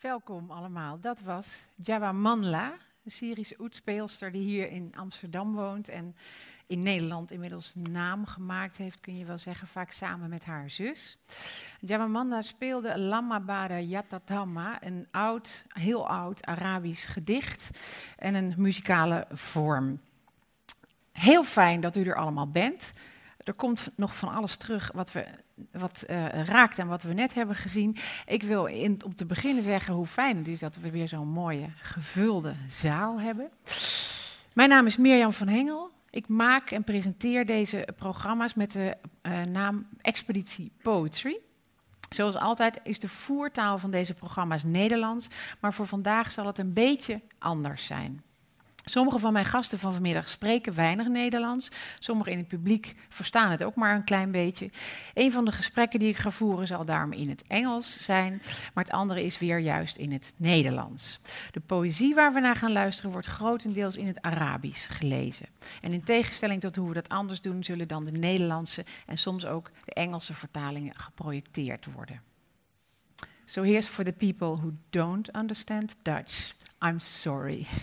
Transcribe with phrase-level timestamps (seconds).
[0.00, 1.00] Welkom allemaal.
[1.00, 2.72] Dat was Jawa Manla,
[3.04, 6.16] een Syrische oetspeelster die hier in Amsterdam woont en
[6.66, 11.18] in Nederland inmiddels naam gemaakt heeft, kun je wel zeggen, vaak samen met haar zus.
[11.80, 17.78] Jawa Manla speelde Lamabara Yatatama, een oud, heel oud Arabisch gedicht
[18.16, 20.00] en een muzikale vorm.
[21.12, 22.92] Heel fijn dat u er allemaal bent.
[23.44, 25.26] Er komt nog van alles terug wat, we,
[25.72, 27.96] wat uh, raakt aan wat we net hebben gezien.
[28.26, 31.28] Ik wil in, om te beginnen zeggen hoe fijn het is dat we weer zo'n
[31.28, 33.50] mooie gevulde zaal hebben.
[34.52, 35.90] Mijn naam is Mirjam van Hengel.
[36.10, 41.40] Ik maak en presenteer deze programma's met de uh, naam Expeditie Poetry.
[42.10, 45.28] Zoals altijd is de voertaal van deze programma's Nederlands,
[45.60, 48.22] maar voor vandaag zal het een beetje anders zijn.
[48.84, 51.68] Sommige van mijn gasten van vanmiddag spreken weinig Nederlands.
[51.98, 54.70] Sommigen in het publiek verstaan het ook maar een klein beetje.
[55.14, 58.42] Een van de gesprekken die ik ga voeren zal daarom in het Engels zijn,
[58.74, 61.20] maar het andere is weer juist in het Nederlands.
[61.50, 65.46] De poëzie waar we naar gaan luisteren wordt grotendeels in het Arabisch gelezen.
[65.80, 69.46] En in tegenstelling tot hoe we dat anders doen, zullen dan de Nederlandse en soms
[69.46, 72.22] ook de Engelse vertalingen geprojecteerd worden.
[73.48, 76.52] So here's for the people who don't understand Dutch.
[76.82, 77.66] I'm sorry.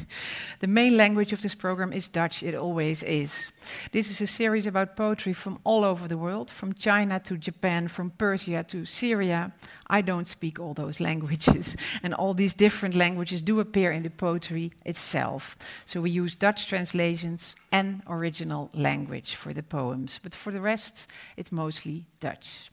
[0.60, 3.52] The main language of this program is Dutch, it always is.
[3.92, 7.88] This is a series about poetry from all over the world, from China to Japan,
[7.88, 9.52] from Persia to Syria.
[9.88, 14.10] I don't speak all those languages, and all these different languages do appear in the
[14.10, 15.58] poetry itself.
[15.86, 21.08] So we use Dutch translations and original language for the poems, but for the rest,
[21.36, 22.70] it's mostly Dutch.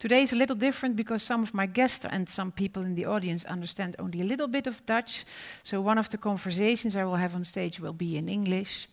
[0.00, 3.04] Today is a little different because some of my guests and some people in the
[3.04, 5.26] audience understand only a little bit of Dutch.
[5.62, 8.88] So one of the conversations I will have on stage will be in English.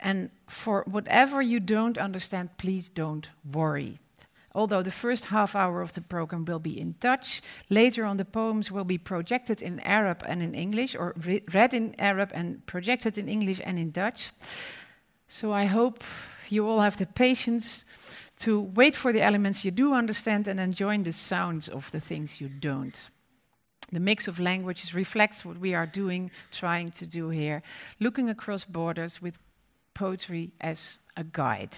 [0.00, 4.00] And for whatever you don't understand, please don't worry.
[4.52, 8.24] Although the first half hour of the program will be in Dutch, later on the
[8.24, 12.66] poems will be projected in Arab and in English, or re read in Arab and
[12.66, 14.32] projected in English and in Dutch.
[15.28, 16.02] So I hope
[16.48, 17.84] you all have the patience
[18.36, 22.00] to wait for the elements you do understand and then join the sounds of the
[22.00, 23.10] things you don't.
[23.90, 27.62] The mix of languages reflects what we are doing, trying to do here,
[27.98, 29.38] looking across borders with
[29.92, 31.76] poetry as a guide.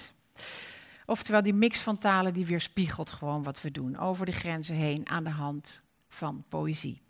[1.06, 5.08] Oftewel, die mix van talen die weerspiegelt gewoon wat we doen, over de grenzen heen
[5.08, 7.03] aan de hand van poëzie.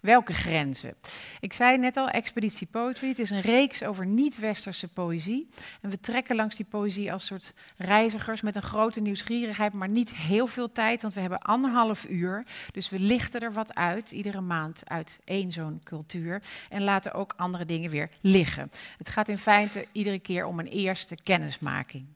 [0.00, 0.94] Welke grenzen?
[1.40, 3.08] Ik zei net al, Expeditie Poetry.
[3.08, 5.48] Het is een reeks over niet-westerse poëzie.
[5.80, 10.14] En we trekken langs die poëzie als soort reizigers met een grote nieuwsgierigheid, maar niet
[10.14, 12.46] heel veel tijd, want we hebben anderhalf uur.
[12.72, 16.42] Dus we lichten er wat uit, iedere maand uit één zo'n cultuur.
[16.68, 18.70] En laten ook andere dingen weer liggen.
[18.98, 22.06] Het gaat in feite iedere keer om een eerste kennismaking.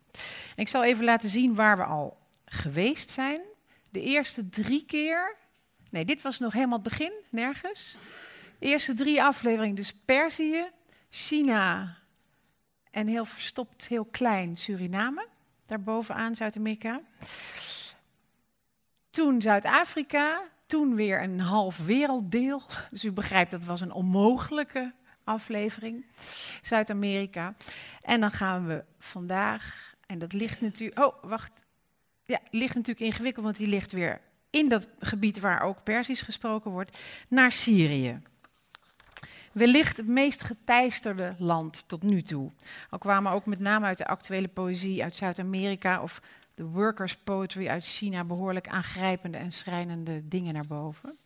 [0.57, 3.41] En ik zal even laten zien waar we al geweest zijn.
[3.91, 5.37] De eerste drie keer
[5.93, 7.99] Nee, dit was nog helemaal het begin, nergens.
[8.59, 10.71] Eerste drie afleveringen, dus Perzië,
[11.11, 11.97] China
[12.91, 15.27] en heel verstopt, heel klein Suriname,
[15.67, 17.01] daarbovenaan Zuid-Amerika.
[19.11, 22.63] Toen Zuid-Afrika, toen weer een half werelddeel.
[22.91, 24.93] Dus u begrijpt, dat was een onmogelijke
[25.25, 26.07] aflevering.
[26.63, 27.55] Zuid-Amerika.
[28.01, 30.99] En dan gaan we vandaag, en dat ligt natuurlijk.
[30.99, 31.65] Oh, wacht.
[32.25, 34.21] Ja, ligt natuurlijk ingewikkeld, want die ligt weer
[34.53, 38.21] in dat gebied waar ook Persisch gesproken wordt, naar Syrië.
[39.53, 42.51] Wellicht het meest geteisterde land tot nu toe.
[42.91, 46.23] Al kwamen ook met name uit de actuele poëzie uit Zuid-Amerika of
[46.55, 51.17] de workers poetry uit China behoorlijk aangrijpende en schrijnende dingen naar boven.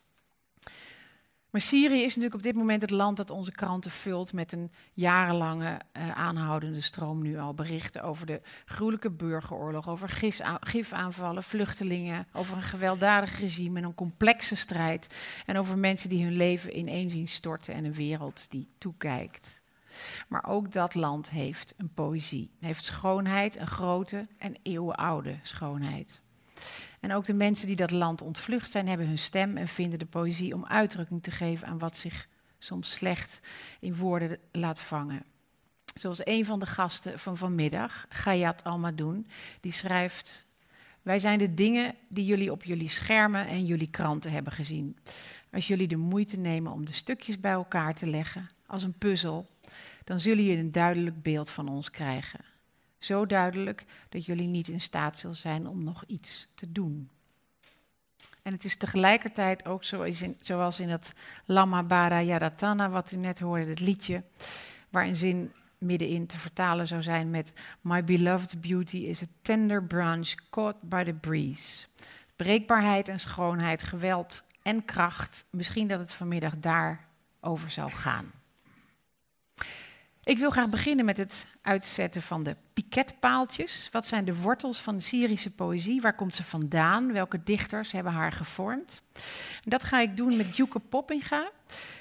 [1.49, 4.71] Maar Syrië is natuurlijk op dit moment het land dat onze kranten vult met een
[4.93, 12.57] jarenlange uh, aanhoudende stroom nu al berichten over de gruwelijke burgeroorlog, over gifaanvallen, vluchtelingen, over
[12.57, 15.15] een gewelddadig regime en een complexe strijd
[15.45, 19.61] en over mensen die hun leven ineen zien storten en een wereld die toekijkt.
[20.27, 26.21] Maar ook dat land heeft een poëzie, heeft schoonheid, een grote en eeuwenoude schoonheid.
[26.99, 30.05] En ook de mensen die dat land ontvlucht zijn, hebben hun stem en vinden de
[30.05, 32.27] poëzie om uitdrukking te geven aan wat zich
[32.59, 33.39] soms slecht
[33.79, 35.23] in woorden laat vangen.
[35.95, 39.27] Zoals een van de gasten van vanmiddag, Gayat Almadoun,
[39.61, 40.45] die schrijft:
[41.01, 44.97] Wij zijn de dingen die jullie op jullie schermen en jullie kranten hebben gezien.
[45.51, 49.49] Als jullie de moeite nemen om de stukjes bij elkaar te leggen, als een puzzel,
[50.03, 52.39] dan zullen jullie een duidelijk beeld van ons krijgen.
[52.97, 57.09] Zo duidelijk dat jullie niet in staat zullen zijn om nog iets te doen.
[58.41, 59.83] En het is tegelijkertijd ook
[60.41, 61.13] zoals in het
[61.45, 64.23] Lama Bara Yadatana, wat u net hoorde, het liedje,
[64.89, 69.83] waar een zin middenin te vertalen zou zijn met My beloved beauty is a tender
[69.83, 71.87] branch caught by the breeze.
[72.35, 75.45] Breekbaarheid en schoonheid, geweld en kracht.
[75.51, 78.31] Misschien dat het vanmiddag daarover zal gaan.
[80.27, 83.89] Ik wil graag beginnen met het uitzetten van de piketpaaltjes.
[83.91, 86.01] Wat zijn de wortels van de Syrische poëzie?
[86.01, 87.13] Waar komt ze vandaan?
[87.13, 89.03] Welke dichters hebben haar gevormd?
[89.63, 91.51] Dat ga ik doen met Djuke Poppinga.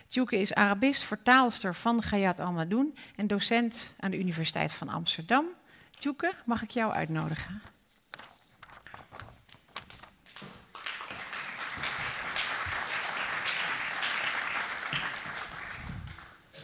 [0.08, 5.44] Djuke is Arabist, vertaalster van Gayat Almadoun en docent aan de Universiteit van Amsterdam.
[5.90, 7.62] Djuke, mag ik jou uitnodigen?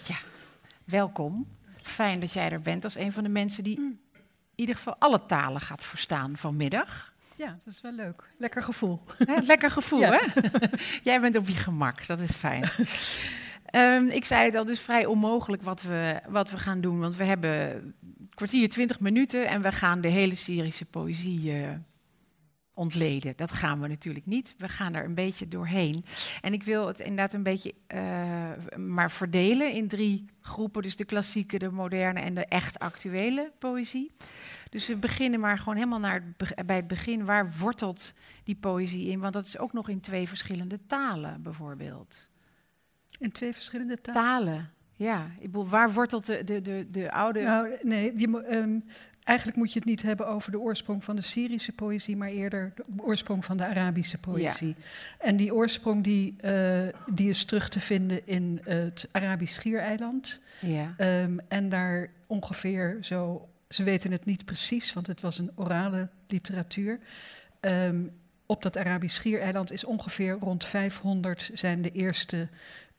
[0.04, 0.16] Ja,
[0.84, 1.46] welkom.
[1.82, 3.99] Fijn dat jij er bent als een van de mensen die in
[4.55, 7.14] ieder geval alle talen gaat verstaan vanmiddag.
[7.37, 8.25] Ja, dat is wel leuk.
[8.38, 9.02] Lekker gevoel.
[9.44, 10.19] lekker gevoel, hè?
[11.02, 12.69] Jij bent op je gemak, dat is fijn.
[13.75, 16.99] um, ik zei het al, dus vrij onmogelijk wat we, wat we gaan doen.
[16.99, 21.69] Want we hebben een kwartier, twintig minuten en we gaan de hele Syrische poëzie uh,
[22.74, 23.32] ontleden.
[23.36, 24.54] Dat gaan we natuurlijk niet.
[24.58, 26.04] We gaan er een beetje doorheen.
[26.40, 30.82] En ik wil het inderdaad een beetje uh, maar verdelen in drie groepen.
[30.82, 34.12] Dus de klassieke, de moderne en de echt actuele poëzie.
[34.70, 37.24] Dus we beginnen maar gewoon helemaal naar het bij het begin.
[37.24, 38.14] Waar wortelt
[38.44, 39.20] die poëzie in?
[39.20, 42.30] Want dat is ook nog in twee verschillende talen bijvoorbeeld.
[43.19, 44.22] In twee verschillende talen?
[44.22, 44.72] Talen.
[44.94, 47.42] Ja, ik bedoel, waar wortelt de, de, de, de oude.
[47.42, 48.84] Nou, nee, je, um,
[49.24, 52.72] Eigenlijk moet je het niet hebben over de oorsprong van de Syrische poëzie, maar eerder
[52.76, 54.74] de oorsprong van de Arabische poëzie.
[55.19, 60.40] En die oorsprong die, uh, die is terug te vinden in het Arabisch Schiereiland.
[60.60, 60.94] Ja.
[60.98, 66.08] Um, en daar ongeveer zo, ze weten het niet precies, want het was een orale
[66.26, 66.98] literatuur.
[67.60, 68.12] Um,
[68.46, 72.48] op dat Arabisch Schiereiland is ongeveer rond 500 zijn de eerste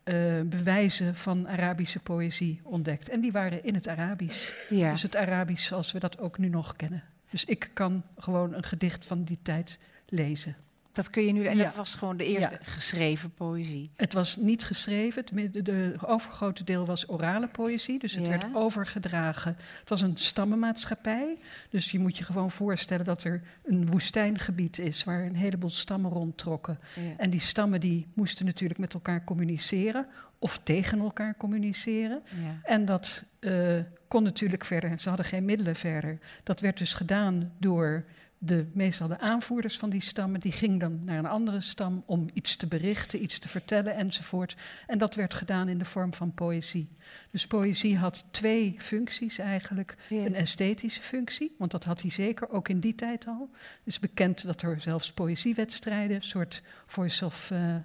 [0.03, 3.09] uh, bewijzen van Arabische poëzie ontdekt.
[3.09, 4.51] En die waren in het Arabisch.
[4.69, 4.91] Ja.
[4.91, 7.03] Dus het Arabisch zoals we dat ook nu nog kennen.
[7.29, 10.55] Dus ik kan gewoon een gedicht van die tijd lezen.
[10.93, 13.91] Dat kun je nu, en dat was gewoon de eerste geschreven poëzie.
[13.95, 19.57] Het was niet geschreven, het de overgrote deel was orale poëzie, dus het werd overgedragen.
[19.79, 21.37] Het was een stammenmaatschappij,
[21.69, 26.11] dus je moet je gewoon voorstellen dat er een woestijngebied is waar een heleboel stammen
[26.11, 26.79] rondtrokken.
[27.17, 30.07] En die stammen die moesten natuurlijk met elkaar communiceren
[30.39, 32.23] of tegen elkaar communiceren.
[32.63, 36.19] En dat uh, kon natuurlijk verder, ze hadden geen middelen verder.
[36.43, 38.05] Dat werd dus gedaan door
[38.45, 42.29] de, meestal de aanvoerders van die stammen, die gingen dan naar een andere stam om
[42.33, 44.55] iets te berichten, iets te vertellen enzovoort.
[44.87, 46.89] En dat werd gedaan in de vorm van poëzie.
[47.31, 49.95] Dus poëzie had twee functies eigenlijk.
[50.09, 53.49] Een esthetische functie, want dat had hij zeker ook in die tijd al.
[53.53, 57.75] Het is bekend dat er zelfs poëziewedstrijden, een soort voice of uh,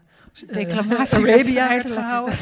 [0.46, 2.38] Declamatie Arabia werd gehouden.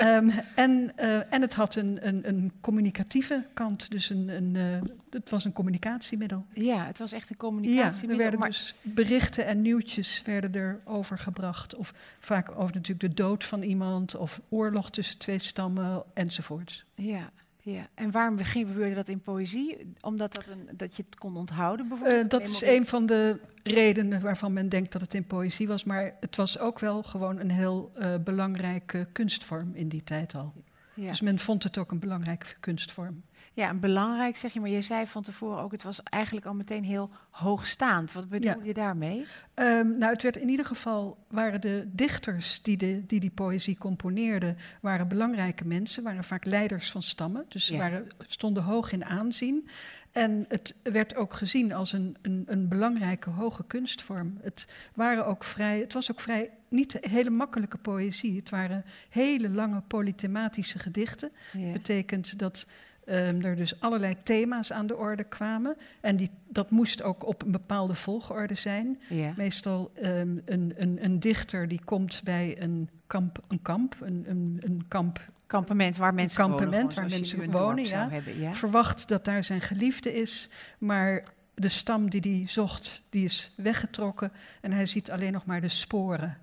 [0.00, 4.90] um, en, uh, en het had een, een, een communicatieve kant, dus een, een, uh,
[5.10, 6.46] het was een communicatiemiddel.
[6.52, 11.74] Ja, het was echt een Ja, er werden dus berichten en nieuwtjes werden er overgebracht.
[11.74, 16.84] Of vaak over natuurlijk de dood van iemand, of oorlog tussen twee stammen enzovoort.
[16.94, 19.94] Ja, ja, en waarom gebeurde dat in poëzie?
[20.00, 22.24] Omdat dat, een, dat je het kon onthouden bijvoorbeeld?
[22.24, 25.84] Uh, dat is een van de redenen waarvan men denkt dat het in poëzie was.
[25.84, 30.52] Maar het was ook wel gewoon een heel uh, belangrijke kunstvorm in die tijd al.
[30.94, 31.08] Ja.
[31.08, 33.22] Dus men vond het ook een belangrijke kunstvorm.
[33.52, 36.54] Ja, een belangrijk zeg je, maar je zei van tevoren ook, het was eigenlijk al
[36.54, 38.12] meteen heel hoogstaand.
[38.12, 39.26] Wat bedoel je daarmee?
[39.54, 43.78] Um, nou, het werd in ieder geval, waren de dichters die, de, die die poëzie
[43.78, 49.04] componeerden, waren belangrijke mensen, waren vaak leiders van stammen, dus ze waren, stonden hoog in
[49.04, 49.68] aanzien.
[50.14, 54.38] En het werd ook gezien als een, een, een, belangrijke hoge kunstvorm.
[54.42, 58.36] Het, waren ook vrij, het was ook vrij niet hele makkelijke poëzie.
[58.36, 61.30] Het waren hele lange polythematische gedichten.
[61.52, 62.66] Dat betekent dat
[63.06, 65.76] um, er dus allerlei thema's aan de orde kwamen.
[66.00, 69.00] En die, dat moest ook op een bepaalde volgorde zijn.
[69.36, 74.60] Meestal um, een, een, een, dichter die komt bij een kamp, een kamp, een, een,
[74.60, 75.20] een kamp
[75.54, 78.08] kampement waar mensen kampement wonen, waar mensen wonen, ja.
[78.08, 78.54] Hebben, ja.
[78.54, 81.22] Verwacht dat daar zijn geliefde is, maar
[81.54, 85.68] de stam die hij zocht, die is weggetrokken en hij ziet alleen nog maar de
[85.68, 86.38] sporen.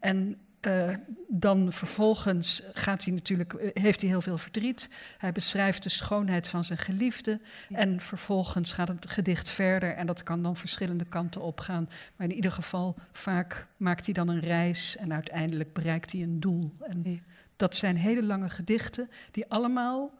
[0.00, 0.94] En uh,
[1.28, 4.88] dan vervolgens gaat hij natuurlijk, eh, heeft hij heel veel verdriet.
[5.18, 7.40] Hij beschrijft de schoonheid van zijn geliefde.
[7.70, 9.94] En vervolgens gaat het gedicht verder.
[9.94, 11.88] En dat kan dan verschillende kanten opgaan.
[12.16, 14.96] Maar in ieder geval, vaak maakt hij dan een reis.
[14.96, 16.72] En uiteindelijk bereikt hij een doel.
[16.80, 17.02] En
[17.56, 20.12] dat zijn hele lange gedichten die allemaal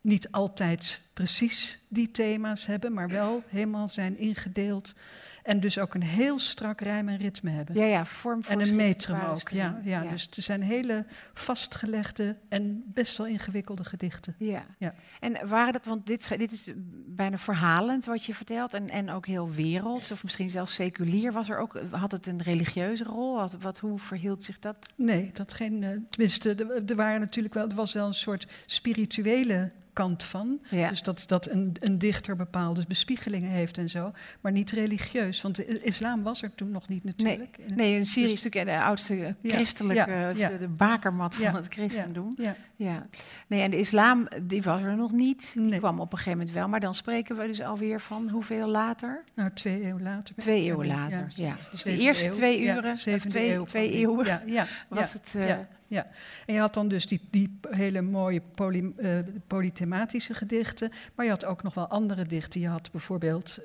[0.00, 4.94] niet altijd precies die thema's hebben, maar wel helemaal zijn ingedeeld.
[5.44, 7.74] En dus ook een heel strak rijm en ritme hebben.
[7.74, 9.48] Ja, ja, vorm En een metrum ook.
[9.48, 14.34] Ja, ja, ja, Dus er zijn hele vastgelegde en best wel ingewikkelde gedichten.
[14.38, 14.64] Ja.
[14.78, 14.94] ja.
[15.20, 16.72] En waren dat, want dit, dit is
[17.06, 21.32] bijna verhalend wat je vertelt en, en ook heel werelds of misschien zelfs seculier.
[21.32, 23.34] Was er ook, had het een religieuze rol?
[23.34, 24.88] Wat, wat hoe verhield zich dat?
[24.96, 28.46] Nee, dat geen, uh, tenminste, er, er waren natuurlijk wel, er was wel een soort
[28.66, 30.58] spirituele kant van.
[30.70, 30.88] Ja.
[30.88, 34.12] Dus dat, dat een, een dichter bepaalde bespiegelingen heeft en zo.
[34.40, 37.58] Maar niet religieus, want de islam was er toen nog niet natuurlijk.
[37.58, 41.54] Nee, nee een Syrië is natuurlijk de oudste christelijke, ja, ja, de, de bakermat van
[41.54, 42.32] het christendom.
[42.36, 43.06] Ja, ja.
[43.46, 45.52] Nee, en de islam, die was er nog niet.
[45.54, 45.78] Die Nee.
[45.78, 46.68] kwam op een gegeven moment wel.
[46.68, 49.24] Maar dan spreken we dus alweer van hoeveel later?
[49.34, 50.34] Nou, twee eeuwen later.
[50.36, 51.56] Twee eeuwen later, ja.
[51.70, 55.34] Dus de eerste twee uren, of twee, twee eeuwen, Ja, ja, was het...
[55.36, 55.56] eh,
[55.94, 56.06] ja.
[56.46, 61.30] En je had dan dus die, die hele mooie poly, eh, polythematische gedichten, maar je
[61.30, 62.60] had ook nog wel andere dichten.
[62.60, 63.58] Je had bijvoorbeeld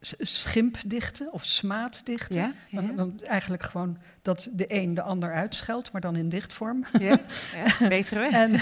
[0.00, 2.36] s- schimpdichten of smaaddichten.
[2.36, 3.08] Ja, ja.
[3.24, 6.84] Eigenlijk gewoon dat de een de ander uitscheldt, maar dan in dichtvorm.
[6.98, 7.18] Ja,
[7.54, 8.32] ja, betere weg.
[8.42, 8.60] en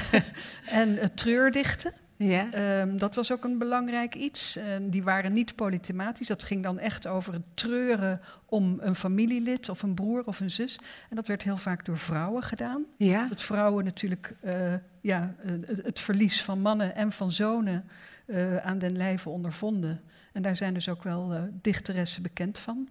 [0.70, 1.92] en eh, treurdichten.
[2.16, 4.56] Ja, Ehm, dat was ook een belangrijk iets.
[4.56, 6.26] En die waren niet polythematisch.
[6.26, 10.50] Dat ging dan echt over het treuren om een familielid of een broer of een
[10.50, 10.78] zus.
[11.10, 12.86] En dat werd heel vaak door vrouwen gedaan.
[12.96, 13.26] ja.
[13.28, 17.84] Dat vrouwen natuurlijk eh, ja, eh, het, verlies van mannen en van zonen
[18.26, 20.00] eh, aan den lijve ondervonden.
[20.32, 22.88] En daar zijn dus ook wel dichteressen bekend van.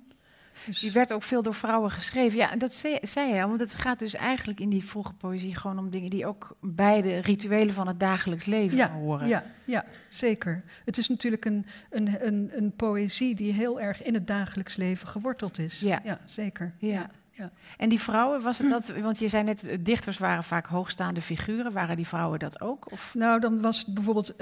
[0.66, 2.38] Dus, Die werd ook veel door vrouwen geschreven.
[2.38, 5.90] Ja, en dat zei, want het gaat dus eigenlijk in die vroege poëzie gewoon om
[5.90, 9.28] dingen die ook bij de rituelen van het dagelijks leven ja, horen.
[9.28, 10.64] ja, ja, zeker.
[10.86, 15.08] Het is natuurlijk een, een, een, een poëzie die heel erg in het dagelijks leven
[15.08, 15.80] geworteld is.
[15.80, 16.20] Ja.
[16.26, 16.74] zeker.
[16.78, 17.10] Ja.
[17.32, 17.52] ja.
[17.78, 21.22] En die vrouwen, was het dat, want je zei net, eh, dichters waren vaak hoogstaande
[21.22, 21.72] figuren.
[21.72, 22.92] Waren die vrouwen dat ook?
[22.92, 23.14] Of?
[23.14, 24.34] Nou, dan was bijvoorbeeld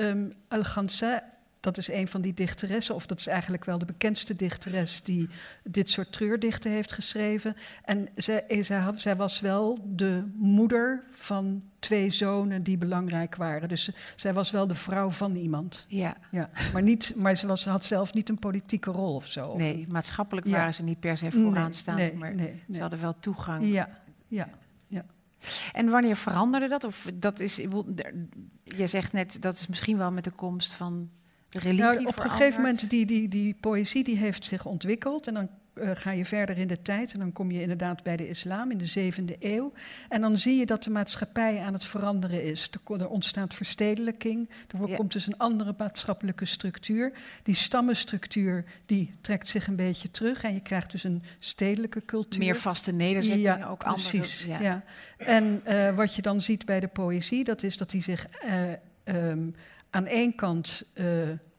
[0.47, 1.23] Al-Ghansa,
[1.63, 5.29] dat is een van die dichteressen, of dat is eigenlijk wel de bekendste dichteres die
[5.63, 7.55] dit soort treurdichten heeft geschreven.
[7.85, 13.69] En zij, zij, zij was wel de moeder van twee zonen die belangrijk waren.
[13.69, 15.85] Dus zij was wel de vrouw van iemand.
[15.87, 19.57] Ja, Ja, maar niet, maar ze was, had zelf niet een politieke rol of zo.
[19.57, 20.57] Nee, maatschappelijk Ja.
[20.57, 23.65] waren ze niet per se vooraanstaand, nee, maar nee, ze hadden wel toegang.
[23.73, 23.89] Ja,
[24.27, 24.47] ja.
[25.73, 26.83] En wanneer veranderde dat?
[26.83, 27.55] Of dat is,
[28.63, 31.09] je zegt net, dat is misschien wel met de komst van
[31.53, 35.27] religie Nou, op een gegeven moment, die, die, die poëzie die heeft zich ontwikkeld.
[35.27, 37.13] En dan eh, ga je verder in de tijd.
[37.13, 39.73] En dan kom je inderdaad bij de islam in de zevende eeuw.
[40.09, 42.69] En dan zie je dat de maatschappij aan het veranderen is.
[42.97, 44.49] Er, ontstaat verstedelijking.
[44.67, 44.95] Er Ja.
[44.95, 47.11] komt dus een andere maatschappelijke structuur.
[47.43, 50.43] Die stammenstructuur die trekt zich een beetje terug.
[50.43, 52.39] En je krijgt dus een stedelijke cultuur.
[52.39, 54.09] Meer vaste nederzettingen, Ja, ook andere.
[54.09, 54.59] Precies, ja.
[54.59, 54.83] ja.
[55.17, 58.71] En eh, wat je dan ziet bij de poëzie, dat is dat die zich eh,
[59.03, 59.47] ehm,
[59.93, 61.05] aan één kant eh,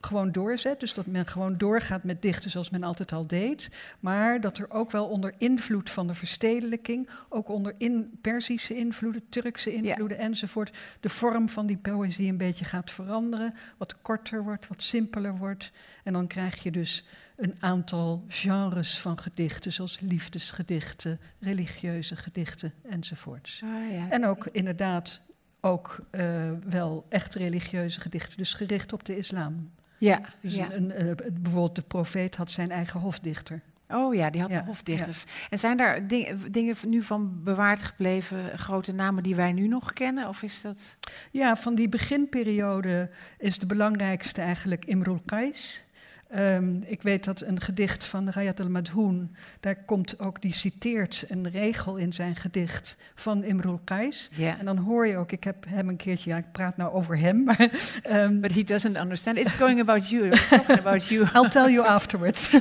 [0.01, 0.79] gewoon doorzet.
[0.79, 3.69] Dus dat men gewoon doorgaat met dichten zoals men altijd al deed.
[3.99, 9.29] Maar dat er ook wel onder invloed van de verstedelijking, ook onder in Perzische invloeden,
[9.29, 13.53] Turkse invloeden enzovoort, de vorm van die poëzie een beetje gaat veranderen.
[13.77, 15.71] Wat korter wordt, wat simpeler wordt.
[16.03, 23.61] En dan krijg je dus een aantal genres van gedichten, zoals liefdesgedichten, religieuze gedichten enzovoorts.
[23.63, 24.09] Ah, ja.
[24.09, 25.21] En ook inderdaad
[25.65, 29.71] ook eh, wel echt religieuze gedichten, dus gericht op de islam.
[29.97, 30.71] ja, Dus ja.
[30.71, 33.61] een, een, eh, bijvoorbeeld de profeet had zijn eigen hofdichter.
[33.89, 35.23] Oh ja, die had Ja, hofdichters.
[35.49, 39.93] En zijn daar ding- dingen nu van bewaard gebleven, grote namen die wij nu nog
[39.93, 40.27] kennen?
[40.27, 40.97] Of is dat...
[41.31, 45.83] Ja, van die beginperiode is de belangrijkste eigenlijk Imrul Qais.
[46.29, 51.49] Ehm, ik weet dat een gedicht van Rayat al-Madhoun, daar komt ook, die citeert een
[51.49, 54.29] regel in zijn gedicht van Imrul Qais.
[54.59, 57.17] En dan hoor je ook, ik heb hem een keertje, ja, ik praat nou over
[57.19, 57.69] hem, maar
[58.03, 59.37] ehm, But he doesn't understand.
[59.37, 60.27] It's going about you.
[60.27, 61.25] It's talking about you.
[61.35, 62.49] I'll tell you afterwards.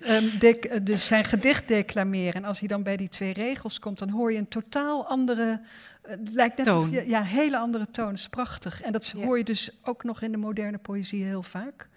[0.00, 2.34] Ehm, eh, dus zijn gedicht declameren.
[2.34, 5.60] En als hij dan bij die twee regels komt, dan hoor je een totaal andere.
[6.02, 6.88] eh, Het lijkt net Toon.
[6.88, 8.06] of je, ja, hele andere toon.
[8.08, 8.82] Dat is prachtig.
[8.82, 11.88] En dat hoor je dus ook nog in de moderne poëzie heel vaak.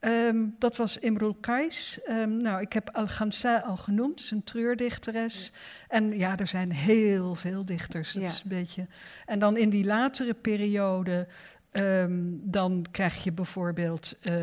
[0.00, 2.00] Ehm, dat was Imrul Qais.
[2.04, 5.52] Ehm, nou, ik heb Al-Ghamsa al genoemd, is een treurdichteres.
[5.88, 8.12] En ja, er zijn heel veel dichters.
[8.12, 8.28] Dat Ja.
[8.28, 8.86] is een beetje.
[9.26, 11.26] En dan in die latere periode,
[11.70, 14.34] ehm, dan krijg je bijvoorbeeld eh,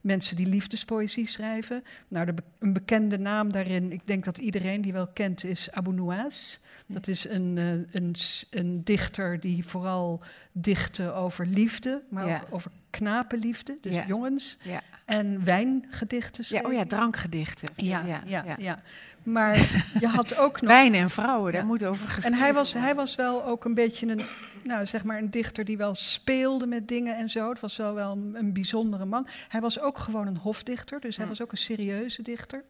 [0.00, 1.82] mensen die liefdespoëzie schrijven.
[2.08, 5.92] Nou, de een bekende naam daarin, ik denk dat iedereen die wel kent, is Abu
[5.92, 6.60] Nuwas.
[6.86, 8.14] Dat is een, eh, een,
[8.50, 10.20] een dichter die vooral
[10.52, 12.40] dichtte over liefde, maar Ja.
[12.40, 14.06] ook over knapenliefde, dus Ja.
[14.06, 14.58] jongens.
[14.62, 14.82] Ja.
[15.04, 17.68] En wijngedichten Ja, oh ja, drankgedichten.
[17.76, 18.82] ja, ja, ja,
[19.22, 19.56] Maar
[20.00, 20.70] je had ook nog...
[20.70, 23.74] Wijn en vrouwen, daar moet over En geschreven hij was, hij was wel ook een
[23.74, 24.22] beetje een,
[24.62, 27.48] nou, zeg maar een dichter die wel speelde met dingen en zo.
[27.48, 29.26] Het was wel, wel een, een bijzondere man.
[29.48, 32.64] Hij was ook gewoon een hofdichter, dus hij was ook een serieuze dichter.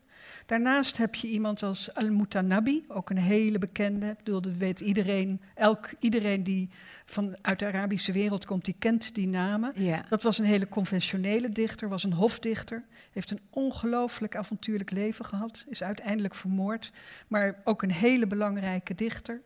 [0.46, 4.06] Daarnaast heb je iemand als Al-Mutanabi, ook een hele bekende.
[4.06, 5.40] Ik bedoel, dat weet iedereen.
[5.54, 6.68] Elk, iedereen die
[7.04, 9.72] van, uit de Arabische wereld komt, die kent die namen.
[9.74, 10.04] Ja.
[10.08, 12.84] Dat was een hele conventionele dichter, was een hofdichter.
[13.12, 15.64] Heeft een ongelooflijk avontuurlijk leven gehad.
[15.68, 16.92] Is uiteindelijk vermoord.
[17.28, 19.40] Maar ook een hele belangrijke dichter.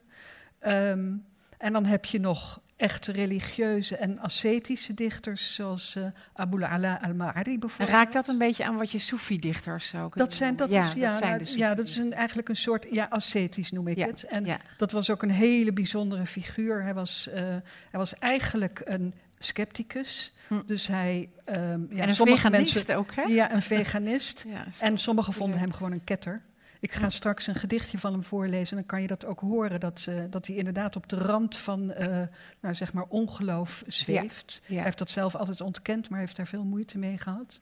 [0.58, 1.12] Ehm,
[1.58, 7.58] en dan heb je nog echt religieuze en ascetische dichters, zoals uh, Abu ala al-Ma'ari
[7.58, 7.96] bijvoorbeeld.
[7.96, 10.92] Raakt dat een beetje aan wat je Soefi-dichters zou kunnen dat zijn, dat ja, is,
[10.92, 13.88] ja, dat zijn nou, de ja, dat is een, eigenlijk een soort, ja, ascetisch noem
[13.88, 14.24] ik Ja, het.
[14.24, 14.56] En ja.
[14.76, 16.82] dat was ook een hele bijzondere figuur.
[16.82, 20.32] Hij was, eh, hij was eigenlijk een scepticus.
[20.48, 20.60] Hm.
[20.66, 23.22] Dus hij, ehm, ja, en een sommige veganist mensen, ook, hè?
[23.22, 24.44] ja, een veganist.
[24.48, 24.66] Ja.
[24.80, 26.42] En sommigen vonden hem gewoon een ketter.
[26.80, 29.80] Ik ga straks een gedichtje van hem voorlezen en dan kan je dat ook horen.
[29.80, 32.22] Dat, eh, dat hij inderdaad op de rand van eh,
[32.60, 34.62] nou, zeg maar ongeloof zweeft.
[34.66, 34.74] Ja.
[34.74, 37.60] Hij heeft dat zelf altijd ontkend, maar heeft daar veel moeite mee gehad.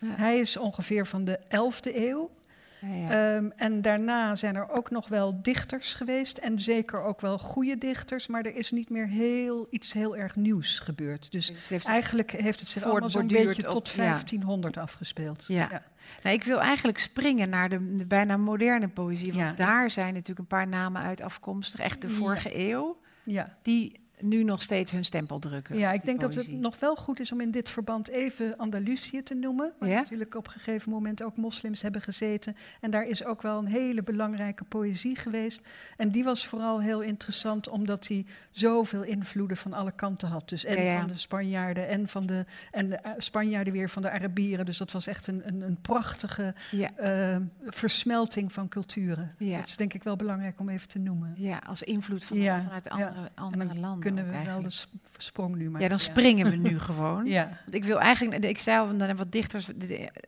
[0.00, 0.08] Ja.
[0.08, 2.30] Hij is ongeveer van de 11e eeuw.
[2.80, 3.34] Ja.
[3.36, 6.38] Ehm, en daarna zijn er ook nog wel dichters geweest.
[6.38, 8.26] En zeker ook wel goede dichters.
[8.26, 11.32] Maar er is niet meer heel, iets heel erg nieuws gebeurd.
[11.32, 14.02] Dus Dus heeft- eigenlijk heeft het zich allemaal zo'n voortborduurd beetje op- tot ja.
[14.02, 15.44] 1500 afgespeeld.
[15.48, 15.82] Ja.
[16.22, 19.32] Nou, ik wil eigenlijk springen naar de, de bijna moderne poëzie.
[19.32, 19.64] Want Ja.
[19.64, 23.56] daar zijn natuurlijk een paar namen uit afkomstig, echt de vorige eeuw, ja.
[23.62, 25.78] die nu nog steeds hun stempel drukken.
[25.78, 28.56] Ja, ik die denk dat het nog wel goed is om in dit verband even
[28.56, 29.72] Andalusië te noemen.
[29.78, 30.00] Waar Ja?
[30.00, 32.56] natuurlijk op een gegeven moment ook moslims hebben gezeten.
[32.80, 35.60] En daar is ook wel een hele belangrijke poëzie geweest.
[35.96, 40.48] En die was vooral heel interessant omdat hij zoveel invloeden van alle kanten had.
[40.48, 40.98] Dus en Ja, ja.
[40.98, 44.66] van de Spanjaarden en van de, en de eh, Spanjaarden weer van de Arabieren.
[44.66, 46.54] Dus dat was echt een, een, een prachtige
[46.96, 49.34] eh, versmelting van culturen.
[49.38, 51.34] Dat is denk ik wel belangrijk om even te noemen.
[51.36, 54.00] ja, als invloed van, vanuit andere, andere landen.
[54.14, 55.80] Kunnen we wel de sp- sprong nu maken.
[55.82, 57.26] Ja, dan springen we nu gewoon.
[57.26, 57.48] Ja.
[57.62, 59.68] Want ik wil eigenlijk, ik zei al, dan wat dichters.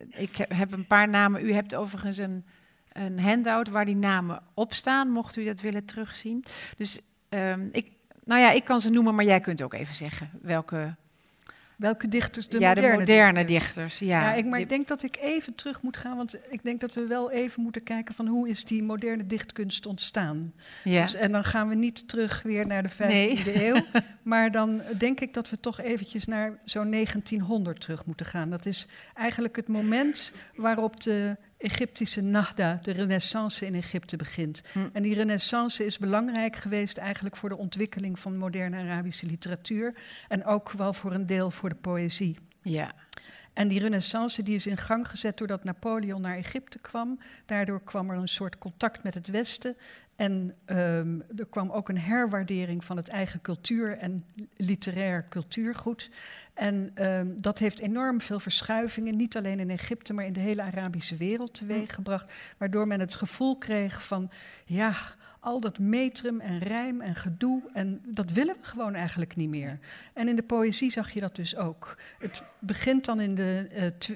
[0.09, 1.45] Ik heb- heb een paar namen.
[1.45, 2.45] U hebt overigens een,
[2.91, 6.43] een handout waar die namen op staan, mocht u dat willen terugzien.
[6.77, 7.91] Dus ehm, ik,
[8.23, 10.95] nou ja, ik kan ze noemen, maar jij kunt ook even zeggen welke.
[11.81, 12.47] Welke dichters?
[12.47, 13.75] De ja, moderne de moderne dichters.
[13.75, 13.99] dichters.
[13.99, 16.79] ja, Ja, ik, maar ik denk dat ik even terug moet gaan, want ik denk
[16.81, 20.53] dat we wel even moeten kijken van hoe is die moderne dichtkunst ontstaan.
[20.83, 21.01] ja.
[21.01, 23.65] Dus, en dan gaan we niet terug weer naar de 15e Nee.
[23.65, 23.81] eeuw,
[24.31, 28.49] maar dan denk ik dat we toch eventjes naar zo'n 1900 terug moeten gaan.
[28.49, 34.61] Dat is eigenlijk het moment waarop de Egyptische Nahda, de renaissance in Egypte begint.
[34.71, 34.79] Hm.
[34.93, 39.93] En die renaissance is belangrijk geweest eigenlijk voor de ontwikkeling van moderne Arabische literatuur
[40.27, 42.37] en ook wel voor een deel voor de poëzie.
[42.61, 42.93] ja.
[43.53, 47.19] En die renaissance die is in gang gezet doordat Napoleon naar Egypte kwam.
[47.45, 49.75] Daardoor kwam er een soort contact met het Westen.
[50.15, 54.25] En ehm, er kwam ook een herwaardering van het eigen cultuur en
[54.57, 56.09] literair cultuurgoed.
[56.53, 60.61] En ehm, dat heeft enorm veel verschuivingen, niet alleen in Egypte, maar in de hele
[60.61, 62.33] Arabische wereld teweeggebracht.
[62.57, 64.31] Waardoor men het gevoel kreeg van,
[64.65, 64.95] ja,
[65.41, 69.79] al dat metrum en rijm en gedoe, en dat willen we gewoon eigenlijk niet meer.
[70.13, 71.97] En in de poëzie zag je dat dus ook.
[72.19, 74.11] Het begint dan in de eh, tw-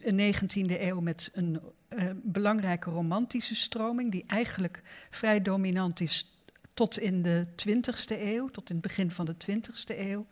[0.75, 6.39] 19e eeuw met een eh, belangrijke romantische stroming, die eigenlijk vrij dominant is
[6.73, 10.25] tot in de 20e eeuw, tot in het begin van de 20e eeuw.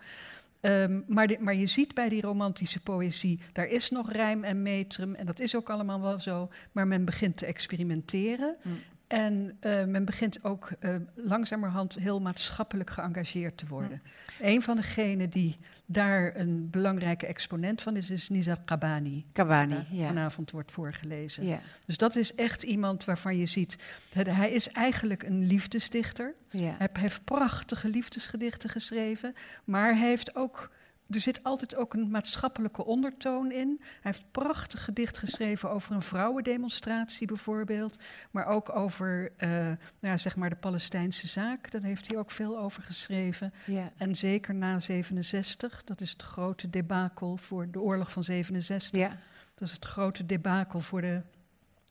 [0.60, 4.62] Ehm, maar, de- maar je ziet bij die romantische poëzie, daar is nog rijm en
[4.62, 8.56] metrum, en dat is ook allemaal wel zo, maar men begint te experimenteren.
[8.62, 8.70] Hm.
[9.08, 14.02] En eh, men begint ook eh, langzamerhand heel maatschappelijk geëngageerd te worden.
[14.42, 18.58] Een van degenen die daar een belangrijke exponent van is, is Nizar.
[18.66, 19.26] Kabani.
[19.34, 20.08] die Ja.
[20.08, 21.46] vanavond wordt voorgelezen.
[21.46, 21.60] Ja.
[21.86, 23.78] Dus dat is echt iemand waarvan je ziet,
[24.14, 26.34] dat hij is eigenlijk een liefdesdichter.
[26.50, 26.76] Ja.
[26.78, 30.72] Hij heeft prachtige liefdesgedichten geschreven, maar hij heeft ook.
[31.10, 33.78] Er zit altijd ook een maatschappelijke ondertoon in.
[33.80, 37.98] Hij heeft prachtig gedicht geschreven over een vrouwendemonstratie bijvoorbeeld.
[38.32, 41.72] Maar ook over eh, nou ja, zeg maar de Palestijnse zaak.
[41.72, 43.54] Daar heeft hij ook veel over geschreven.
[43.66, 43.92] Ja.
[43.98, 49.00] En zeker na 67, dat is het grote debakel voor de oorlog van 67.
[49.00, 49.18] Ja.
[49.56, 51.22] Dat is het grote debakel voor de,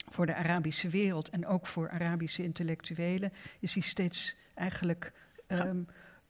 [0.08, 3.32] voor de Arabische wereld en ook voor Arabische intellectuelen.
[3.60, 5.12] Is hij steeds eigenlijk
[5.46, 5.82] ehm,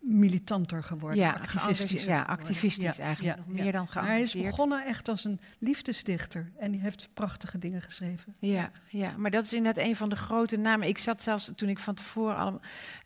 [0.03, 3.37] militanter geworden, Ja, geëngageerd- ja, activistisch Ja, eigenlijk.
[3.39, 7.09] ja, nog meer dan Maar hij is begonnen echt als een liefdesdichter en hij heeft
[7.15, 8.35] prachtige dingen geschreven.
[8.39, 10.89] Ja, ja, maar dat is inderdaad een van de grote namen.
[10.89, 12.61] Ik zat zelfs toen ik van tevoren allemaal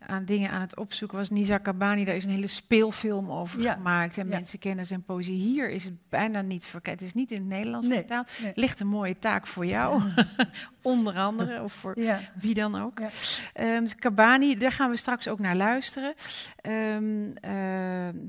[0.07, 1.31] aan dingen aan het opzoeken was.
[1.31, 4.19] Nizar Kabani, daar is een hele speelfilm over gemaakt.
[4.19, 5.39] En mensen kennen zijn poëzie.
[5.41, 7.01] Hier is het bijna niet verkend.
[7.01, 8.31] Het is niet in het Nederlands Nee, vertaald.
[8.43, 8.53] nee.
[8.55, 10.03] Ligt een mooie taak voor jou
[10.87, 11.97] onder andere, of voor
[12.35, 12.99] wie dan ook.
[12.99, 13.77] Ja.
[13.77, 16.15] Um, Cabani, daar gaan we straks ook naar luisteren.
[16.63, 17.35] Um,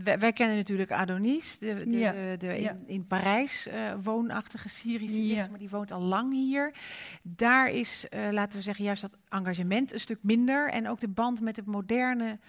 [0.04, 5.50] wij, wij, kennen natuurlijk Adonis, de, de, de, in, in, Parijs uh, woonachtige Syrische dichter,
[5.50, 6.74] maar die woont al lang hier.
[7.22, 10.70] Daar is, uh, laten we zeggen, juist dat engagement een stuk minder.
[10.70, 12.40] En ook de band met het moderne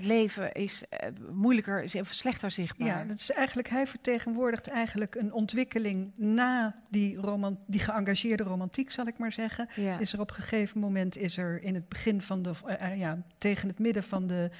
[0.00, 0.84] leven is
[1.30, 2.88] moeilijker, of slechter zichtbaar.
[2.88, 8.90] Ja, dat is eigenlijk, hij vertegenwoordigt eigenlijk een ontwikkeling na die, roman, die geëngageerde romantiek,
[8.90, 9.68] zal ik maar zeggen.
[9.98, 12.52] Is er op een gegeven moment, is er in het begin van de,
[12.94, 14.50] ja, tegen het midden van de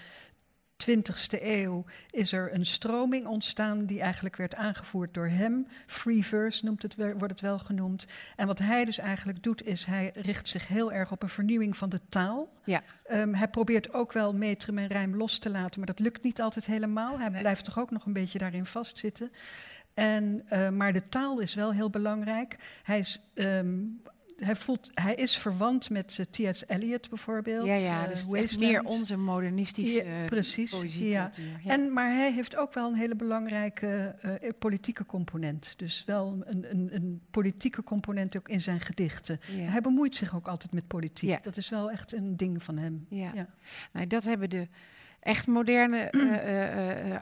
[0.88, 5.66] 20e eeuw is er een stroming ontstaan die eigenlijk werd aangevoerd door hem.
[5.86, 8.06] Free verse noemt het, wordt het wel genoemd.
[8.36, 11.76] En wat hij dus eigenlijk doet, is hij richt zich heel erg op een vernieuwing
[11.76, 12.52] van de taal.
[12.64, 12.82] Ja.
[13.12, 16.40] Um, hij probeert ook wel metrum en rijm los te laten, maar dat lukt niet
[16.40, 17.18] altijd helemaal.
[17.18, 19.30] Hij blijft toch ook nog een beetje daarin vastzitten.
[19.94, 22.56] En, uh, maar de taal is wel heel belangrijk.
[22.82, 24.02] Hij is um,
[24.40, 26.64] hij, voelt, hij is verwant met uh, T.S.
[26.66, 27.66] Eliot bijvoorbeeld.
[27.66, 31.30] Ja, ja dus uh, meer onze modernistische ja, precies, ja.
[31.62, 31.72] ja.
[31.72, 35.74] En, maar hij heeft ook wel een hele belangrijke uh, politieke component.
[35.76, 39.40] Dus wel een, een, een, politieke component ook in zijn gedichten.
[39.52, 41.42] Hij bemoeit zich ook altijd met politiek.
[41.42, 43.06] Dat is wel echt een ding van hem.
[43.08, 43.32] Ja.
[43.92, 44.68] Nou, dat hebben de
[45.20, 47.16] echt moderne uh,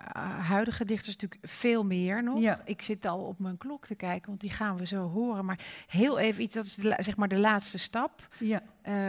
[0.48, 2.40] huidige dichters natuurlijk veel meer nog.
[2.40, 2.61] Ja.
[2.64, 5.44] Ik zit al op mijn klok te kijken, want die gaan we zo horen.
[5.44, 8.28] Maar heel even iets, dat is de, zeg maar de laatste stap.
[8.38, 8.62] Ja.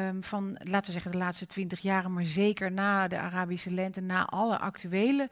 [0.08, 4.02] Um, van, laten we zeggen, de laatste twintig jaren, maar zeker na de Arabische lente,
[4.02, 5.30] na alle actuele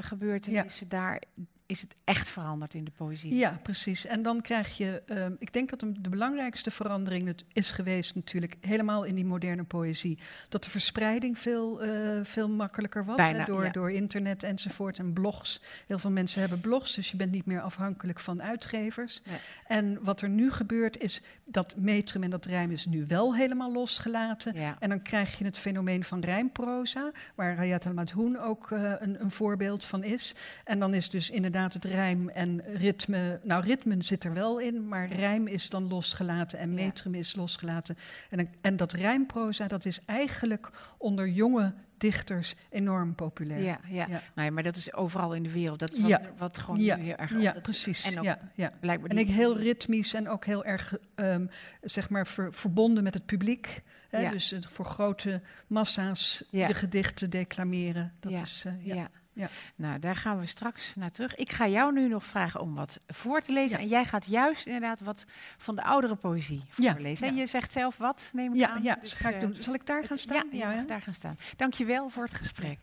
[0.00, 0.96] gebeurtenissen ja.
[0.96, 1.22] daar
[1.68, 3.34] is het echt veranderd in de poëzie.
[3.34, 4.06] Ja, precies.
[4.06, 9.04] En dan krijg je, um, ik denk dat de belangrijkste verandering is geweest natuurlijk helemaal
[9.04, 10.18] in die moderne poëzie.
[10.48, 11.90] Dat de verspreiding veel, uh,
[12.22, 15.60] veel makkelijker was Bijna, door, door internet enzovoort en blogs.
[15.86, 19.22] Heel veel mensen hebben blogs, dus je bent niet meer afhankelijk van uitgevers.
[19.24, 19.38] Nee.
[19.66, 23.72] En wat er nu gebeurt is dat metrum en dat rijm is nu wel helemaal
[23.72, 24.54] losgelaten.
[24.54, 24.76] Ja.
[24.78, 29.30] En dan krijg je het fenomeen van rijmproza, waar Rayat al-Madhoun ook uh, een, een
[29.30, 30.34] voorbeeld van is.
[30.64, 33.40] En dan is dus inderdaad het rijm en ritme.
[33.42, 37.96] Nou, ritme zit er wel in, maar rijm is dan losgelaten en metrum is losgelaten.
[38.30, 43.62] En, en dat rijmproza, dat is eigenlijk onder jonge dichters enorm populair.
[43.62, 44.06] Ja, ja.
[44.08, 44.20] ja.
[44.34, 45.78] Nou ja maar dat is overal in de wereld.
[45.78, 46.96] Dat is wat, wat gewoon ja.
[46.96, 47.40] nu heel erg...
[47.40, 48.04] Ja, precies.
[48.04, 48.72] en ook ja, ja.
[48.80, 49.10] blijkbaar...
[49.10, 51.50] En ik heel ritmisch en ook heel erg, um,
[51.82, 53.82] zeg maar, ver, verbonden met het publiek.
[54.08, 54.30] Hè?
[54.30, 58.12] Dus uh, voor grote massa's de gedichten declameren.
[58.20, 58.64] Dat is...
[58.66, 59.08] Uh, ja.
[59.38, 59.48] Ja.
[59.76, 61.34] Nou, daar gaan we straks naar terug.
[61.34, 63.78] Ik ga jou nu nog vragen om wat voor te lezen.
[63.78, 65.24] En jij gaat juist inderdaad wat
[65.56, 67.26] van de oudere poëzie voorlezen.
[67.26, 68.82] Ja, En je zegt zelf wat, neem ik ja, aan.
[68.82, 69.56] Ja, dus, ga ik eh, doen.
[69.58, 70.48] Zal ik daar gaan staan?
[70.52, 71.36] Ja, ja, daar gaan staan.
[71.56, 72.78] Dank je wel voor het gesprek.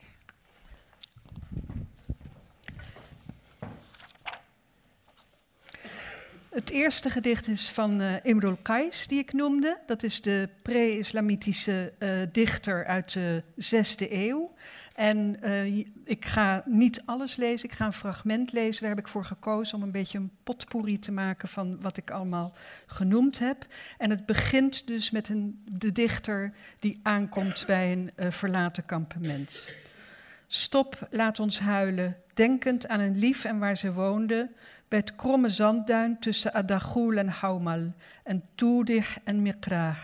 [6.55, 9.77] Het eerste gedicht is van uh, Imrul Kais, die ik noemde.
[9.85, 14.53] Dat is de pre-islamitische uh, dichter uit de zesde eeuw.
[14.93, 18.81] En uh, ik ga niet alles lezen, ik ga een fragment lezen.
[18.81, 22.11] Daar heb ik voor gekozen om een beetje een potpourri te maken van wat ik
[22.11, 23.65] allemaal genoemd heb.
[23.97, 29.71] En het begint dus met een, de dichter die aankomt bij een verlaten kampement.
[30.47, 34.51] Stop, laat ons huilen, denkend aan een lief en waar ze woonde,
[34.87, 37.93] bij het kromme zandduin tussen Adaghul en Haumal
[38.23, 39.97] en Toedich en Mikrah.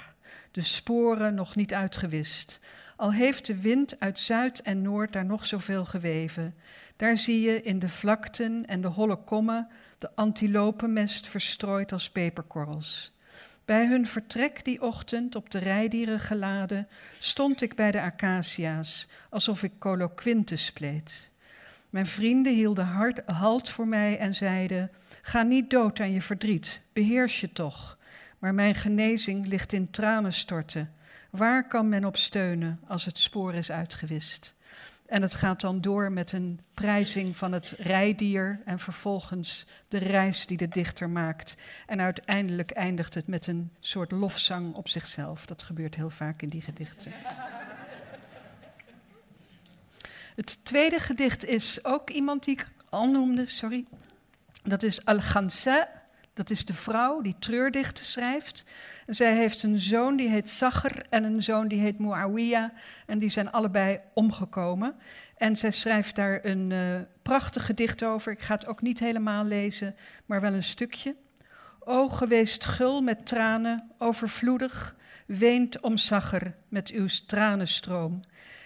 [0.51, 2.59] De sporen nog niet uitgewist.
[2.95, 6.55] Al heeft de wind uit zuid en noord daar nog zoveel geweven.
[6.95, 9.67] Daar zie je in de vlakten en de holle kommen
[9.97, 13.13] de antilopenmest verstrooid als peperkorrels.
[13.65, 16.87] Bij hun vertrek die ochtend op de rijdieren geladen,
[17.19, 21.30] stond ik bij de acacia's, alsof ik coloquintes spleet.
[21.91, 24.89] Mijn vrienden hielden hard, halt voor mij en zeiden:
[25.21, 27.97] Ga niet dood aan je verdriet, beheers je toch.
[28.39, 30.93] Maar mijn genezing ligt in tranen storten.
[31.29, 34.55] Waar kan men op steunen als het spoor is uitgewist?
[35.05, 40.45] En het gaat dan door met een prijzing van het rijdier en vervolgens de reis
[40.45, 41.55] die de dichter maakt.
[41.85, 45.45] En uiteindelijk eindigt het met een soort lofzang op zichzelf.
[45.45, 47.11] Dat gebeurt heel vaak in die gedichten.
[50.41, 53.85] Het tweede gedicht is ook iemand die ik al noemde, sorry.
[54.63, 55.89] Dat is Al-Ghansa.
[56.33, 58.65] Dat is de vrouw die treurdichten schrijft.
[59.05, 62.69] En zij heeft een zoon die heet Sacher en een zoon die heet Muawiyah.
[63.05, 64.95] En die zijn allebei omgekomen.
[65.37, 66.79] En zij schrijft daar een uh,
[67.21, 68.31] prachtig gedicht over.
[68.31, 71.15] Ik ga het ook niet helemaal lezen, maar wel een stukje.
[71.79, 78.21] O geweest gul met tranen, overvloedig, weent om Sacher met uw tranenstroom.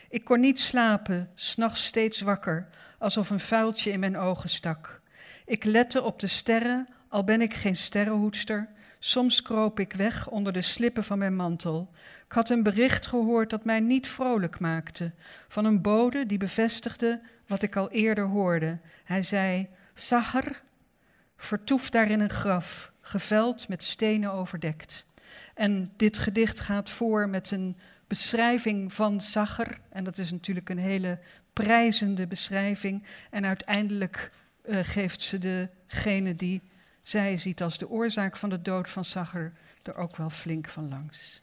[0.09, 2.67] Ik kon niet slapen, s'nachts steeds wakker,
[2.99, 5.01] alsof een vuiltje in mijn ogen stak.
[5.45, 8.69] Ik lette op de sterren, al ben ik geen sterrenhoedster,
[9.05, 11.91] Soms kroop ik weg onder de slippen van mijn mantel.
[12.25, 15.13] Ik had een bericht gehoord dat mij niet vrolijk maakte.
[15.47, 18.79] Van een bode die bevestigde wat ik al eerder hoorde.
[19.03, 20.61] Hij zei: Sahar,
[21.37, 25.05] vertoef daar in een graf, geveld met stenen overdekt.
[25.53, 29.79] En dit gedicht gaat voor met een beschrijving van Sahar.
[29.89, 31.19] En dat is natuurlijk een hele
[31.53, 33.03] prijzende beschrijving.
[33.29, 34.31] En uiteindelijk
[34.65, 35.39] uh, geeft ze
[35.87, 36.61] degene die
[37.01, 40.89] zij ziet als de oorzaak van de dood van Zagger er ook wel flink van
[40.89, 41.41] langs.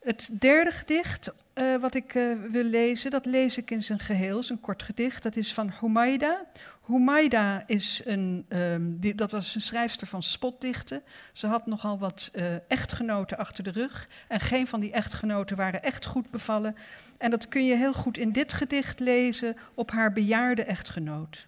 [0.00, 4.38] Het derde gedicht uh, wat ik uh, wil lezen, dat lees ik in zijn geheel,
[4.38, 5.22] is een kort gedicht.
[5.22, 6.46] Dat is van Humaida.
[6.86, 11.02] Humaida is een, um, die, dat was een schrijfster van spotdichten.
[11.32, 14.08] Ze had nogal wat uh, echtgenoten achter de rug.
[14.28, 16.76] En geen van die echtgenoten waren echt goed bevallen.
[17.18, 21.46] En dat kun je heel goed in dit gedicht lezen op haar bejaarde echtgenoot.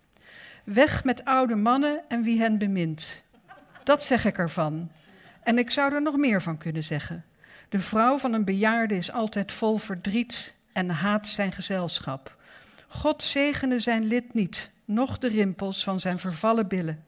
[0.65, 3.23] Weg met oude mannen en wie hen bemint.
[3.85, 4.91] Dat zeg ik ervan.
[5.43, 7.25] En ik zou er nog meer van kunnen zeggen.
[7.69, 12.37] De vrouw van een bejaarde is altijd vol verdriet en haat zijn gezelschap.
[12.89, 17.05] God zegene zijn lid niet, noch de rimpels van zijn vervallen billen.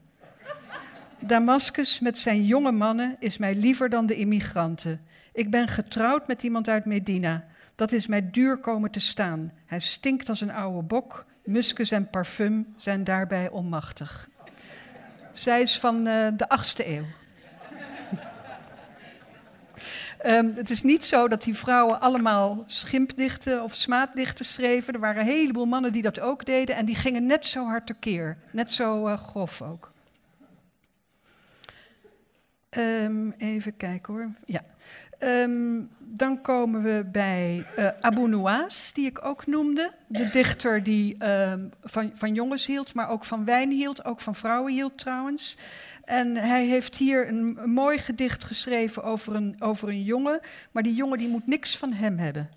[1.18, 5.00] Damascus met zijn jonge mannen is mij liever dan de immigranten.
[5.32, 7.44] Ik ben getrouwd met iemand uit Medina.
[7.74, 9.52] Dat is mij duur komen te staan.
[9.66, 11.26] Hij stinkt als een oude bok.
[11.44, 14.28] Muskus en parfum zijn daarbij onmachtig.
[15.32, 17.04] Zij is van uh, de achtste eeuw.
[20.26, 24.94] Um, het is niet zo dat die vrouwen allemaal schimpdichten of smaaddichten schreven.
[24.94, 27.86] Er waren een heleboel mannen die dat ook deden en die gingen net zo hard
[27.86, 28.36] tekeer.
[28.52, 29.92] Net zo uh, grof ook.
[32.76, 34.30] Um, even kijken hoor.
[34.44, 34.60] Ja.
[35.18, 39.92] Um, dan komen we bij uh, Abu Nuwas, die ik ook noemde.
[40.06, 41.16] De dichter die
[41.82, 44.04] van, van jongens hield, maar ook van wijn hield.
[44.04, 45.56] Ook van vrouwen hield trouwens.
[46.10, 50.40] En hij heeft hier een, mooi gedicht geschreven over een, over een jongen.
[50.70, 52.50] Maar die jongen die moet niks van hem hebben.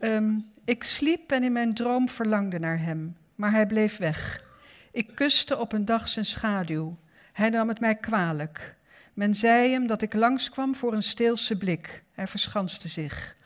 [0.00, 3.16] Um, ik sliep en in mijn droom verlangde naar hem.
[3.34, 4.44] Maar hij bleef weg.
[4.92, 6.96] Ik kuste op een dag zijn schaduw.
[7.32, 8.76] Hij nam het mij kwalijk.
[9.14, 12.02] Men zei hem dat ik langskwam voor een steelse blik.
[12.12, 13.36] Hij verschanste zich.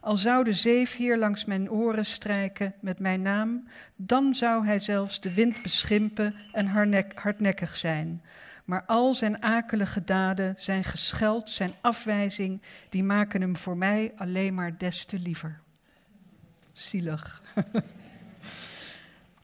[0.00, 5.20] Al zou de zeefheer langs mijn oren strijken met mijn naam, dan zou hij zelfs
[5.20, 6.66] de wind beschimpen en
[7.14, 8.22] hardnekkig zijn.
[8.64, 14.54] Maar al zijn akelige daden, zijn gescheld, zijn afwijzing, die maken hem voor mij alleen
[14.54, 15.60] maar des te liever.
[16.72, 17.42] Zielig.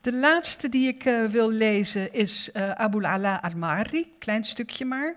[0.01, 5.17] De laatste die ik uh, wil lezen is uh, Abul Ala al-Mari, klein stukje maar.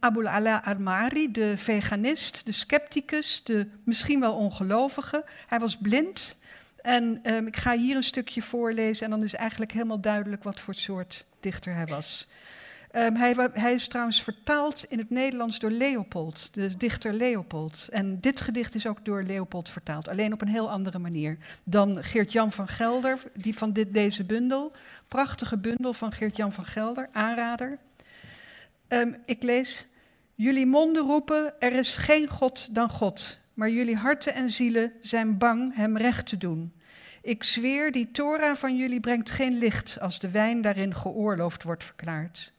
[0.00, 5.24] Abu Ala al-Mari, de veganist, de scepticus, de misschien wel ongelovige.
[5.46, 6.36] Hij was blind.
[6.82, 10.60] En um, ik ga hier een stukje voorlezen en dan is eigenlijk helemaal duidelijk wat
[10.60, 12.28] voor soort dichter hij was.
[12.96, 17.88] Um, hij, hij, is trouwens vertaald in het Nederlands door Leopold, de dichter Leopold.
[17.90, 22.04] En dit gedicht is ook door Leopold vertaald, alleen op een heel andere manier dan
[22.04, 24.72] Geert-Jan van Gelder, die van dit, deze bundel.
[25.08, 27.78] Prachtige bundel van Geert-Jan van Gelder, aanrader.
[28.88, 29.86] Um, ik lees,
[30.34, 35.38] jullie monden roepen, er is geen God dan God, maar jullie harten en zielen zijn
[35.38, 36.72] bang hem recht te doen.
[37.22, 41.84] Ik zweer, die Torah van jullie brengt geen licht als de wijn daarin geoorloofd wordt
[41.84, 42.52] verklaard.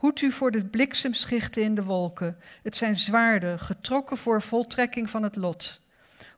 [0.00, 2.36] Hoed u voor de bliksemschichten in de wolken.
[2.62, 5.80] Het zijn zwaarden, getrokken voor voltrekking van het lot.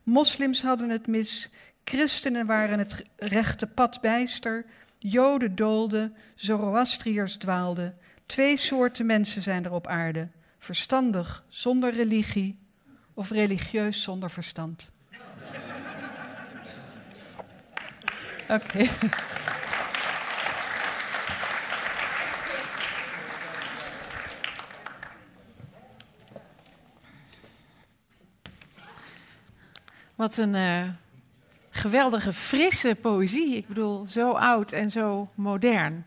[0.03, 1.51] Moslims hadden het mis,
[1.83, 4.65] christenen waren het rechte pad bijster,
[4.97, 7.97] joden doolden, Zoroastriërs dwaalden.
[8.25, 10.27] Twee soorten mensen zijn er op aarde:
[10.59, 12.59] verstandig zonder religie
[13.13, 14.91] of religieus zonder verstand.
[18.57, 18.89] Oké.
[30.23, 30.83] Wat een uh,
[31.69, 33.55] geweldige, frisse poëzie.
[33.55, 36.05] Ik bedoel, zo oud en zo modern.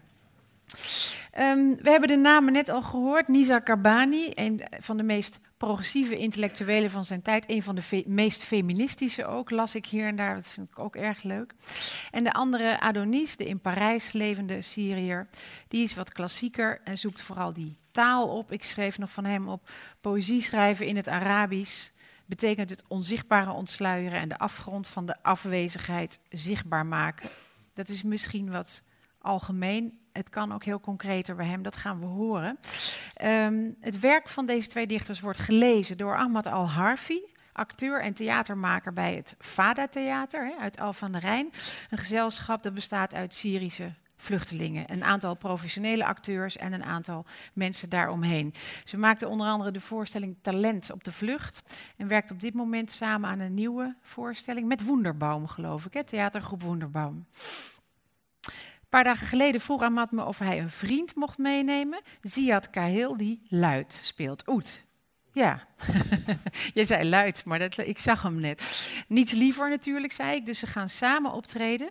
[1.39, 3.29] Um, we hebben de namen net al gehoord.
[3.29, 7.51] Nizar Karbani, een van de meest progressieve intellectuelen van zijn tijd.
[7.51, 10.35] Een van de meest feministische ook, las ik hier en daar.
[10.35, 11.53] Dat vind ik ook erg leuk.
[12.11, 15.29] En de andere, Adonis, de in Parijs levende Syriër.
[15.69, 18.53] Die is wat klassieker en zoekt vooral die taal op.
[18.53, 21.95] Ik schreef nog van hem op poëzie schrijven in het Arabisch
[22.27, 27.29] betekent het onzichtbare ontsluieren en de afgrond van de afwezigheid zichtbaar maken.
[27.75, 28.83] Dat is misschien wat
[29.19, 29.99] algemeen.
[30.13, 32.59] Het kan ook heel concreter bij hem, dat gaan we horen.
[33.23, 37.21] Um, het werk van deze twee dichters wordt gelezen door Ahmad Al-Harfi,
[37.53, 41.53] acteur en theatermaker bij het Fada Theater uit Al van de Rijn.
[41.91, 44.93] Een gezelschap dat bestaat uit Syrische vluchtelingen.
[44.93, 48.55] Een aantal professionele acteurs en een aantal mensen daaromheen.
[48.85, 51.63] Ze maakte onder andere de voorstelling Talent op de Vlucht.
[51.97, 55.95] En werkt op dit moment samen aan een nieuwe voorstelling met Woenderbaum, geloof ik.
[55.95, 56.05] Hè?
[56.05, 57.27] Theatergroep Woenderbaum.
[58.87, 62.01] Een paar dagen geleden vroeg Amat me of hij een vriend mocht meenemen.
[62.21, 64.49] Ziad Kahil, die luid speelt.
[64.49, 64.86] Oet,
[65.37, 65.61] ja,
[66.75, 68.89] je zei luid, maar dat, ik zag hem net.
[69.09, 70.47] Niets liever natuurlijk, zei ik.
[70.47, 71.91] Dus ze gaan samen optreden.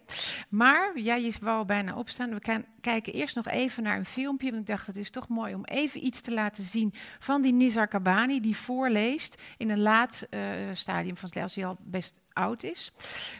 [0.49, 2.29] Maar, ja, je wou bijna opstaan.
[2.29, 4.49] We kijken eerst nog even naar een filmpje.
[4.49, 7.53] Want ik dacht, het is toch mooi om even iets te laten zien van die
[7.53, 8.39] Nizar Kabani.
[8.39, 10.41] Die voorleest in een laat uh,
[10.73, 12.91] stadium van als hij al best oud is.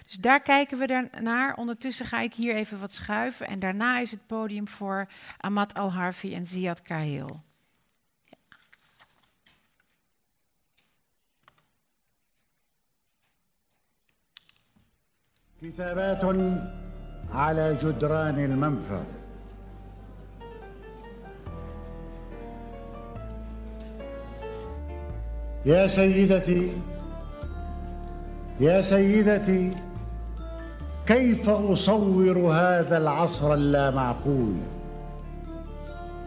[0.06, 1.56] Dus daar kijken we naar.
[1.56, 3.48] Ondertussen ga ik hier even wat schuiven.
[3.48, 7.44] En daarna is het podium voor Amat Al-Harfi en Ziad Kahil.
[15.66, 16.24] كتابات
[17.34, 19.00] على جدران المنفى.
[25.66, 26.72] يا سيدتي
[28.60, 29.72] يا سيدتي
[31.08, 34.54] كيف أصور هذا العصر اللامعقول؟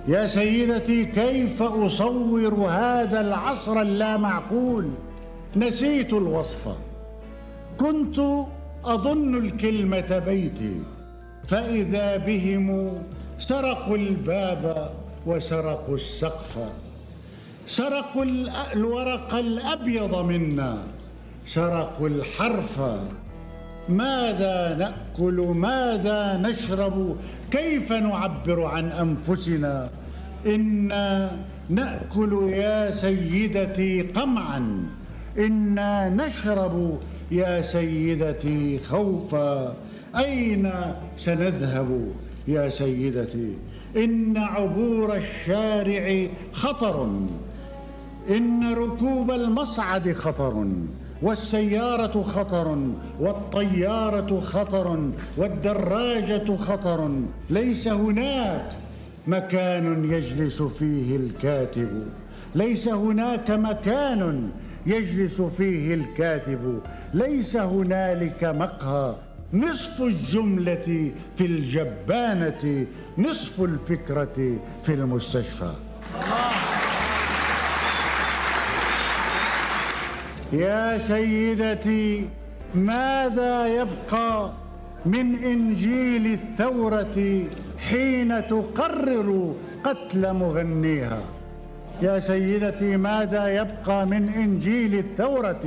[0.09, 4.91] يا سيدتي كيف أصور هذا العصر اللامعقول؟
[5.57, 6.69] نسيت الوصف.
[7.81, 8.21] كنت
[8.85, 10.83] أظن الكلمة بيتي
[11.49, 12.99] فإذا بهم
[13.39, 14.91] سرقوا الباب
[15.27, 16.59] وسرقوا السقف.
[17.67, 18.25] سرقوا
[18.73, 20.79] الورق الأبيض منا
[21.47, 22.81] سرقوا الحرف.
[23.89, 27.17] ماذا نأكل؟ ماذا نشرب؟
[27.51, 29.91] كيف نعبر عن أنفسنا؟
[30.47, 31.37] إنا
[31.69, 34.87] نأكل يا سيدتي قمعا.
[35.39, 36.99] إنا نشرب
[37.31, 39.77] يا سيدتي خوفا
[40.17, 40.71] أين
[41.17, 42.09] سنذهب؟
[42.49, 43.53] يا سيدتي
[43.97, 47.09] إن عبور الشارع خطر
[48.31, 50.67] إن ركوب المصعد خطر
[51.23, 52.79] والسيارة خطر
[53.21, 54.99] والطيارة خطر
[55.37, 57.11] والدراجة خطر.
[57.51, 58.65] ليس هناك
[59.27, 61.89] مكان يجلس فيه الكاتب
[62.55, 64.51] ليس هناك مكان
[64.89, 66.81] يجلس فيه الكاتب
[67.15, 69.17] ليس هنالك مقهى.
[69.53, 72.87] نصف الجملة في الجبانة
[73.19, 75.73] نصف الفكرة في المستشفى.
[80.53, 82.29] يا سيدتي
[82.75, 84.53] ماذا يبقى
[85.07, 87.45] من إنجيل الثورة
[87.79, 91.23] حين تقرر قتل مغنيها؟
[92.03, 95.61] يا سيدتي ماذا يبقى من إنجيل الثورة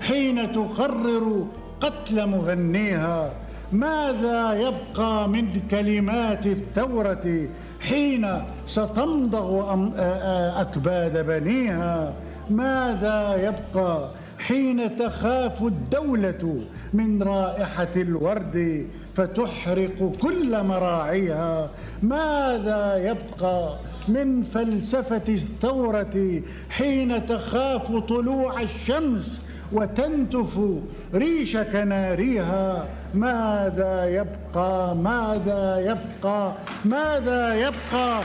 [0.00, 1.46] حين تقرر
[1.80, 3.30] قتل مغنيها؟
[3.72, 7.48] ماذا يبقى من كلمات الثورة
[7.80, 8.28] حين
[8.66, 9.74] ستمضغ
[10.60, 12.12] أكباد بنيها؟
[12.50, 14.08] ماذا يبقى
[14.38, 16.60] حين تخاف الدولة
[16.92, 21.70] من رائحة الورد فتحرق كل مراعيها.
[22.02, 23.76] ماذا يبقى
[24.08, 29.40] من فلسفة الثورة حين تخاف طلوع الشمس
[29.72, 30.60] وتنتف
[31.14, 36.52] ريش كناريها؟ ماذا يبقى؟ ماذا يبقى؟
[36.84, 38.20] ماذا يبقى؟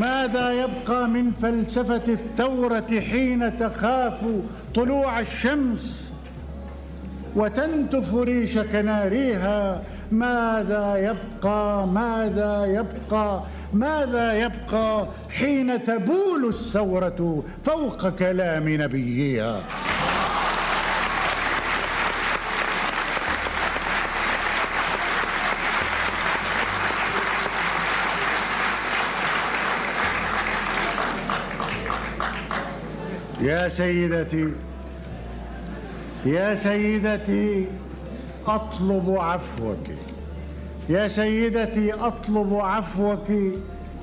[0.00, 4.24] ماذا يبقى من فلسفة الثورة حين تخاف
[4.74, 6.11] طلوع الشمس؟
[7.36, 19.62] وتنتف ريش كناريها ماذا يبقى؟ ماذا يبقى؟ ماذا يبقى حين تبول الثورة فوق كلام نبيها؟
[33.40, 34.52] يا سيدتي
[36.26, 37.66] يا سيدتي
[38.46, 39.86] أطلب عفوك.
[40.88, 43.30] يا سيدتي أطلب عفوك.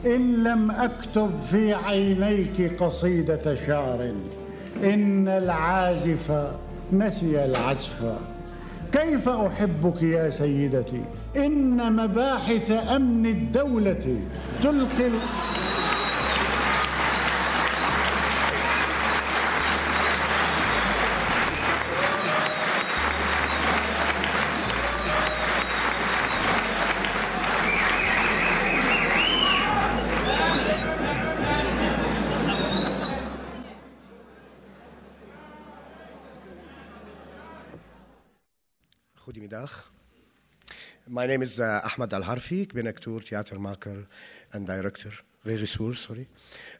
[0.05, 4.11] إن لم أكتب في عينيك قصيدة شعر
[4.83, 6.51] إن العازف
[6.93, 8.13] نسي العزف.
[8.91, 11.01] كيف أحبك يا سيدتي؟
[11.35, 14.17] إن مباحث أمن الدولة
[14.63, 15.09] تلقي
[39.19, 39.91] Goedemiddag.
[41.05, 42.61] My name is uh, Ahmad Al Harfi.
[42.61, 44.07] Ik ben acteur, theatermaker
[44.49, 45.23] en director.
[45.41, 46.27] Regisseur, sorry.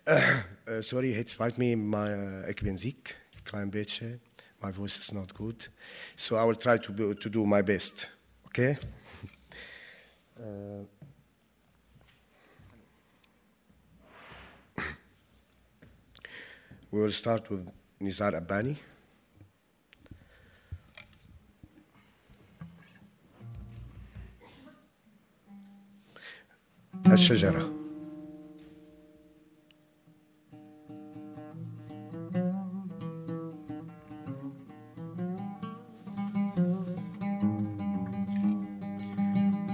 [0.06, 3.18] Uh, uh, sorry, het spijt me, maar uh, ik ben ziek.
[3.44, 4.20] Klein beetje.
[4.62, 5.70] My voice is not good.
[6.16, 8.10] So I will try to, be, to do my best.
[8.46, 8.78] Okay?
[10.40, 10.86] Uh,
[16.90, 17.68] we will start with
[18.00, 18.89] Nizar Abani.
[27.08, 27.74] الشجرة.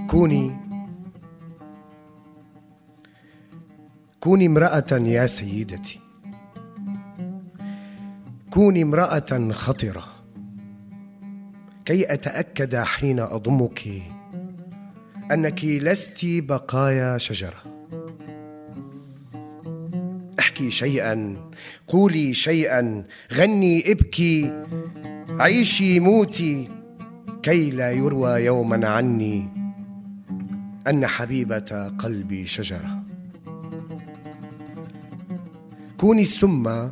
[0.08, 0.58] كوني
[4.20, 6.00] كوني امرأة يا سيدتي.
[8.50, 10.04] كوني امرأة خطرة.
[11.86, 13.88] كي أتأكد حين أضمك
[15.32, 17.64] أنك لست بقايا شجرة.
[20.40, 21.38] احكي شيئا
[21.88, 23.04] قولي شيئا
[23.34, 24.64] غني ابكي
[25.30, 26.70] عيشي موتي
[27.44, 29.50] كي لا يروى يوما عني
[30.88, 33.04] أن حبيبة قلبي شجرة.
[35.98, 36.92] كوني السم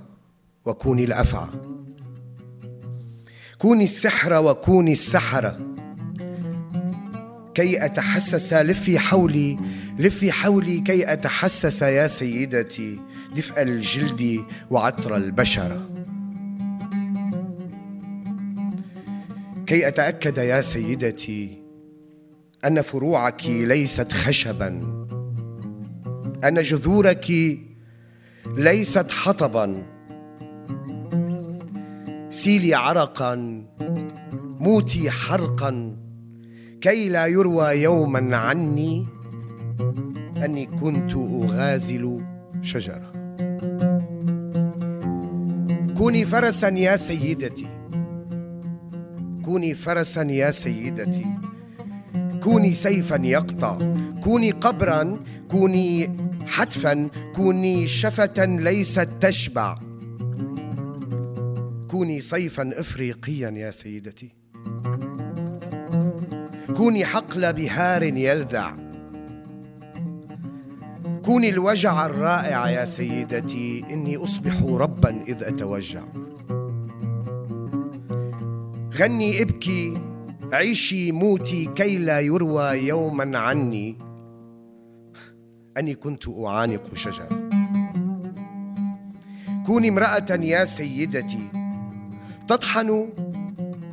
[0.65, 1.49] وكوني الافعى
[3.57, 5.72] كوني السحر وكوني السحرة.
[7.55, 9.59] كي أتحسس لفي حولي
[9.99, 12.99] لفي حولي كي أتحسس يا سيدتي
[13.35, 15.89] دفء الجلد وعطر البشرة
[19.65, 21.63] كي أتأكد يا سيدتي
[22.65, 25.03] أن فروعك ليست خشبا
[26.43, 27.31] أن جذورك
[28.57, 29.83] ليست حطبا.
[32.29, 33.63] سيلي عرقا
[34.59, 36.02] موتي حرقا.
[36.83, 39.07] كي لا يروى يوما عني
[40.43, 42.21] أني كنت أغازل
[42.61, 43.11] شجرة.
[45.97, 47.67] كوني فرسا يا سيدتي.
[49.45, 51.25] كوني فرسا يا سيدتي.
[52.43, 53.95] كوني سيفا يقطع.
[54.23, 55.19] كوني قبرا.
[55.51, 56.17] كوني
[56.47, 57.09] حتفا.
[57.35, 59.75] كوني شفة ليست تشبع.
[61.87, 64.42] كوني صيفا افريقيا يا سيدتي.
[66.67, 68.75] كوني حقل بهار يلذع.
[71.25, 76.03] كوني الوجع الرائع يا سيدتي إني أصبح ربا إذ أتوجع.
[78.95, 79.97] غني ابكي
[80.53, 83.97] عيشي موتي كي لا يروى يوما عني.
[85.77, 87.49] أني كنت أعانق شجرة.
[89.65, 91.49] كوني امرأة يا سيدتي
[92.47, 93.09] تطحن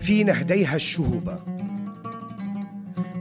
[0.01, 1.59] في نهديها الشهب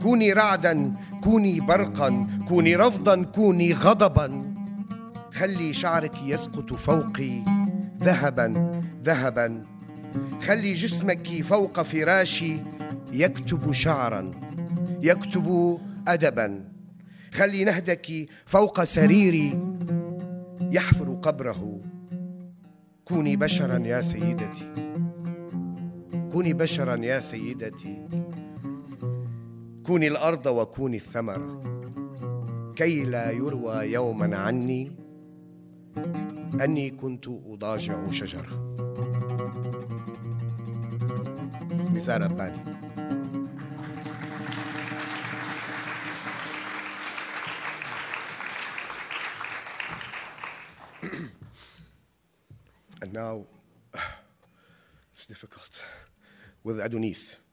[0.01, 4.55] كوني رعدا كوني برقا كوني رفضا كوني غضبا.
[5.33, 7.43] خلي شعرك يسقط فوقي
[8.03, 9.65] ذهبا ذهبا.
[10.41, 12.57] خلي جسمك فوق فراشي
[13.13, 14.31] يكتب شعرا
[15.03, 15.77] يكتب
[16.07, 16.65] ادبا.
[17.33, 19.59] خلي نهدك فوق سريري
[20.71, 21.81] يحفر قبره.
[23.05, 24.73] كوني بشرا يا سيدتي
[26.31, 28.18] كوني بشرا يا سيدتي.
[29.89, 31.63] كوني الأرض وكوني الثمره
[32.75, 34.91] كي لا يروى يوما عني
[36.61, 38.75] أني كنت أضاجع شجرة.
[41.93, 42.63] نزار رباني
[53.01, 53.45] and now
[55.15, 55.81] it's difficult.
[56.63, 57.48] With Adonis.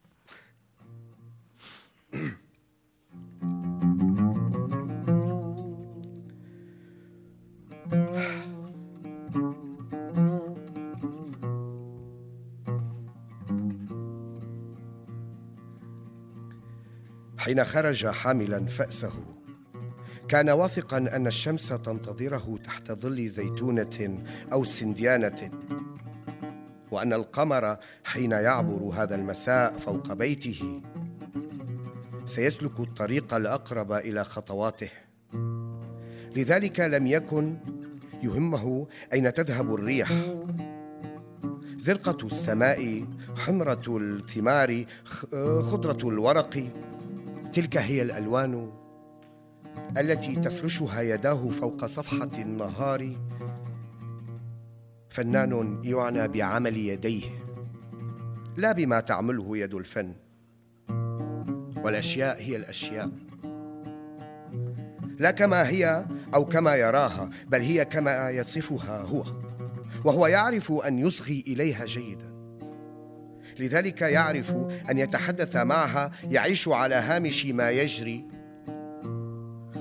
[17.37, 19.13] حين خرج حاملا فأسه
[20.27, 25.51] كان واثقا أن الشمس تنتظره تحت ظل زيتونة أو سنديانة
[26.91, 30.81] وأن القمر حين يعبر هذا المساء فوق بيته
[32.27, 34.89] سيسلك الطريق الأقرب إلى خطواته.
[36.35, 37.57] لذلك لم يكن
[38.23, 40.13] يهمه أين تذهب الريح.
[41.77, 43.05] زرقة السماء
[43.35, 44.85] حمرة الثمار
[45.61, 46.63] خضرة الورق
[47.53, 48.71] تلك هي الألوان
[49.97, 53.15] التي تفرشها يداه فوق صفحة النهار.
[55.09, 57.23] فنان يعنى بعمل يديه
[58.57, 60.13] لا بما تعمله يد الفن.
[61.87, 63.09] والأشياء هي الأشياء.
[65.19, 69.23] لا كما هي أو كما يراها بل هي كما يصفها هو
[70.05, 72.33] وهو يعرف أن يصغي إليها جيدا.
[73.59, 74.51] لذلك يعرف
[74.89, 78.25] أن يتحدث معها يعيش على هامش ما يجري.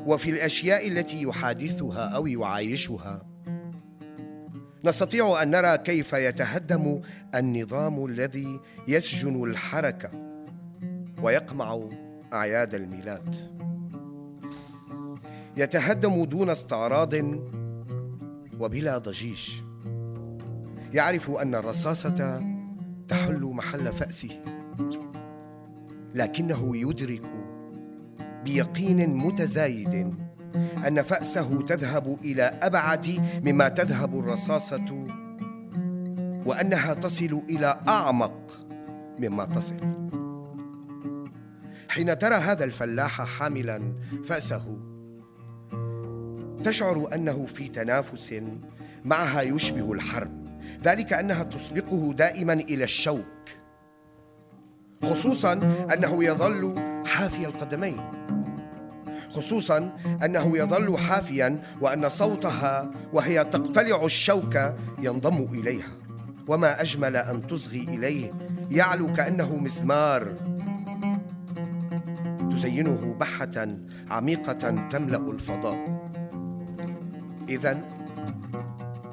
[0.06, 3.26] وفي الأشياء التي يحادثها أو يعايشها
[4.84, 7.00] نستطيع أن نرى كيف يتهدم
[7.34, 10.25] النظام الذي يسجن الحركة.
[11.22, 11.80] ويقمع
[12.32, 13.36] أعياد الميلاد.
[15.56, 17.14] يتهدم دون استعراض
[18.60, 19.50] وبلا ضجيج.
[20.92, 22.44] يعرف أن الرصاصة
[23.08, 24.42] تحل محل فأسه
[26.14, 27.22] لكنه يدرك
[28.44, 30.14] بيقين متزايد
[30.86, 33.06] أن فأسه تذهب إلى أبعد
[33.44, 35.06] مما تذهب الرصاصة
[36.46, 38.66] وأنها تصل إلى أعمق
[39.20, 39.80] مما تصل.
[41.90, 43.92] حين ترى هذا الفلاح حاملا
[44.24, 44.78] فأسه.
[46.64, 48.42] تشعر أنه في تنافس
[49.04, 50.46] معها يشبه الحرب
[50.84, 53.26] ذلك أنها تسبقه دائما إلى الشوك.
[55.02, 55.52] خصوصا
[55.92, 56.74] أنه يظل
[57.06, 58.00] حافي القدمين.
[59.30, 64.58] خصوصا أنه يظل حافيا وأن صوتها وهي تقتلع الشوك
[65.02, 65.90] ينضم إليها.
[66.48, 68.32] وما أجمل أن تصغي إليه
[68.70, 70.34] يعلو كأنه مزمار
[72.56, 73.76] تزينه بحة
[74.10, 76.10] عميقة تملأ الفضاء.
[77.48, 77.80] اذا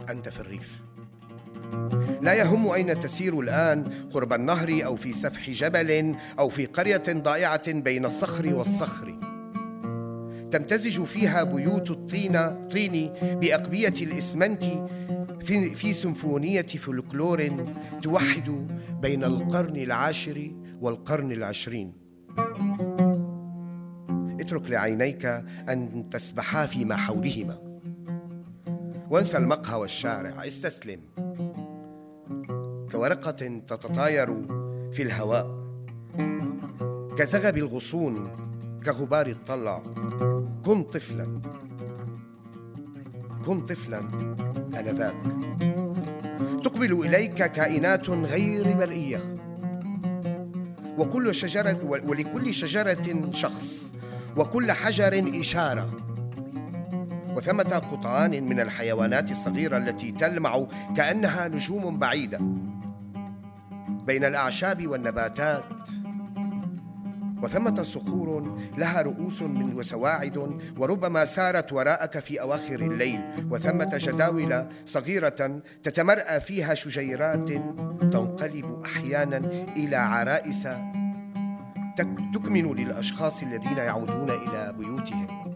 [0.10, 0.82] أنت في الريف.
[2.22, 7.72] لا يهم أين تسير الآن قرب النهر أو في سفح جبل أو في قرية ضائعة
[7.72, 9.20] بين الصخر والصخر.
[10.52, 14.64] تمتزج فيها بيوت الطين طين بأقبية الإسمنت
[15.42, 17.66] في, في سيمفونيه فلكلور
[18.02, 18.68] توحد
[19.02, 22.04] بين القرن العاشر والقرن العشرين.
[24.44, 25.26] اترك لعينيك
[25.70, 27.58] أن تسبحا فيما حولهما.
[29.10, 31.00] وانسى المقهى والشارع استسلم.
[32.92, 34.28] كورقة تتطاير
[34.92, 35.64] في الهواء.
[37.18, 38.30] كزغب الغصون
[38.86, 39.84] كغبار الطلع.
[40.66, 41.42] كن طفلا.
[43.46, 44.00] كن طفلا
[44.80, 45.16] آنذاك.
[46.64, 49.38] تقبل إليك كائنات غير مرئيه
[50.98, 53.94] وكل شجرة ولكل شجرة شخص.
[54.38, 55.90] وكل حجر إشارة.
[57.36, 60.66] وثمة قطعان من الحيوانات الصغيرة التي تلمع
[60.96, 62.40] كأنها نجوم بعيدة.
[63.88, 65.64] بين الأعشاب والنباتات.
[67.44, 73.22] وثمة صخور لها رؤوس من وسواعد وربما سارت وراءك في أواخر الليل.
[73.52, 77.50] وثمة جداول صغيرة تتمرأى فيها شجيرات
[78.02, 79.38] تنقلب أحيانا
[79.78, 80.68] إلى عرائس
[82.34, 85.54] تكمن للأشخاص الذين يعودون إلى بيوتهم.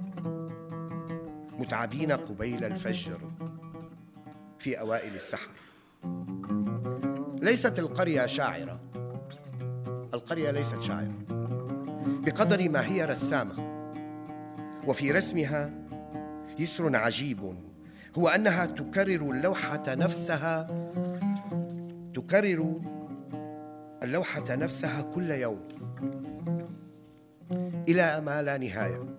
[1.60, 3.20] متعبين قبيل الفجر
[4.60, 5.56] في أوائل السحر.
[7.42, 8.80] ليست القرية شاعرة.
[10.14, 11.14] القرية ليست شاعرة.
[12.08, 13.68] بقدر ما هي رسامة.
[14.88, 15.72] وفي رسمها
[16.60, 17.56] يسر عجيب
[18.18, 20.68] هو أنها تكرر اللوحه نفسها
[22.14, 22.82] تكرر
[24.04, 25.77] اللوحه نفسها كل يوم.
[27.88, 29.18] إلى ما لا نهاية.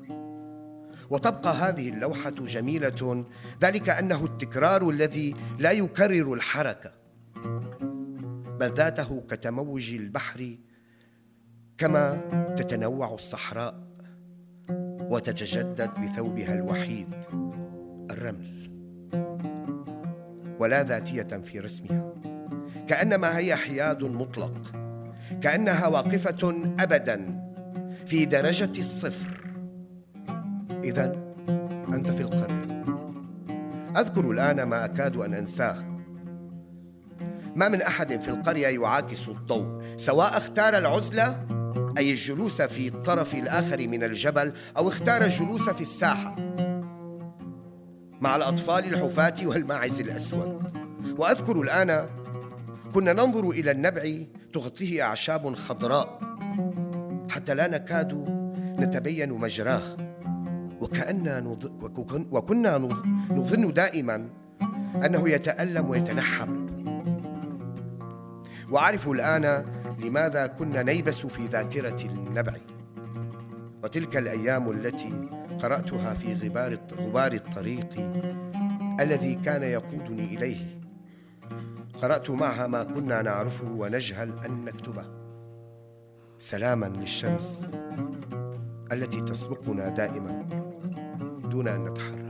[1.11, 3.25] وتبقى هذه اللوحة جميلة
[3.63, 6.93] ذلك أنه التكرار الذي لا يكرر الحركة
[8.61, 10.57] بل ذاته كتموج البحر
[11.79, 12.21] كما
[12.57, 13.89] تتنوع الصحراء
[15.01, 17.09] وتتجدد بثوبها الوحيد
[18.11, 18.71] الرمل.
[20.59, 22.13] ولا ذاتية في رسمها
[22.89, 24.73] كأنما هي حياد مطلق
[25.43, 27.48] كأنها واقفة ابدا.
[28.09, 29.41] في درجة الصفر.
[30.85, 31.35] إذا
[31.93, 32.85] أنت في القرية.
[33.97, 35.85] أذكر الآن ما أكاد أن أنساه.
[37.57, 41.47] ما من أحد في القرية يعاكس الضوء سواء اختار العزلة
[41.99, 46.37] أي الجلوس في الطرف الآخر من الجبل أو اختار الجلوس في الساحة.
[48.21, 50.63] مع الأطفال الحفاة والماعز الأسود.
[51.19, 52.07] وأذكر الآن
[52.95, 54.19] كنا ننظر إلى النبع
[54.53, 56.29] تغطيه أعشاب خضراء.
[57.39, 58.15] حتى لا نكاد
[58.81, 59.97] نتبين مجراه.
[60.81, 61.73] وكأننا نض...
[62.31, 62.79] وكنا
[63.31, 64.31] نظن دائما
[65.05, 66.69] أنه يتألم ويتنحب
[68.71, 69.65] وأعرف الآن
[69.99, 72.53] لماذا كنا نيبس في ذاكرة النبع.
[73.85, 75.13] وتلك الأيام التي
[75.63, 77.89] قرأتها في غبار غبار الطريق
[79.01, 80.81] الذي كان يقودني إليه.
[82.03, 85.18] قرأت معها ما كنا نعرفه ونجهل أن نكتبه.
[86.39, 87.67] سلاما للشمس
[88.93, 90.43] التي تسبقنا دائما
[91.51, 92.29] دون أن نتحرك.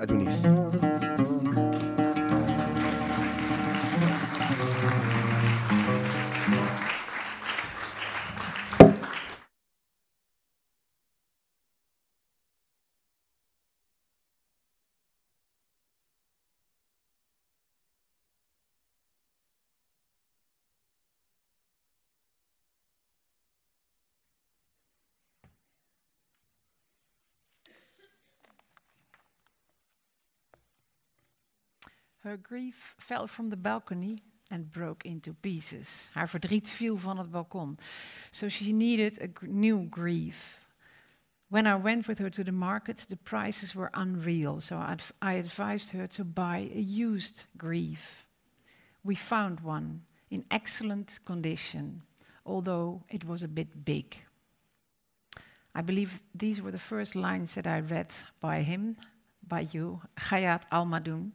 [0.00, 0.46] أدونيس.
[32.22, 36.08] Her grief fell from the balcony and broke into pieces.
[36.12, 37.78] Haar verdriet viel van het balkon.
[38.30, 40.66] So she needed a new grief.
[41.48, 45.32] When I went with her to the market, the prices were unreal, so adv- I
[45.32, 48.26] advised her to buy a used grief.
[49.02, 52.02] We found one in excellent condition,
[52.44, 54.16] although it was a bit big.
[55.74, 58.96] I believe these were the first lines that I read by him,
[59.46, 61.32] by you, Gayat Almadoun.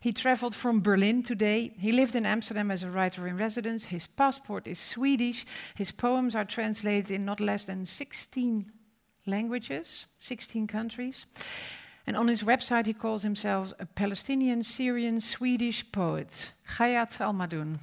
[0.00, 1.72] He traveled from Berlin today.
[1.78, 3.86] He lived in Amsterdam as a writer in residence.
[3.86, 5.46] His passport is Swedish.
[5.74, 8.70] His poems are translated in not less than 16
[9.26, 11.26] languages, 16 countries.
[12.06, 16.52] And on his website, he calls himself a Palestinian, Syrian, Swedish poet.
[16.76, 17.78] Gayat Almadoun.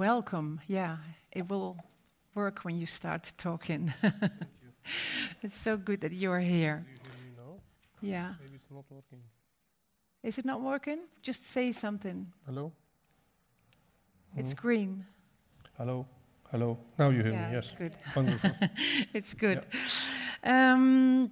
[0.00, 0.62] Welcome.
[0.66, 0.96] Yeah,
[1.30, 1.76] it will
[2.34, 3.92] work when you start talking.
[5.42, 6.86] it's so good that you're here.
[6.88, 7.60] You hear me now?
[8.00, 8.32] Yeah.
[8.40, 9.18] Maybe it's not working.
[10.22, 11.00] Is it not working?
[11.20, 12.32] Just say something.
[12.46, 12.72] Hello?
[14.34, 14.62] It's Mhm.
[14.62, 15.06] green.
[15.76, 16.06] Hello?
[16.50, 16.78] Hello?
[16.98, 17.76] Now you hear yeah, me, it's yes.
[17.78, 17.96] good.
[18.16, 18.50] Wonderful.
[19.12, 19.66] it's good.
[20.42, 21.30] Um,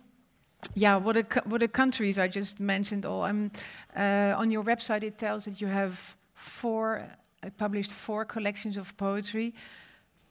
[0.74, 3.22] yeah, what a what a countries I just mentioned all.
[3.22, 3.50] Um,
[3.96, 7.08] uh, on your website, it tells that you have four
[7.42, 9.52] uh, published four collections of poetry,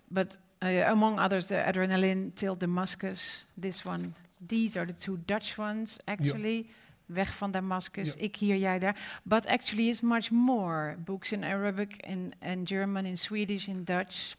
[0.10, 3.46] but uh, among others, the Adrenaline till Damascus.
[3.62, 4.14] This one.
[4.48, 6.66] These are the two Dutch ones, actually.
[7.10, 8.22] Weg van Damascus, Ja.
[8.22, 8.96] ik hier, jij daar.
[9.24, 10.96] But actually, it's much more.
[11.06, 14.36] Books in Arabic, in, in German, in Swedish, in Dutch.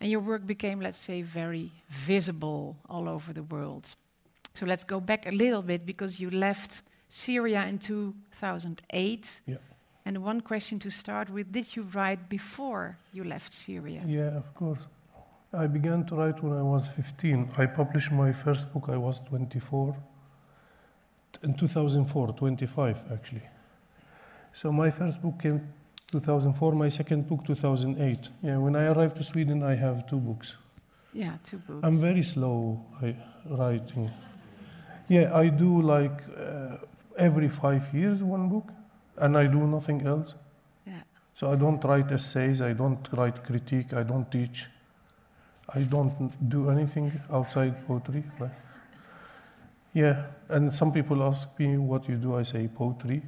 [0.00, 3.96] And your work became, let's say, very visible all over the world.
[4.54, 9.42] So let's go back a little bit because you left Syria in 2008.
[9.44, 9.56] Yeah.
[10.04, 14.02] And one question to start with Did you write before you left Syria?
[14.06, 14.88] yeah, of course.
[15.52, 17.50] I began to write when I was 15.
[17.58, 19.96] I published my first book, I was 24.
[21.42, 23.42] In 2004, 25 actually.
[24.52, 25.60] So my first book came
[26.12, 28.30] 2004, my second book 2008.
[28.42, 30.54] Yeah, when I arrived to Sweden, I have two books.
[31.12, 31.80] Yeah, two books.
[31.82, 34.10] I'm very slow I, writing.
[35.08, 36.76] Yeah, I do like uh,
[37.16, 38.72] every five years one book,
[39.20, 40.34] and I do nothing else.
[40.86, 41.02] yeah.
[41.34, 44.68] So I don't write essays, I don't write critique, I don't teach,
[45.74, 46.12] I don't
[46.48, 48.24] do anything outside poetry.
[49.92, 52.36] Yeah, and some people ask me what you do.
[52.36, 53.22] I say poetry.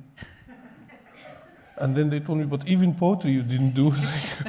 [1.76, 4.44] And then they told me, but even poetry you didn't do like,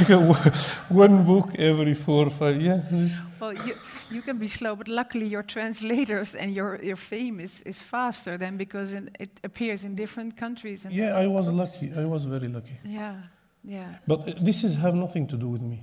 [0.00, 0.18] like a,
[0.88, 2.60] one book every four or five.
[2.60, 3.74] Yeah, this- Well, you,
[4.12, 8.36] you can be slow, but luckily your translators and your, your fame is, is faster
[8.38, 10.84] than because in, it appears in different countries.
[10.84, 11.16] And yeah.
[11.16, 11.92] I was lucky.
[11.96, 12.76] I was very lucky.
[12.84, 13.16] Yeah,
[13.64, 13.94] yeah.
[14.06, 15.82] But uh, this is have nothing to do with me.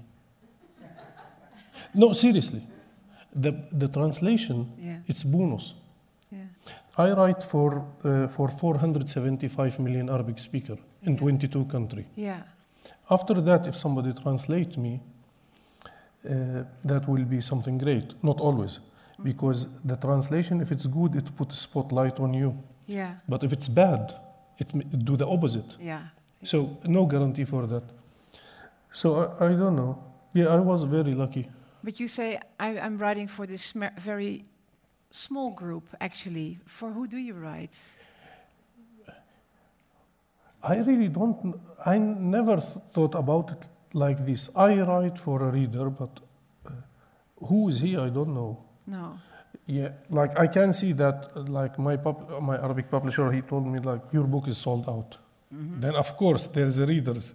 [1.94, 2.62] No, seriously.
[3.34, 4.98] The, the translation, Yeah.
[5.08, 5.74] it's bonus.
[6.32, 6.40] Yeah.
[6.98, 12.06] I write for, uh, for 475 million Arabic speaker in 22 countries.
[12.16, 12.42] Yeah.
[13.10, 15.00] After that, if somebody translates me,
[16.26, 18.13] uh, that will be something great.
[18.24, 18.80] Not always,
[19.24, 22.57] because the translation, if it's good, it puts a spotlight on you.
[22.88, 23.15] Yeah.
[23.28, 24.13] But if it's bad,
[24.57, 25.78] it m- do the opposite.
[25.80, 26.01] Yeah.
[26.43, 27.84] So no guarantee for that.
[28.91, 30.03] So I, I don't know.
[30.34, 31.49] Yeah, I was very lucky.
[31.84, 34.43] But you say I, I'm writing for this very
[35.11, 35.84] small group.
[36.01, 37.78] Actually, for who do you write?
[40.61, 41.59] I really don't.
[41.86, 44.50] I never th- thought about it like this.
[44.56, 46.20] I write for a reader, but
[46.66, 46.72] uh,
[47.48, 47.98] who is he?
[47.98, 48.64] I don't know.
[48.88, 49.18] No.
[49.66, 51.36] Yeah, like I can see that.
[51.50, 55.18] Like my pub- my Arabic publisher, he told me like your book is sold out.
[55.52, 57.34] Then of course there's a readers.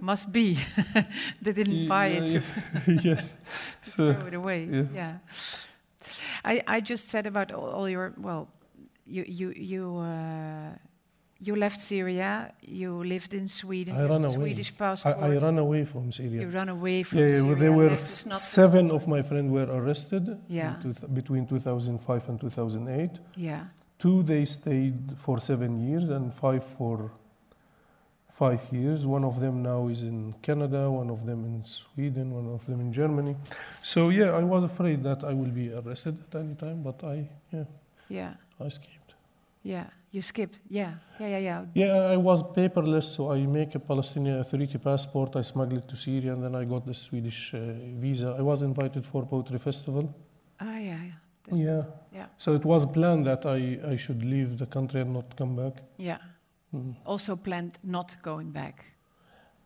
[0.00, 0.58] Must be.
[1.42, 2.42] they didn't buy it to
[2.92, 3.36] Yeah, yes.
[3.82, 4.64] So throw it away.
[4.70, 4.84] yeah.
[4.94, 5.18] Yeah.
[6.44, 8.48] I, I just said about all, all your well,
[9.06, 10.72] you you you uh,
[11.42, 12.52] you left Syria.
[12.60, 13.96] You lived in Sweden.
[13.96, 14.34] I ran away.
[14.34, 15.16] Swedish passport.
[15.18, 16.40] I ran away from Syria.
[16.42, 17.56] You ran away from Yeah, yeah, Syria.
[17.56, 20.76] there were seven of my friends were arrested Yeah.
[20.84, 23.20] in two, between 2005 and 2008.
[23.36, 23.64] Yeah.
[23.98, 27.10] Two, they stayed for seven years, and five for
[28.30, 29.06] five years.
[29.06, 32.80] One of them now is in Canada, one of them in Sweden, one of them
[32.80, 33.36] in Germany.
[33.82, 37.28] So yeah, I was afraid that I will be arrested at any time, but I
[37.52, 37.64] yeah,
[38.08, 38.32] Yeah.
[38.60, 39.14] I escaped.
[39.62, 39.86] Yeah.
[40.12, 40.60] You skipped.
[40.68, 40.94] Yeah.
[41.20, 41.28] Yeah.
[41.28, 41.38] Yeah.
[41.38, 41.64] Yeah.
[41.74, 45.36] Yeah, I was paperless, so I make a Palestinian Authority passport.
[45.36, 47.58] I smuggled it to Syria, and then I got the Swedish uh,
[47.98, 48.34] visa.
[48.38, 50.12] I was invited for poetry festival.
[50.60, 50.80] Ah, yeah.
[50.80, 51.12] Yeah.
[51.44, 51.82] That- Yeah.
[52.12, 52.26] Yeah.
[52.36, 55.82] So it was planned that I, I should leave the country and not come back.
[55.96, 56.18] Yeah.
[56.74, 56.94] Mm.
[57.04, 58.84] Also planned not going back.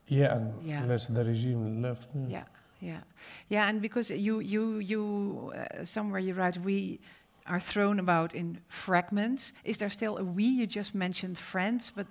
[0.09, 0.83] Yeah, and Yeah.
[0.83, 2.09] unless the regime left.
[2.15, 2.29] Yeah.
[2.29, 2.45] Yeah,
[2.81, 3.01] yeah,
[3.49, 3.69] yeah.
[3.69, 7.01] And because you, you, you, uh, somewhere you write, we
[7.47, 9.53] are thrown about in fragments.
[9.65, 10.45] Is there still a we?
[10.45, 12.07] You just mentioned friends, but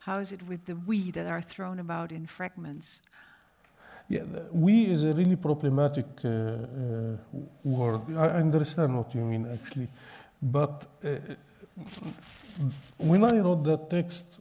[0.00, 3.00] how is it with the we that are thrown about in fragments?
[4.08, 7.16] Yeah, the we is a really problematic uh, uh,
[7.62, 8.00] word.
[8.16, 9.88] I understand what you mean, actually.
[10.42, 11.16] But uh,
[12.98, 14.40] when I wrote that text,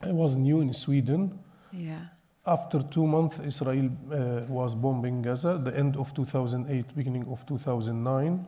[0.00, 1.38] I was new in Sweden.
[1.72, 2.06] Yeah,
[2.44, 8.46] After two months, Israel uh, was bombing Gaza, the end of 2008, beginning of 2009.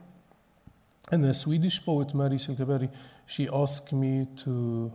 [1.12, 2.90] And a Swedish poet, Mary Silkeberg,
[3.26, 4.90] she asked me to,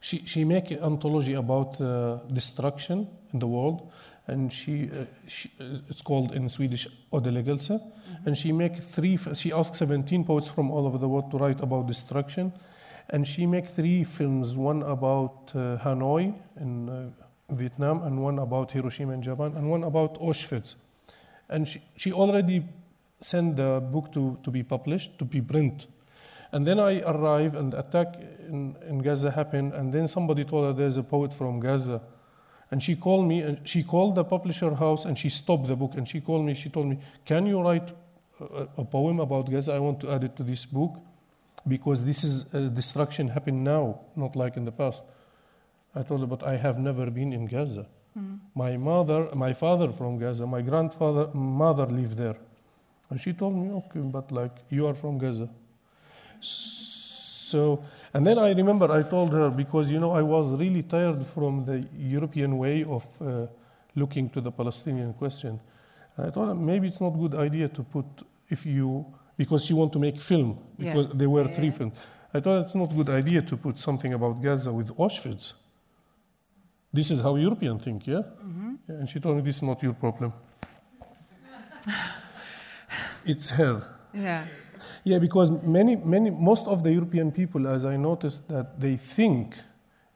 [0.00, 3.92] she, she make an anthology about uh, destruction in the world.
[4.26, 7.80] And she, uh, she uh, it's called in Swedish Ödeläggelse.
[8.26, 11.60] And she make three, she asked 17 poets from all over the world to write
[11.60, 12.52] about destruction.
[13.08, 17.21] And she make three films, one about uh, Hanoi in uh,
[17.56, 20.76] Vietnam, and one about Hiroshima in Japan, and one about Auschwitz.
[21.48, 22.64] And she, she already
[23.20, 25.86] sent the book to, to be published, to be print.
[26.50, 28.16] And then I arrived, and attack
[28.48, 32.02] in, in Gaza happened, and then somebody told her there's a poet from Gaza.
[32.70, 35.94] And she called me, and she called the publisher house, and she stopped the book,
[35.94, 37.92] and she called me, she told me, can you write
[38.40, 39.72] a, a poem about Gaza?
[39.72, 40.98] I want to add it to this book,
[41.68, 45.02] because this is uh, destruction happened now, not like in the past.
[45.94, 47.86] I told her, but I have never been in Gaza.
[48.54, 52.36] My mother, my father from Gaza, my grandfather, mother lived there.
[53.08, 55.48] And she told me, okay, but like, you are from Gaza.
[56.40, 57.82] So,
[58.14, 61.64] and then I remember I told her, because, you know, I was really tired from
[61.64, 63.46] the European way of uh,
[63.94, 65.60] looking to the Palestinian question.
[66.16, 68.04] And I told her, maybe it's not a good idea to put,
[68.48, 70.92] if you, because she want to make film, Yeah.
[70.94, 71.72] because there were Yeah, three yeah.
[71.78, 71.94] films.
[72.34, 75.52] I thought it's not a good idea to put something about Gaza with Auschwitz.
[76.92, 78.22] This is how Europeans think, yeah?
[78.88, 80.32] Yeah, And she told me this is not your problem.
[83.24, 83.82] it's her.
[84.14, 84.44] yeah,
[85.04, 89.56] Yeah, because many, many, most of the European people, as I noticed, that they think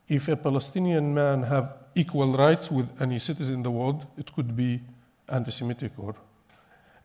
[0.09, 4.55] if a Palestinian man have equal rights with any citizen in the world, it could
[4.55, 4.81] be
[5.29, 6.15] anti-Semitic or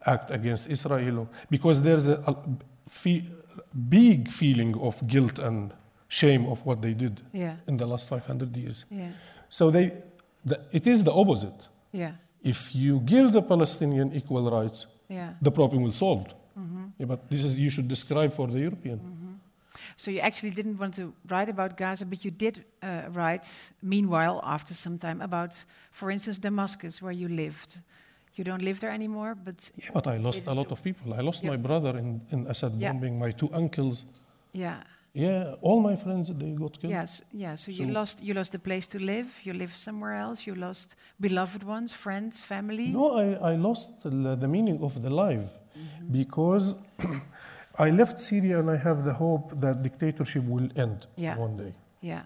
[0.05, 2.35] act against Israel, because there's a, a
[2.87, 3.23] fe-
[3.89, 5.71] big feeling of guilt and
[6.07, 8.85] shame of what they did yeah, in the last 500 years.
[8.91, 9.09] yeah,
[9.57, 9.85] So they,
[10.49, 11.59] the, it is the opposite.
[11.91, 12.13] yeah,
[12.53, 15.33] If you give the Palestinian equal rights, yeah.
[15.47, 16.33] the problem will solved.
[16.99, 18.99] Yeah, but this is you should describe for the European.
[19.97, 22.87] So you actually didn't want to write about Gaza, but you did uh,
[23.17, 23.47] write,
[23.81, 27.81] meanwhile, after some time, about, for instance, Damascus, where you lived.
[28.35, 31.13] You don't live there anymore, but Yeah, but I lost a lot of people.
[31.13, 31.51] I lost Yeah.
[31.51, 32.91] my brother in, in Assad Yeah.
[32.93, 34.05] bombing, my two uncles.
[34.53, 34.77] yeah,
[35.13, 36.93] Yeah, all my friends they got killed.
[36.93, 37.55] yes, yeah.
[37.55, 39.27] So you lost, you lost the place to live.
[39.43, 40.47] You live somewhere else.
[40.47, 42.87] You lost beloved ones, friends, family.
[42.87, 44.09] No, I, I lost the,
[44.39, 46.11] the meaning of the life Mm-hmm.
[46.11, 46.75] because
[47.79, 51.37] I left Syria and I have the hope that dictatorship will end Yeah.
[51.37, 51.73] one day.
[52.01, 52.23] Yeah,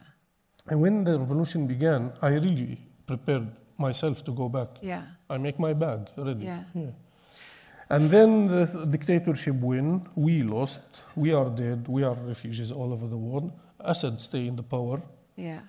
[0.67, 4.69] And when the revolution began, I really prepared myself to go back.
[4.81, 6.45] yeah, I make my bag ready.
[6.45, 6.63] Yeah.
[7.89, 10.81] And then the dictatorship win, we lost,
[11.15, 13.51] we are dead, we are refugees all over the world.
[13.79, 15.01] Assad stay in the power.
[15.35, 15.59] yeah,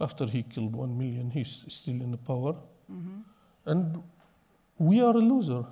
[0.00, 2.54] After he killed one million, he's still in the power.
[2.90, 3.20] Mm-hmm.
[3.66, 4.02] And
[4.78, 5.64] we are a loser.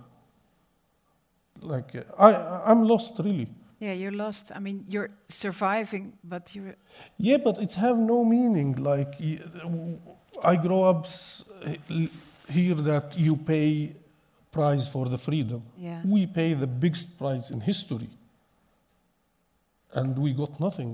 [1.61, 3.49] Like, uh, I, I'm lost really.
[3.81, 3.93] yeah.
[3.93, 4.51] You're lost.
[4.55, 6.75] I mean, you're surviving, but you're
[7.17, 8.75] Yeah, but it's have no meaning.
[8.83, 9.15] Like,
[10.43, 11.07] I grow up
[12.49, 13.95] here that you pay
[14.59, 15.61] price for the freedom.
[15.87, 18.11] yeah, We pay the biggest price in history.
[19.99, 20.93] And we got nothing.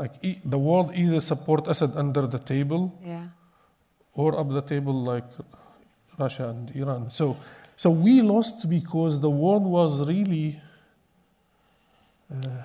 [0.00, 3.28] Like e- the world either support Assad under the table yeah,
[4.14, 5.24] or up the table like
[6.18, 7.10] Russia and Iran.
[7.10, 7.36] So,
[7.76, 10.60] so we lost because the world was really.
[12.30, 12.62] Uh,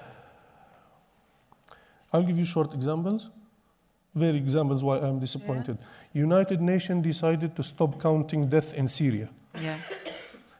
[2.11, 3.29] I'll give you short examples.
[4.13, 5.77] Very examples why I'm disappointed.
[6.15, 9.27] United Nations decided to stop counting death in Syria.
[9.61, 9.77] yeah,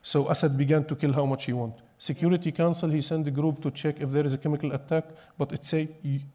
[0.04, 1.76] So Assad began to kill how much he want.
[1.98, 5.06] Security Council, he sent a group to check if there is a chemical attack,
[5.38, 5.88] but it say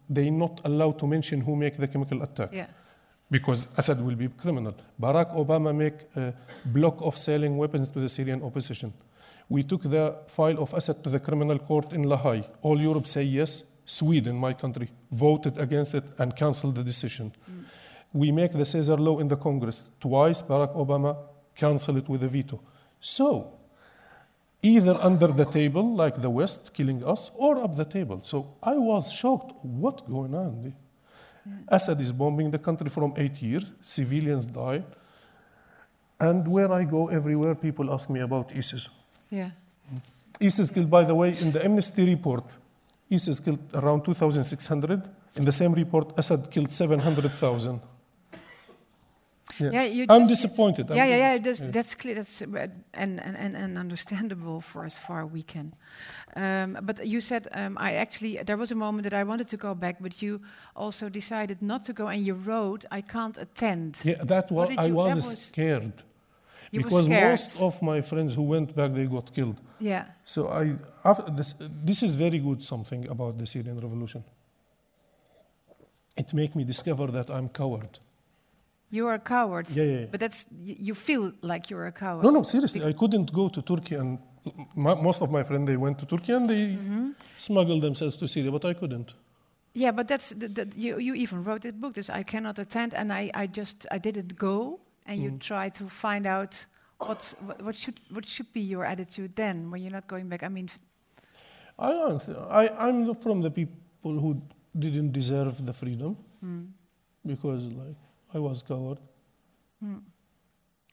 [0.08, 2.66] they not allowed to mention who make the chemical attack Yeah.
[3.30, 4.74] because Assad will be criminal.
[4.98, 6.32] Barack Obama make a
[6.64, 8.92] block of selling weapons to the Syrian opposition.
[9.50, 12.44] We took the file of Assad to the criminal court in La Haye.
[12.62, 13.64] All Europe say yes.
[13.84, 17.32] Sweden, my country, voted against it and canceled the decision.
[17.50, 17.59] Mm.
[18.12, 19.88] We make the Caesar law in the Congress.
[20.00, 21.16] Twice Barack Obama
[21.54, 22.60] canceled it with a veto.
[23.00, 23.52] So,
[24.62, 28.20] either under the table, like the West killing us, or up the table.
[28.22, 29.52] So I was shocked.
[29.62, 30.74] What's going on?
[31.68, 33.72] Assad is bombing the country from eight years.
[33.80, 34.82] Civilians die.
[36.18, 38.88] And where I go, everywhere, people ask me about ISIS.
[39.30, 39.50] Yeah.
[39.88, 40.46] Hmm.
[40.46, 42.44] ISIS killed, by the way, in the Amnesty report,
[43.10, 45.02] ISIS killed around 2,600.
[45.36, 47.80] In the same report, Assad killed 700,000.
[49.60, 50.88] Yeah, you I'm disappointed.
[50.90, 51.38] Yeah, I'm- yeah, yeah.
[51.38, 52.14] That's, that's clear.
[52.14, 55.74] That's uh, and, and, and, and understandable for as far we can.
[56.36, 59.56] Um, but you said um, I actually there was a moment that I wanted to
[59.56, 60.40] go back, but you
[60.74, 64.90] also decided not to go, and you wrote, "I can't attend." Yeah, that was, I
[64.90, 65.92] was, was- scared.
[66.72, 69.60] You because most of my friends who went back, they got killed.
[69.80, 71.54] Yeah, So I, after this,
[71.84, 74.22] this is very good something about the Syrian revolution.
[76.16, 77.98] It made me discover that I'm coward.
[78.90, 79.66] You are a coward.
[79.70, 80.06] Yeah, yeah, yeah.
[80.10, 82.24] But that's you feel like you're a coward.
[82.24, 84.18] No, no, seriously, I couldn't go to Turkey, and
[84.76, 87.10] m- most of my friends they went to Turkey and they Mm-hmm.
[87.36, 89.14] smuggled themselves to Syria, but I couldn't.
[89.72, 90.98] Yeah, but that's the, the, you.
[90.98, 91.94] You even wrote a book.
[91.94, 94.80] This I cannot attend, and I, I just I didn't go.
[95.06, 96.66] And you try to find out
[96.98, 97.34] what
[97.66, 100.42] what should what should be your attitude then when you're not going back.
[100.42, 100.68] I mean,
[101.78, 102.18] I,
[102.50, 103.72] I, I'm from the people
[104.20, 104.42] who
[104.78, 106.64] didn't deserve the freedom hmm,
[107.26, 107.96] because, like,
[108.34, 108.98] I was coward.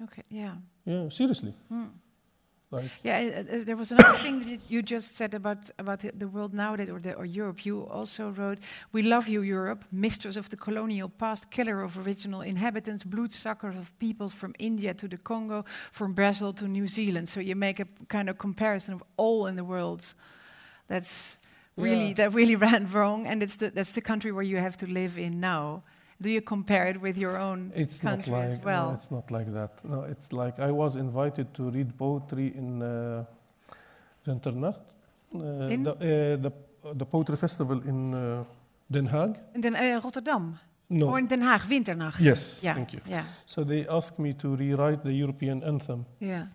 [0.03, 0.55] okay, yeah.
[0.85, 1.53] Yeah, seriously.
[1.69, 1.85] Hmm.
[2.69, 6.27] Like, Yeah, uh, there was another thing that you just said about about the, the
[6.27, 7.65] world nowadays, or the, or Europe.
[7.65, 8.59] You also wrote,
[8.91, 13.91] "We love you, Europe, mistress of the colonial past, killer of original inhabitants, bloodsucker of
[13.99, 17.87] peoples from India to the Congo, from Brazil to New Zealand." So you make a
[18.09, 20.13] kind of comparison of all in the world.
[20.87, 21.39] That's
[21.77, 22.13] really Yeah.
[22.15, 25.17] that really ran wrong, and it's the, that's the country where you have to live
[25.17, 25.83] in now.
[26.19, 28.87] Do you compare it with your own It's not country like as well?
[28.89, 29.83] no, it's not like that.
[29.83, 33.23] No, it's like I was invited to read poetry in uh,
[34.25, 34.79] Winternacht,
[35.35, 35.83] uh, In?
[35.83, 36.51] the, uh, the
[36.95, 38.43] the poetry festival in uh,
[38.89, 39.35] Den Haag.
[39.55, 40.57] in Den, uh, Rotterdam
[40.89, 42.19] No, or in Den Haag, Winternacht.
[42.19, 43.01] yes, Yeah, thank you.
[43.09, 46.05] yeah, So they asked me to rewrite the European anthem.
[46.19, 46.47] yeah.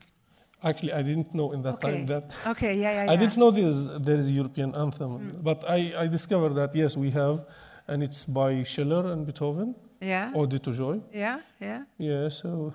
[0.64, 1.90] Actually, I didn't know in that Okay.
[1.92, 5.10] time that Okay, yeah, yeah, I didn't know there is there is a European anthem,
[5.18, 5.42] Mm.
[5.42, 7.44] but I, I discovered that yes we have,
[7.88, 11.00] and it's by Schiller and Beethoven, Yeah, Ode to Joy.
[11.12, 11.82] yeah, yeah.
[11.98, 12.74] Yeah, so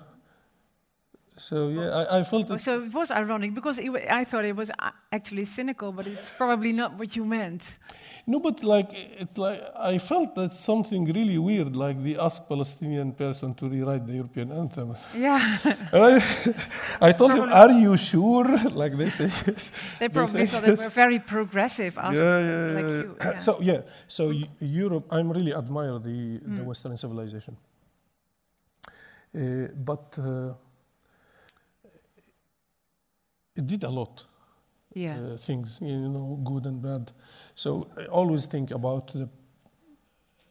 [1.38, 2.60] so yeah, I, I felt it.
[2.60, 6.28] so it was ironic because it, I thought it was uh, actually cynical, but it's
[6.40, 7.78] probably not what you meant.
[8.26, 8.90] No, but like
[9.22, 9.60] it's like
[9.92, 14.52] I felt that something really weird, like they asked Palestinian person to rewrite the European
[14.52, 14.94] anthem.
[15.16, 15.38] Yeah,
[15.92, 16.20] I,
[17.08, 18.44] I told him, "Are you sure?"
[18.82, 19.72] Like they say yes.
[19.98, 21.94] they probably say thought they were very progressive.
[21.96, 23.16] Yeah, yeah, like yeah, you.
[23.20, 23.36] yeah.
[23.38, 24.52] So yeah, so Eu-
[24.84, 26.18] Europe, I'm really admire the
[26.56, 26.66] the Mm.
[26.70, 27.56] Western civilization,
[29.34, 30.52] uh, but uh,
[33.58, 34.26] it did a lot.
[34.94, 37.12] yeah, uh, things, you know, good and bad.
[37.54, 39.28] So I always think about the,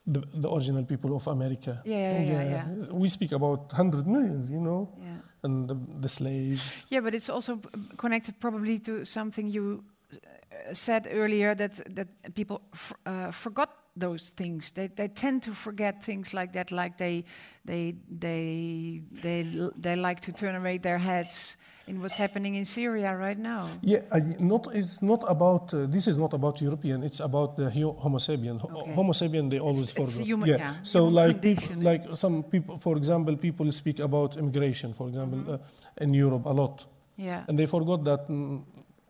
[0.05, 1.82] the, the original people of America.
[1.86, 5.18] Yeah, yeah, yeah, We speak about 100 millions, you know, yeah.
[5.43, 6.86] and the, the slaves.
[6.89, 7.60] Yeah, but it's also
[7.97, 9.84] connected probably to something you
[10.14, 14.72] uh, said earlier that that people f- uh, forgot those things.
[14.72, 16.72] They they tend to forget things like that.
[16.72, 17.24] Like they
[17.66, 19.43] they they they
[19.82, 23.69] they like to turn away their heads in what's happening in Syria right now.
[23.81, 27.69] Yeah, I, not, it's not about, uh, this is not about European, it's about the
[27.69, 28.61] Homo sapien.
[28.63, 28.93] Okay.
[28.93, 30.27] Homo sapien, they always It's- it's forget.
[30.27, 34.93] human- yeah, So human like people, like some people, for example, people speak about immigration,
[34.93, 35.53] for example, Mm-hmm.
[35.53, 36.85] uh, in Europe a lot.
[37.17, 38.61] Yeah, And they forgot that mm,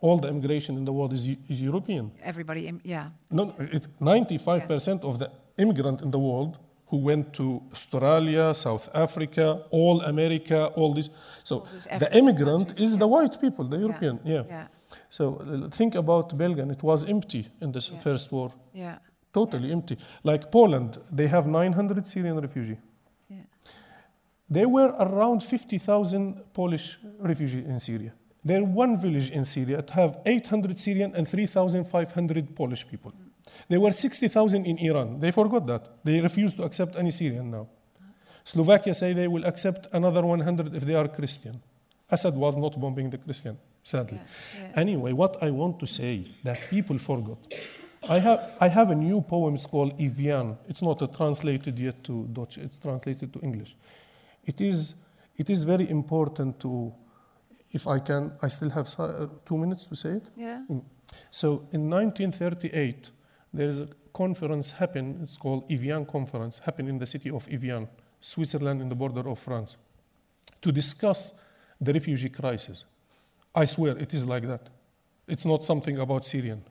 [0.02, 2.12] all the immigration in the world is, is European.
[2.24, 2.68] everybody.
[2.68, 6.58] Im- yeah, No, it's 95% of the immigrant in the world
[6.90, 11.10] who went to Australia, South Africa, all America, all this.
[11.44, 11.56] So
[11.92, 13.00] All the immigrant is yeah.
[13.00, 14.20] the white people, the European.
[14.24, 14.44] Yeah.
[14.48, 14.68] yeah,
[15.10, 16.72] So uh, think about Belgium.
[16.72, 18.00] It was empty in this Yeah.
[18.04, 18.98] first war, yeah,
[19.34, 19.98] totally empty.
[20.24, 22.78] Like Poland, they have 900 Syrian refugees.
[23.30, 23.44] yeah.
[24.50, 28.14] There were around 50,000 Polish refugees in Syria.
[28.46, 33.12] There one village in Syria that have 800 Syrian and 3,500 Polish people.
[33.70, 35.20] There were 60,000 in Iran.
[35.20, 36.04] They forgot that.
[36.04, 37.68] They refuse to accept any Syrian now.
[38.44, 41.62] Slovakia say they will accept another 100 if they are Christian.
[42.10, 43.58] Assad was not bombing the Christian.
[43.88, 44.20] sadly.
[44.20, 44.82] Yeah, yeah.
[44.82, 47.38] Anyway, what I want to say that people forgot.
[48.10, 50.58] I have, I have a new poem, it's called Evian.
[50.68, 53.76] It's not translated yet to Dutch, it's translated to English.
[54.46, 54.96] It is,
[55.36, 56.94] it is very important to,
[57.72, 60.30] if I can, I still have uh, two minutes to say it.
[60.36, 60.62] Yeah.
[61.32, 63.10] So in 1938,
[63.58, 65.20] there is a conference happen.
[65.24, 67.88] It's called Evian Conference, happened in the city of Evian,
[68.20, 69.78] Switzerland, in the border of France,
[70.62, 71.34] to discuss
[71.82, 72.86] the refugee crisis.
[73.56, 74.70] I swear it is like that.
[75.28, 76.64] It's not something about Syrian.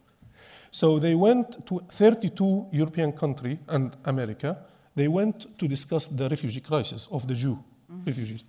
[0.70, 4.57] So they went to 32 European countries and America.
[4.95, 7.59] They went to discuss the refugee crisis of the Jew
[7.91, 8.05] mm-hmm.
[8.05, 8.45] refugees.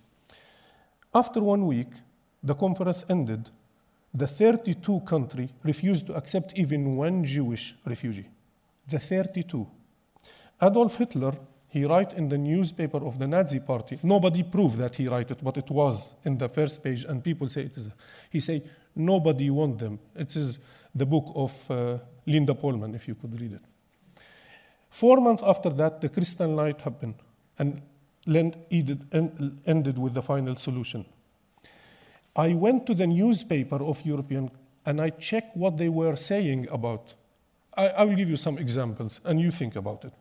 [1.12, 1.88] After one week,
[2.42, 3.50] the conference ended.
[4.18, 8.26] The 32 country refused to accept even one Jewish refugee.
[8.88, 9.64] The 32.
[10.60, 11.34] Adolf Hitler,
[11.68, 14.00] he write in the newspaper of the Nazi party.
[14.02, 17.48] Nobody proved that he write it, but it was in the first page, and people
[17.48, 17.90] say it is.
[18.28, 18.64] He say
[18.96, 20.00] nobody want them.
[20.16, 20.58] It is
[20.92, 23.62] the book of uh, Linda Polman, if you could read it.
[24.90, 27.14] Four months after that, the Crystal Night happened,
[27.56, 27.82] and
[29.64, 31.04] ended with the final solution.
[32.36, 34.50] I went to the newspaper of European
[34.86, 37.14] and I checked what they were saying about.
[37.76, 40.12] I, I will give you some examples and you think about it.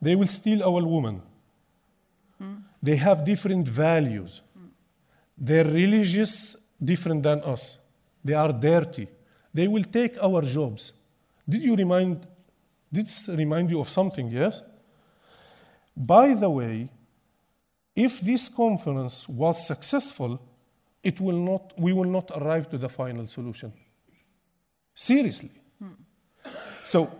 [0.00, 1.22] They will steal our women.
[2.82, 4.42] They have different values.
[5.36, 7.78] They're religious different than us.
[8.24, 9.08] They are dirty.
[9.52, 10.92] They will take our jobs.
[11.48, 12.26] Did you remind
[12.92, 14.62] did this remind you of something, yes?
[15.94, 16.88] By the way,
[17.94, 20.40] if this conference was successful,
[21.02, 23.72] it will not, we will not arrive to the final solution.
[24.94, 25.50] Seriously.
[25.78, 25.92] Hmm.
[26.84, 27.10] So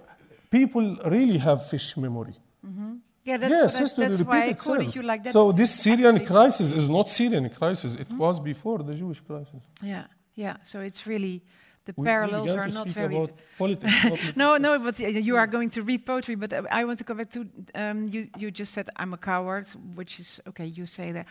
[0.50, 2.34] people really have fish memory.
[2.66, 2.94] Mm-hmm.
[3.24, 4.78] Yeah, that's, yes, that's, history that's why I itself.
[4.78, 5.32] quoted you like that.
[5.32, 7.94] So this Syrian actually- crisis is not Syrian crisis.
[7.94, 8.18] It hmm?
[8.18, 9.62] was before the Jewish crisis.
[9.82, 10.04] Yeah,
[10.34, 10.56] yeah.
[10.62, 11.42] So it's really
[11.88, 13.16] the We- parallels are not very.
[13.56, 14.36] politics.
[14.42, 16.36] No, no, but uh, you are going to read poetry.
[16.36, 17.40] But uh, I want to go back to
[17.74, 18.20] um, you.
[18.42, 19.66] You just said I'm a coward,
[19.98, 20.66] which is okay.
[20.78, 21.26] You say that,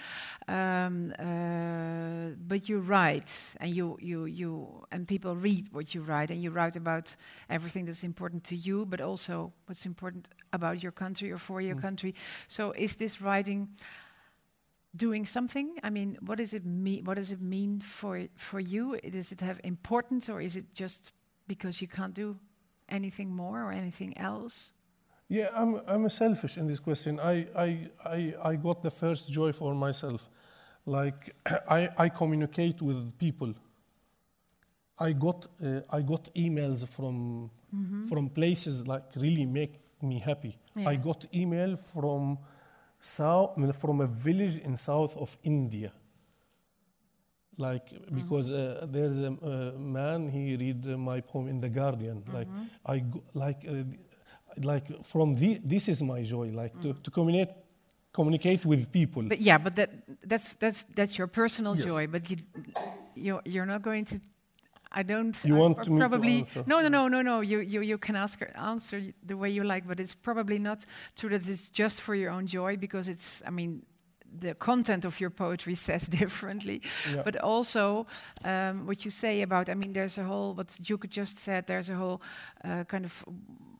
[0.48, 3.32] um, uh, but you write,
[3.62, 7.16] and you you you and people read what you write, and you write about
[7.50, 11.76] everything that's important to you, but also what's important about your country or for your
[11.76, 11.82] Mm.
[11.82, 12.14] country.
[12.48, 13.68] So is this writing?
[14.96, 15.78] Doing something?
[15.84, 17.06] I mean, what does it mean?
[17.06, 19.00] What does it mean for for you?
[19.10, 21.12] Does it have importance, or is it just
[21.48, 22.38] because you can't do
[22.90, 24.74] anything more or anything else?
[25.30, 27.20] Yeah, I'm, I'm selfish in this question.
[27.20, 30.30] I, I, I, I got the first joy for myself.
[30.86, 31.36] Like,
[31.70, 33.54] I, I communicate with people.
[34.98, 37.52] I got, uh, I got emails from,
[38.08, 40.58] from places like really make me happy.
[40.76, 40.90] Yeah.
[40.90, 42.38] I got email from,
[43.00, 45.92] south, from a village in south of India.
[47.60, 52.24] Like, because uh, there's a uh, man, he read uh, my poem in The Guardian.
[52.32, 52.48] Like,
[52.86, 53.84] I, go, like, uh,
[54.62, 57.56] like from the, this is my joy, like to, to communicate,
[58.14, 59.24] communicate with people.
[59.24, 59.90] But yeah, but that
[60.24, 61.86] that's that's that's your personal Yes.
[61.88, 62.08] joy.
[62.08, 62.38] But you
[63.16, 64.20] you you're not going to.
[65.00, 65.36] I don't.
[65.44, 66.64] You I- want to probably answer?
[66.66, 67.42] no no no no no.
[67.42, 70.86] You you you can ask answer the way you like, but it's probably not
[71.16, 73.42] true that it's just for your own joy because it's.
[73.48, 73.82] I mean.
[74.40, 76.82] The content of your poetry says differently,
[77.14, 77.24] Yeah.
[77.24, 78.06] but also
[78.44, 79.70] um, what you say about.
[79.70, 81.66] I mean, there's a whole what Duke just said.
[81.66, 82.20] There's a whole
[82.66, 83.24] uh, kind of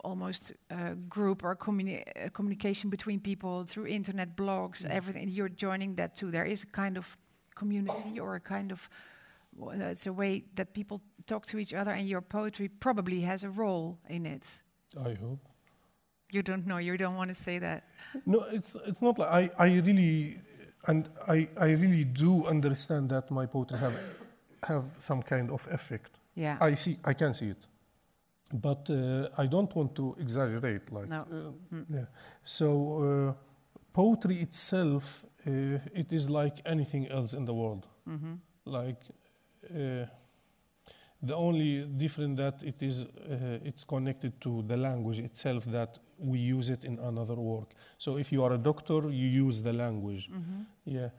[0.04, 5.28] almost uh, group or communi- uh, communication between people through internet blogs, everything.
[5.30, 6.32] You're joining that too.
[6.32, 7.18] There is a kind of
[7.56, 8.90] community or a kind of
[9.92, 13.50] it's a way that people talk to each other, and your poetry probably has a
[13.50, 14.62] role in it.
[14.98, 15.40] I hope.
[16.32, 16.78] You don't know.
[16.78, 17.84] You don't want to say that.
[18.26, 20.40] No, it's it's not like I, I really
[20.88, 23.94] and I, I really do understand that my poetry have
[24.64, 26.20] have some kind of effect.
[26.36, 26.58] Yeah.
[26.62, 27.68] I see I can see it.
[28.54, 31.26] But uh, I don't want to exaggerate like No.
[31.32, 32.06] uh, yeah.
[32.44, 32.68] So
[33.04, 33.34] uh,
[33.94, 37.88] poetry itself uh, it is like anything else in the world.
[38.06, 38.36] hmm
[38.66, 39.14] Like uh,
[41.22, 46.38] the only different that it is uh, it's connected to the language itself that we
[46.40, 47.70] use it in another work.
[47.98, 50.30] So if you are a doctor you use the language.
[50.30, 51.10] Hmm yeah.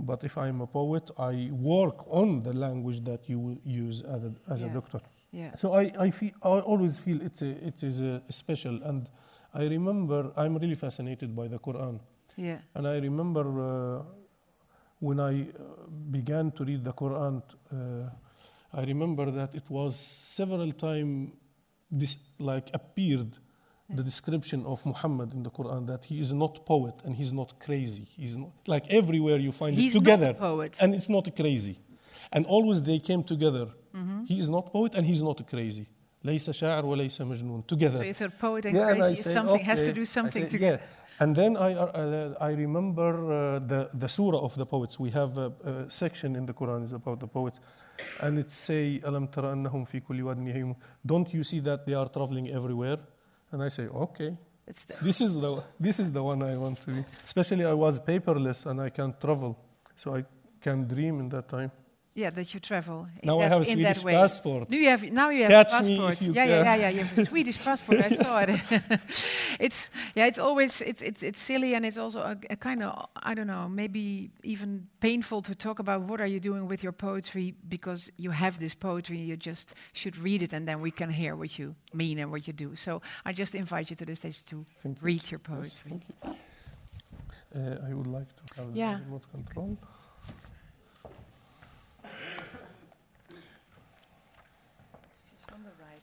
[0.00, 4.20] But if i'm a poet i work on the language that you will use as
[4.24, 4.70] a, as Yeah.
[4.70, 5.00] a doctor.
[5.32, 5.54] Yeah.
[5.54, 8.82] so I, I, feel, I always feel it's a, it is a special.
[8.84, 9.08] And
[9.54, 11.98] i remember i'm really fascinated by the quran.
[12.36, 12.58] Yeah.
[12.76, 14.02] and I remember uh,
[14.99, 15.45] when I uh,
[16.11, 17.41] began to read the Quran,
[17.71, 18.09] uh,
[18.79, 21.31] I remember that it was several times
[21.91, 23.31] this like appeared
[23.89, 27.59] the description of Muhammad in the Quran that he is not poet and he's not
[27.59, 28.05] crazy.
[28.17, 30.73] He's not like everywhere you find He's it together, not a poet.
[30.81, 31.77] and it's not crazy,
[32.31, 34.25] and always they came together Mhm.
[34.27, 35.85] He is not poet and he's not crazy.
[36.25, 37.63] ليس شاعر وليس مجنون.
[37.67, 37.97] Together.
[37.97, 39.93] So you thought poet and Yeah, and I crazy is say, something has to okay.
[39.93, 40.79] do I something say, together.
[40.81, 41.06] Yeah.
[41.20, 45.00] And then I, uh, uh, I remember uh, the, the surah of the poets.
[45.00, 47.58] We have a, a, section in the Quran is about the poets.
[48.20, 52.08] And it say, Alam tara annahum fi kulli wad Don't you see that they are
[52.08, 52.98] traveling everywhere?
[53.50, 54.36] And I say, okay.
[55.02, 57.04] this, is the, this is the one I want to be.
[57.24, 59.58] Especially I was paperless and I can't travel.
[59.96, 60.24] So I
[60.60, 61.72] can dream in that time
[62.18, 64.12] yeah, that you travel in Now I have a that Swedish way.
[64.12, 64.68] passport.
[64.70, 66.20] Now you have now you have Catch a passport.
[66.22, 66.88] you yeah, yeah, yeah, yeah.
[66.96, 68.00] You have a Swedish passport.
[68.00, 68.50] I saw it.
[69.60, 70.26] it's yeah.
[70.26, 73.46] It's always it's it's it's silly and it's also a, a kind of I don't
[73.46, 78.10] know maybe even painful to talk about what are you doing with your poetry because
[78.16, 79.18] you have this poetry.
[79.18, 82.46] You just should read it and then we can hear what you mean and what
[82.48, 82.74] you do.
[82.76, 85.04] So I just invite you to the stage to Thank you.
[85.06, 85.90] read your Yes, poetry.
[85.90, 86.36] thank you.
[87.54, 88.98] Uh, I would like to have Yeah.
[88.98, 89.78] the remote control.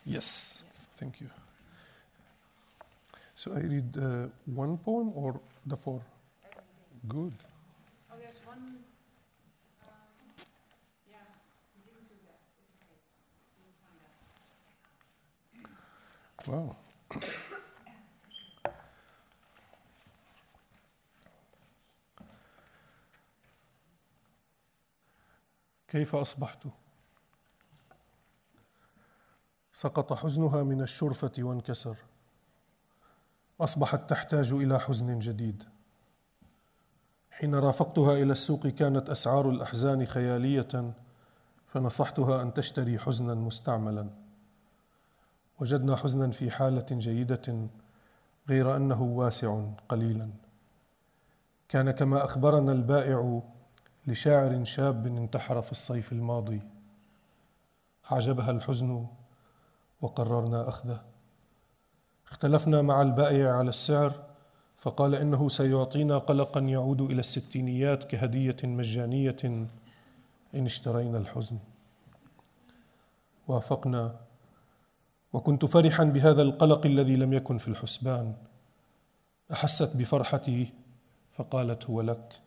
[0.05, 0.63] Yes,
[0.97, 1.31] thank you.
[3.35, 6.03] So I read uh, one poem or the four?
[7.09, 7.33] Good.
[8.11, 8.79] Oh, there's one.
[16.47, 16.77] Wow.
[25.89, 26.67] كيف أصبحت؟
[29.76, 31.98] سقط حزنها من الشرفة وانكسر.
[33.62, 35.64] أصبحت تحتاج إلى حزن جديد.
[37.32, 40.94] حين رافقتها إلى السوق كانت أسعار الأحزان خيالية
[41.68, 44.10] فنصحتها أن تشتري حزنا مستعملا.
[45.60, 47.68] وجدنا حزنا في حالة جيدة
[48.50, 50.30] غير أنه واسع قليلا.
[51.70, 53.42] كان كما أخبرنا البائع
[54.08, 56.62] لشاعر شاب انتحر في الصيف الماضي.
[58.12, 59.08] أعجبها الحزن
[60.06, 61.02] وقررنا أخذه.
[62.28, 64.14] اختلفنا مع البائع على السعر
[64.78, 69.38] فقال إنه سيعطينا قلقا يعود إلى الستينيات كهدية مجانية
[70.56, 71.58] إن اشترينا الحزن.
[73.48, 74.16] وافقنا.
[75.34, 78.34] وكنت فرحا بهذا القلق الذي لم يكن في الحسبان.
[79.52, 80.74] أحست بفرحتي
[81.34, 82.42] فقالت هو لك.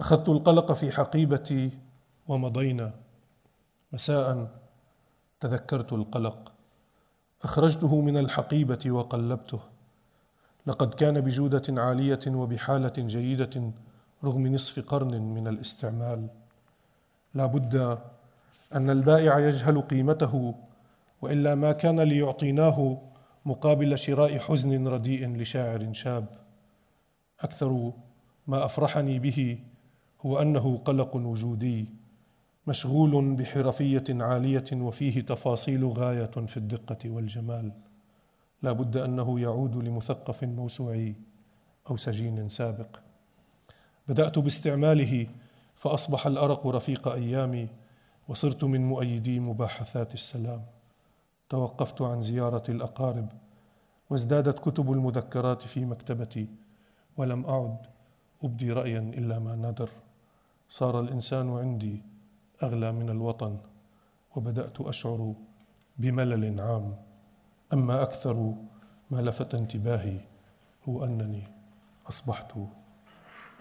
[0.00, 1.78] أخذت القلق في حقيبتي
[2.28, 2.92] ومضينا.
[3.92, 4.61] مساء.
[5.42, 6.52] تذكرت القلق.
[7.42, 9.60] أخرجته من الحقيبة وقلبته.
[10.66, 13.72] لقد كان بجودة عالية وبحالة جيدة
[14.24, 16.26] رغم نصف قرن من الاستعمال.
[17.34, 17.98] لا بد
[18.74, 20.54] أن البائع يجهل قيمته
[21.22, 23.02] وإلا ما كان ليعطيناه
[23.46, 26.26] مقابل شراء حزن رديء لشاعر شاب.
[27.40, 27.92] أكثر
[28.46, 29.58] ما أفرحني به
[30.26, 32.01] هو أنه قلق وجودي.
[32.66, 37.72] مشغول بحرفية عالية وفيه تفاصيل غاية في الدقة والجمال.
[38.62, 41.14] لا بد أنه يعود لمثقف موسوعي
[41.90, 42.98] أو سجين سابق.
[44.08, 45.26] بدأت باستعماله
[45.74, 47.68] فأصبح الأرق رفيق أيامي
[48.28, 50.62] وصرت من مؤيدي مباحثات السلام.
[51.48, 53.28] توقفت عن زيارة الأقارب
[54.10, 56.48] وازدادت كتب المذكرات في مكتبتي
[57.16, 57.76] ولم أعد
[58.44, 59.90] أبدي رايا إلا ما ندر
[60.68, 62.02] صار الإنسان عندي
[62.62, 63.58] أغلى من الوطن
[64.36, 65.34] وبدأت أشعر
[65.98, 66.96] بملل عام.
[67.72, 68.54] أما أكثر
[69.10, 70.20] ما لفت انتباهي
[70.88, 71.42] هو أنني
[72.08, 72.52] أصبحت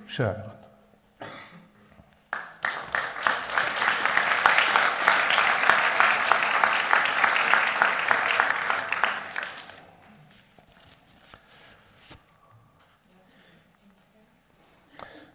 [0.08, 0.71] شاعرا.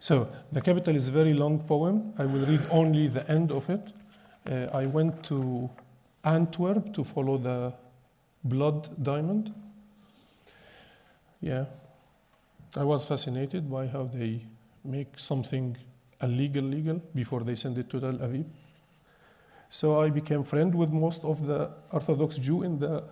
[0.07, 2.13] So the capital is a very long poem.
[2.17, 3.91] I will read only the end of it.
[4.49, 5.69] Uh, I went to
[6.23, 7.73] Antwerp to follow the
[8.41, 9.53] blood diamond.
[11.41, 11.65] Yeah,
[12.77, 14.45] I was fascinated by how they
[14.85, 15.75] make something
[16.21, 18.45] illegal legal before they send it to Tel Aviv.
[19.69, 23.03] So I became friend with most of the Orthodox Jew in the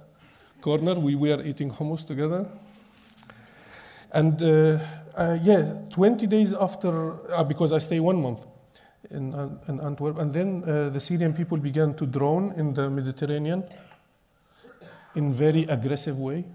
[0.61, 0.93] corner.
[0.93, 2.49] We were eating hummus together.
[4.13, 4.79] And uh,
[5.15, 8.45] uh, yeah, 20 days after, uh, because I stay one month
[9.09, 12.89] in, An- in Antwerp, and then uh, the Syrian people began to drone in the
[12.89, 13.63] Mediterranean
[15.15, 16.45] in very aggressive way.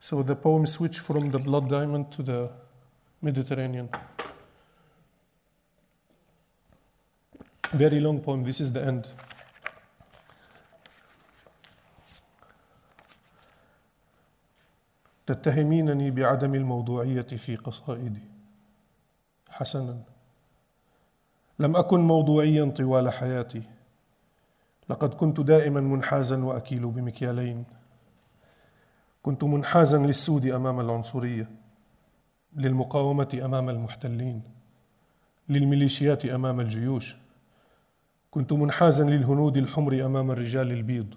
[0.00, 2.50] So the poem switched from the blood diamond to the
[3.20, 3.90] Mediterranean.
[7.72, 8.42] Very long poem.
[8.44, 9.06] This is the end.
[15.34, 18.20] تتهمينني بعدم الموضوعية في قصائدي.
[19.48, 19.98] حسنا.
[21.58, 23.62] لم أكن موضوعيا طوال حياتي.
[24.88, 27.64] لقد كنت دائما منحازا وأكيل بمكيالين.
[29.22, 31.50] كنت منحازا للسود أمام العنصرية
[32.56, 34.42] للمقاومة أمام المحتلين
[35.48, 37.16] للميليشيات أمام الجيوش.
[38.30, 41.14] كنت منحازا للهنود الحمر أمام الرجال البيض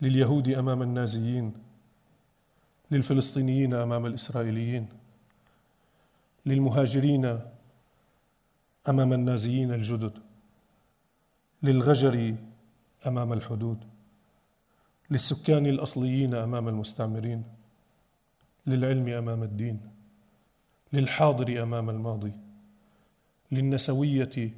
[0.00, 1.67] لليهود أمام النازيين.
[2.90, 4.88] للفلسطينيين أمام الإسرائيليين
[6.46, 7.40] للمهاجرين
[8.88, 10.12] أمام النازيين الجدد
[11.62, 12.34] للغجر
[13.06, 13.78] أمام الحدود
[15.10, 17.44] للسكان الأصليين أمام المستعمرين
[18.66, 19.80] للعلم أمام الدين
[20.92, 22.32] للحاضر أمام الماضي
[23.52, 24.50] للنسوية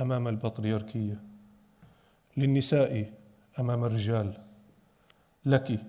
[0.00, 1.20] أمام البطريركية
[2.36, 3.12] للنساء
[3.58, 4.38] أمام الرجال
[5.46, 5.84] لك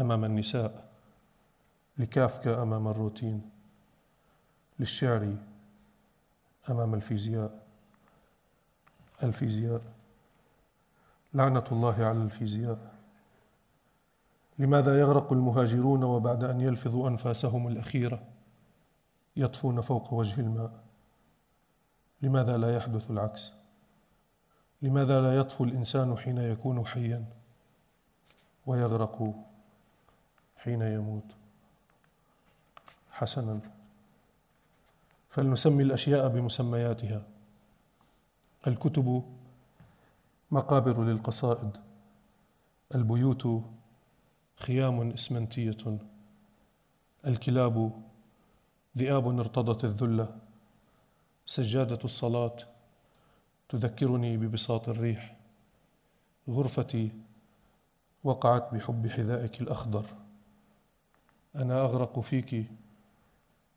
[0.00, 0.88] أمام النساء
[1.98, 3.50] لكافكا أمام الروتين
[4.78, 5.36] للشعر
[6.70, 7.62] أمام الفيزياء.
[9.22, 9.82] الفيزياء
[11.34, 12.94] لعنة الله على الفيزياء.
[14.58, 18.22] لماذا يغرق المهاجرون وبعد أن يلفظوا أنفاسهم الأخيرة
[19.36, 20.72] يطفون فوق وجه الماء؟
[22.22, 23.52] لماذا لا يحدث العكس؟
[24.82, 27.24] لماذا لا يطفو الإنسان حين يكون حيا
[28.66, 29.34] ويغرق
[30.58, 31.24] حين يموت.
[33.10, 33.60] حسنا.
[35.28, 37.22] فلنسمي الأشياء بمسمياتها.
[38.66, 39.24] الكتب
[40.50, 41.70] مقابر للقصائد.
[42.94, 43.64] البيوت
[44.56, 45.98] خيام إسمنتية.
[47.26, 48.02] الكلاب
[48.98, 50.38] ذئاب ارتضت الذلة.
[51.46, 52.56] سجادة الصلاة
[53.68, 55.36] تذكرني ببساط الريح.
[56.48, 57.10] غرفتي
[58.24, 60.06] وقعت بحب حذائك الأخضر.
[61.58, 62.66] أنا أغرق فيك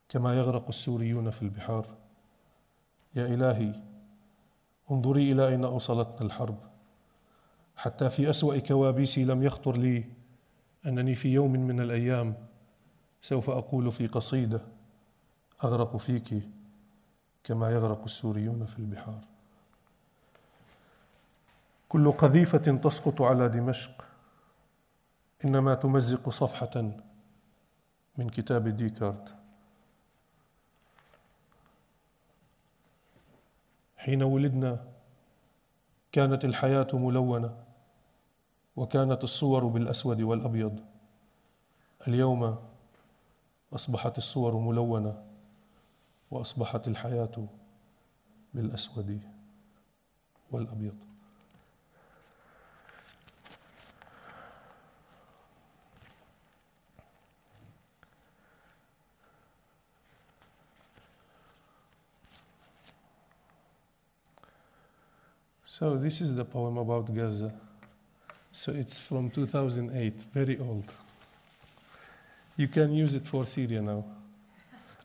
[0.10, 1.88] كما يغرق السوريون في البحار.
[3.16, 3.74] يا إلهي
[4.92, 6.58] انظري إلى أين أوصلتنا الحرب.
[7.76, 10.04] حتى في أسوأ كوابيسي لم يخطر لي
[10.86, 12.34] أنني في يوم من الأيام
[13.22, 14.62] سوف أقول في قصيدة
[15.64, 16.50] أغرق فيك
[17.44, 19.22] كما يغرق السوريون في البحار.
[21.90, 24.06] كل قذيفة تسقط على دمشق
[25.46, 26.92] إنما تمزق صفحة
[28.22, 29.36] من كتاب ديكارت.
[33.98, 34.88] حين ولدنا
[36.12, 37.64] كانت الحياة ملونة
[38.76, 40.80] وكانت الصور بالأسود والأبيض.
[42.08, 42.58] اليوم
[43.74, 45.24] أصبحت الصور ملونة
[46.32, 47.48] وأصبحت الحياة
[48.54, 49.22] بالأسود
[50.52, 51.11] والأبيض.
[65.82, 67.52] So this is the poem about Gaza.
[68.52, 70.94] So it's from 2008, very old.
[72.56, 74.06] You can use it for Syria now.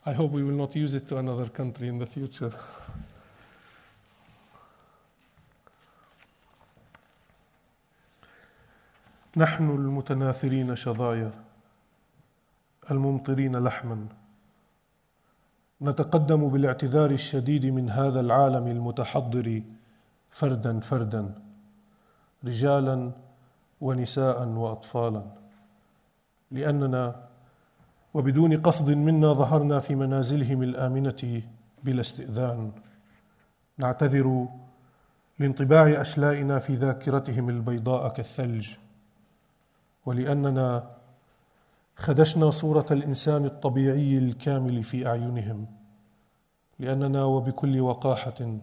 [0.05, 2.53] I hope we will not use it to another country in the future.
[9.37, 11.33] نحن المتناثرين شظايا
[12.91, 14.07] الممطرين لحما
[15.83, 19.63] نتقدم بالاعتذار الشديد من هذا العالم المتحضر
[20.37, 21.35] فردا فردا
[22.45, 23.13] رجالا
[23.81, 25.23] ونساء وأطفالا.
[26.51, 27.29] لأننا
[28.15, 31.43] وبدون قصد منا ظهرنا في منازلهم الآمنة
[31.85, 32.73] بلا استئذان.
[33.79, 34.49] نعتذر
[35.39, 38.69] لانطباع أشلائنا في ذاكرتهم البيضاء كالثلج.
[40.07, 40.91] ولأننا
[41.97, 45.67] خدشنا صورة الإنسان الطبيعي الكامل في أعينهم.
[46.79, 48.59] لأننا وبكل وقاحة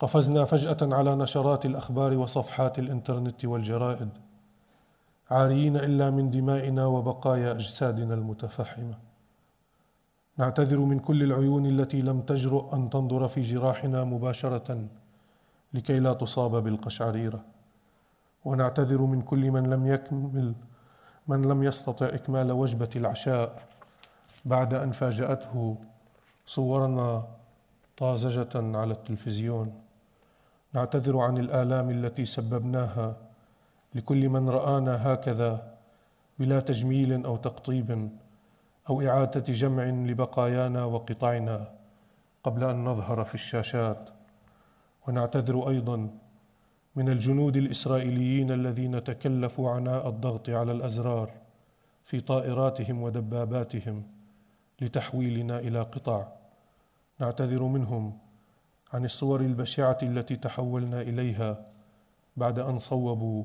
[0.00, 4.08] قفزنا فجأة على نشرات الأخبار وصفحات الإنترنت والجرائد
[5.30, 8.94] عاريين إلا من دمائنا وبقايا أجسادنا المتفحمة.
[10.38, 14.86] نعتذر من كل العيون التي لم تجرؤ أن تنظر في جراحنا مباشرة
[15.74, 17.40] لكي لا تصاب بالقشعريرة.
[18.44, 20.54] ونعتذر من كل من لم يكمل
[21.28, 23.62] من لم يستطع إكمال وجبة العشاء
[24.44, 25.76] بعد أن فاجأته
[26.46, 27.24] صورنا
[27.96, 29.89] طازجة على التلفزيون.
[30.72, 33.16] نعتذر عن الآلام التي سببناها
[33.94, 35.74] لكل من رآنا هكذا
[36.38, 38.10] بلا تجميل أو تقطيب
[38.90, 41.72] أو إعادة جمع لبقايانا وقطعنا
[42.44, 44.10] قبل أن نظهر في الشاشات.
[45.08, 46.10] ونعتذر أيضا
[46.96, 51.30] من الجنود الإسرائيليين الذين تكلفوا عناء الضغط على الأزرار
[52.04, 54.02] في طائراتهم ودباباتهم
[54.80, 56.28] لتحويلنا إلى قطع.
[57.20, 58.18] نعتذر منهم
[58.92, 61.66] عن الصور البشعة التي تحولنا إليها
[62.36, 63.44] بعد أن صوبوا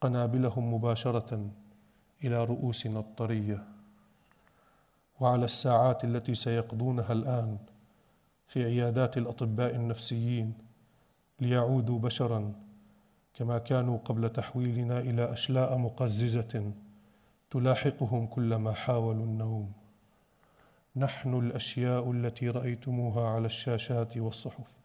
[0.00, 1.50] قنابلهم مباشرة
[2.24, 3.64] إلى رؤوسنا الطرية.
[5.20, 7.58] وعلى الساعات التي سيقضونها الآن
[8.46, 10.54] في عيادات الأطباء النفسيين
[11.40, 12.52] ليعودوا بشرا
[13.34, 16.72] كما كانوا قبل تحويلنا إلى أشلاء مقززة
[17.50, 19.72] تلاحقهم كلما حاولوا النوم.
[20.96, 24.76] نحن الأشياء التي رأيتموها على الشاشات والصحف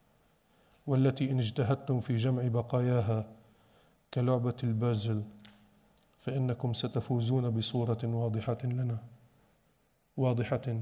[0.88, 3.28] والتي إن اجتهدتم في جمع بقاياها
[4.14, 5.24] كلعبة البازل
[6.18, 8.98] فإنكم ستفوزون بصورة واضحة لنا.
[10.18, 10.82] واضحة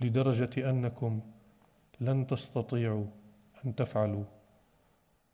[0.00, 1.20] لدرجة أنكم
[2.00, 3.06] لن تستطيعوا
[3.64, 4.24] أن تفعلوا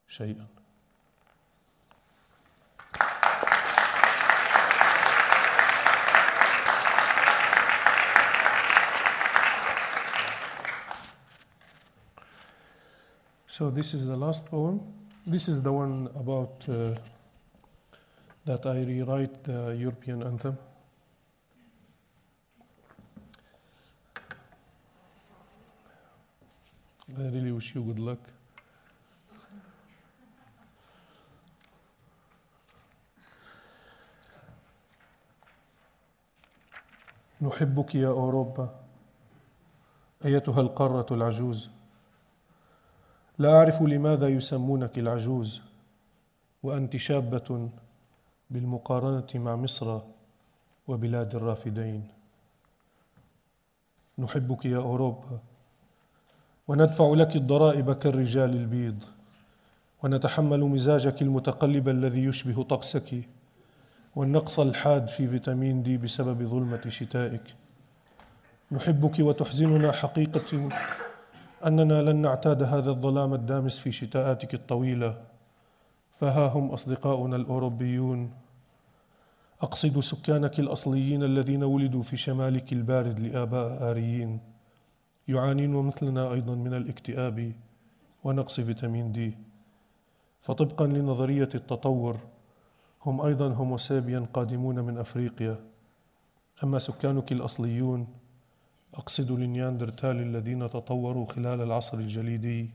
[0.06, 0.53] شيئا.
[13.54, 14.80] So this is the last poem.
[15.24, 16.92] This is the one about uh,
[18.46, 20.58] that I rewrite the European anthem.
[27.16, 28.18] I really wish you good luck.
[37.42, 38.74] نحبك يا أوروبا
[40.24, 41.70] أيتها القارة العجوز
[43.38, 45.60] لا أعرف لماذا يسمونك العجوز
[46.62, 47.68] وأنت شابة
[48.50, 50.00] بالمقارنة مع مصر
[50.88, 52.08] وبلاد الرافدين.
[54.18, 55.38] نحبك يا أوروبا
[56.68, 59.04] وندفع لك الضرائب كالرجال البيض
[60.02, 63.28] ونتحمل مزاجك المتقلب الذي يشبه طقسك
[64.16, 67.54] والنقص الحاد في فيتامين دي بسبب ظلمة شتائك.
[68.72, 70.68] نحبك وتحزننا حقيقة
[71.66, 75.24] أننا لن نعتاد هذا الظلام الدامس في شتاءاتك الطويلة.
[76.10, 78.30] فها هم أصدقاؤنا الأوروبيون.
[79.62, 84.40] أقصد سكانك الأصليين الذين ولدوا في شمالك البارد لآباء آريين.
[85.28, 87.52] يعانون مثلنا أيضا من الاكتئاب
[88.24, 89.38] ونقص فيتامين دي.
[90.40, 92.16] فطبقا لنظرية التطور
[93.06, 95.56] هم أيضا هوموسابيا قادمون من أفريقيا.
[96.64, 98.06] أما سكانك الأصليون
[98.94, 102.70] أقصد النياندرتال الذين تطوروا خلال العصر الجليدي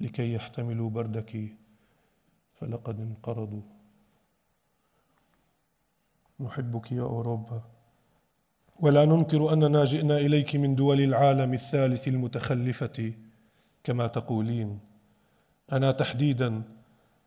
[0.00, 1.48] لكي يحتملوا بردك
[2.60, 3.62] فلقد انقرضوا.
[6.40, 7.62] نحبك يا أوروبا.
[8.80, 13.12] ولا ننكر أننا جئنا إليك من دول العالم الثالث المتخلفة
[13.84, 14.78] كما تقولين.
[15.72, 16.62] أنا تحديدا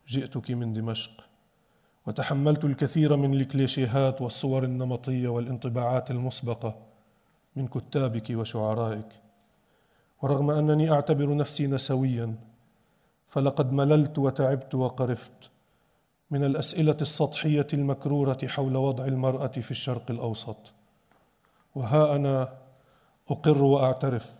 [0.07, 1.11] جئتك من دمشق
[2.07, 6.86] وتحملت الكثير من الكليشيهات والصور النمطية والانطباعات المسبقة.
[7.57, 9.07] من كتابك وشعرائك.
[10.21, 12.35] ورغم أنني أعتبر نفسي نسويا
[13.27, 15.49] فلقد مللت وتعبت وقرفت
[16.31, 20.73] من الأسئلة السطحية المكرورة حول وضع المرأة في الشرق الأوسط.
[21.75, 22.53] وها أنا
[23.29, 24.31] أقر وأعترف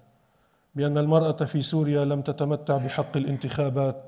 [0.76, 4.04] بأن المرأة في سوريا لم تتمتع بحق الانتخابات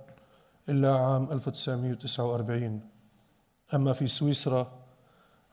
[0.69, 2.81] إلا عام 1949
[3.73, 4.78] أما في سويسرا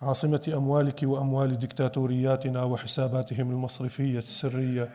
[0.02, 4.90] عاصمة أموالك وأموال دكتاتورياتنا وحساباتهم المصرفية السرية.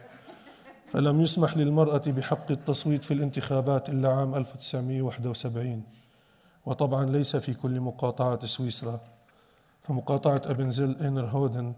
[0.87, 5.83] فلم يسمح للمرأة بحق التصويت في الانتخابات إلا عام 1971
[6.65, 8.99] وطبعا ليس في كل مقاطعة سويسرا.
[9.81, 11.73] فمقاطعة أبنزل إنر هودن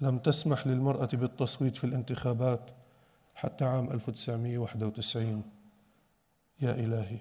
[0.00, 2.60] لم تسمح للمرأة بالتصويت في الانتخابات
[3.34, 5.42] حتى عام 1991
[6.60, 7.18] يا إلهي.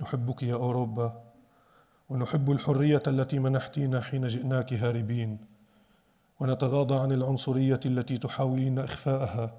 [0.00, 1.29] نحبك يا أوروبا.
[2.10, 5.38] ونحب الحرية التي منحتينا حين جئناك هاربين
[6.40, 9.54] ونتغاضى عن العنصرية التي تحاولين إخفاءها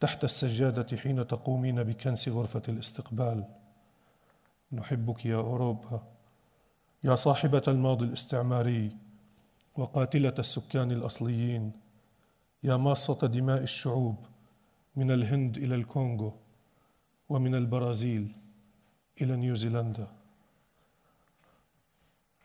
[0.00, 3.44] تحت السجادة حين تقومين بكنس غرفة الاستقبال.
[4.72, 6.02] نحبك يا أوروبا
[7.04, 8.96] يا صاحبة الماضي الاستعماري
[9.76, 11.72] وقاتلة السكان الأصليين
[12.62, 14.16] يا ماصة دماء الشعوب
[14.96, 16.32] من الهند إلى الكونغو
[17.28, 18.32] ومن البرازيل
[19.20, 20.15] إلى نيوزيلندا.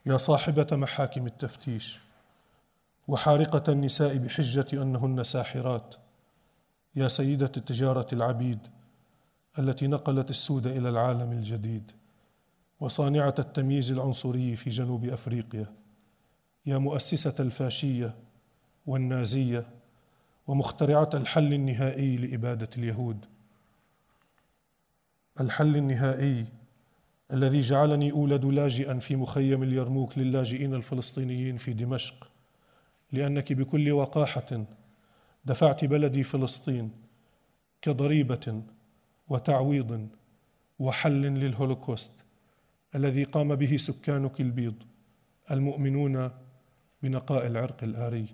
[0.06, 2.00] يا صاحبة محاكم التفتيش
[3.08, 5.96] وحارقة النساء بحجة أنهن ساحرات.
[6.96, 8.60] يا سيدة تجارة العبيد
[9.60, 11.92] التي نقلت السود إلى العالم الجديد
[12.80, 15.74] وصانعة التمييز العنصري في جنوب أفريقيا.
[16.66, 18.16] يا مؤسسة الفاشية
[18.86, 19.66] والنازية
[20.48, 23.26] ومخترعة الحل النهائي لإبادة اليهود.
[25.40, 26.46] الحل النهائي
[27.34, 32.28] الذي جعلني أولد لاجئا في مخيم اليرموك للاجئين الفلسطينيين في دمشق.
[33.12, 34.66] لأنك بكل وقاحة
[35.46, 36.92] دفعت بلدي فلسطين
[37.82, 38.62] كضريبة
[39.30, 40.08] وتعويض
[40.80, 42.12] وحل للهولوكوست
[42.96, 44.76] الذي قام به سكانك البيض
[45.52, 46.32] المؤمنون
[47.04, 48.26] بنقاء العرق الآري.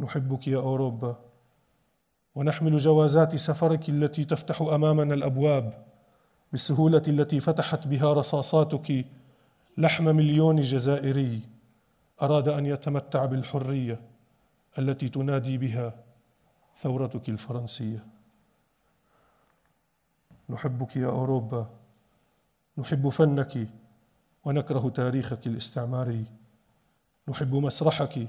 [0.00, 1.18] نحبك يا أوروبا
[2.34, 5.87] ونحمل جوازات سفرك التي تفتح أمامنا الأبواب.
[6.52, 9.04] بالسهولة التي فتحت بها رصاصاتك
[9.78, 11.40] لحم مليون جزائري
[12.22, 14.00] أراد أن يتمتع بالحرية
[14.78, 15.94] التي تنادي بها
[16.80, 18.04] ثورتك الفرنسية.
[20.50, 21.70] نحبك يا أوروبا
[22.78, 23.68] نحب فنك
[24.44, 26.24] ونكره تاريخك الاستعماري
[27.28, 28.28] نحب مسرحك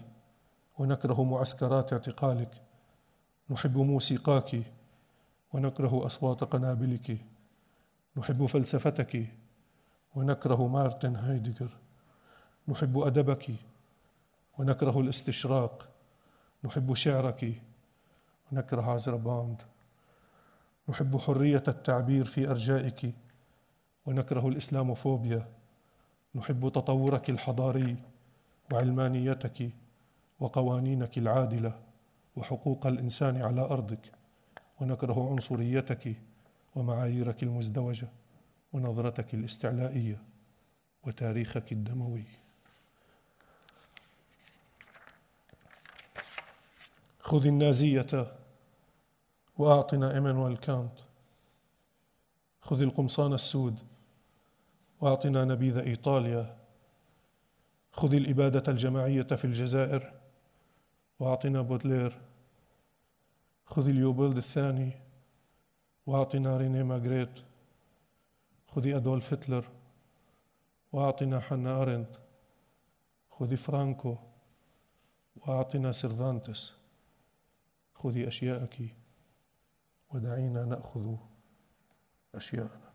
[0.77, 2.61] ونكره معسكرات اعتقالك
[3.49, 4.61] نحب موسيقاك
[5.53, 7.17] ونكره أصوات قنابلك.
[8.19, 9.27] نحب فلسفتك.
[10.15, 11.69] ونكره مارتن هايدغر
[12.67, 13.51] نحب أدبك.
[14.57, 15.89] ونكره الاستشراق.
[16.63, 17.61] نحب شعرك.
[18.51, 19.61] ونكره عزرباند
[20.89, 23.15] نحب حرية التعبير في أرجائك.
[24.05, 25.47] ونكره الإسلاموفوبيا.
[26.35, 27.97] نحب تطورك الحضاري
[28.71, 29.69] وعلمانيتك
[30.39, 31.79] وقوانينك العادلة
[32.35, 34.11] وحقوق الإنسان على أرضك.
[34.81, 36.28] ونكره عنصريتك.
[36.75, 38.07] ومعاييرك المزدوجة
[38.73, 40.21] ونظرتك الاستعلائية
[41.03, 42.23] وتاريخك الدموي.
[47.19, 48.35] خذ النازية
[49.57, 50.93] وأعطنا إيمانويل كانت.
[52.61, 53.75] خذ القمصان السود
[55.01, 56.57] وأعطنا نبيذ إيطاليا.
[57.91, 60.13] خذ الإبادة الجماعية في الجزائر
[61.19, 62.21] وأعطنا بودلير.
[63.65, 64.91] خذ اليوبولد الثاني
[66.09, 67.39] وأعطنا ريني ماغريت
[68.67, 69.65] خذي أدولف هتلر
[70.91, 72.15] وأعطنا حنا أرنت.
[73.29, 74.17] خذي فرانكو
[75.35, 76.73] وأعطنا سيرفانتس.
[77.95, 78.95] خذي أشياءك
[80.13, 81.15] ودعينا نأخذ
[82.35, 82.88] أشياءنا.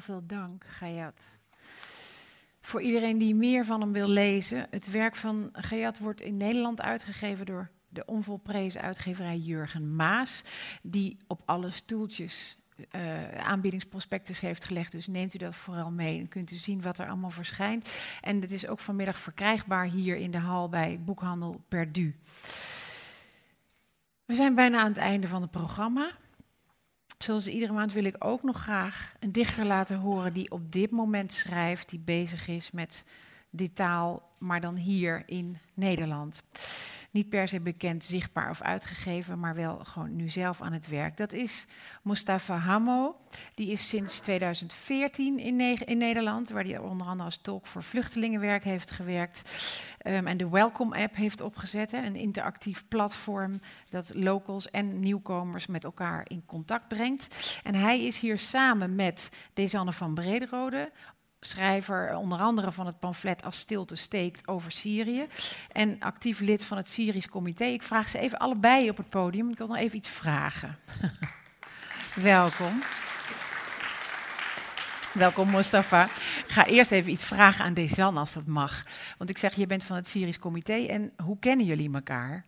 [0.00, 1.20] Veel dank, Gayat.
[2.60, 6.80] Voor iedereen die meer van hem wil lezen, het werk van Gayat wordt in Nederland
[6.80, 10.44] uitgegeven door de onvolprezen uitgeverij Jurgen Maas,
[10.82, 12.58] die op alle stoeltjes
[12.96, 14.92] uh, aanbiedingsprospectus heeft gelegd.
[14.92, 17.90] Dus neemt u dat vooral mee en kunt u zien wat er allemaal verschijnt.
[18.20, 22.16] En het is ook vanmiddag verkrijgbaar hier in de hal bij Boekhandel Perdu.
[24.24, 26.10] We zijn bijna aan het einde van het programma.
[27.24, 30.90] Zoals iedere maand wil ik ook nog graag een dichter laten horen die op dit
[30.90, 33.04] moment schrijft, die bezig is met
[33.50, 36.42] die taal, maar dan hier in Nederland
[37.10, 41.16] niet per se bekend, zichtbaar of uitgegeven, maar wel gewoon nu zelf aan het werk.
[41.16, 41.66] Dat is
[42.02, 43.16] Mustafa Hamo.
[43.54, 48.64] Die is sinds 2014 in, in Nederland, waar hij onder andere als tolk voor vluchtelingenwerk
[48.64, 49.42] heeft gewerkt.
[50.06, 53.60] Um, en de Welcome app heeft opgezet, een interactief platform
[53.90, 57.60] dat locals en nieuwkomers met elkaar in contact brengt.
[57.62, 60.90] En hij is hier samen met Desanne van Brederode
[61.40, 65.26] schrijver onder andere van het pamflet Als stilte steekt over Syrië.
[65.72, 67.64] En actief lid van het Syrisch comité.
[67.64, 69.50] Ik vraag ze even allebei op het podium.
[69.50, 70.78] Ik wil nog even iets vragen.
[72.14, 72.82] Welkom.
[75.12, 76.08] Welkom Mustafa.
[76.46, 78.84] Ga eerst even iets vragen aan Desan als dat mag.
[79.18, 80.86] Want ik zeg, je bent van het Syrisch comité.
[80.86, 82.44] En hoe kennen jullie elkaar?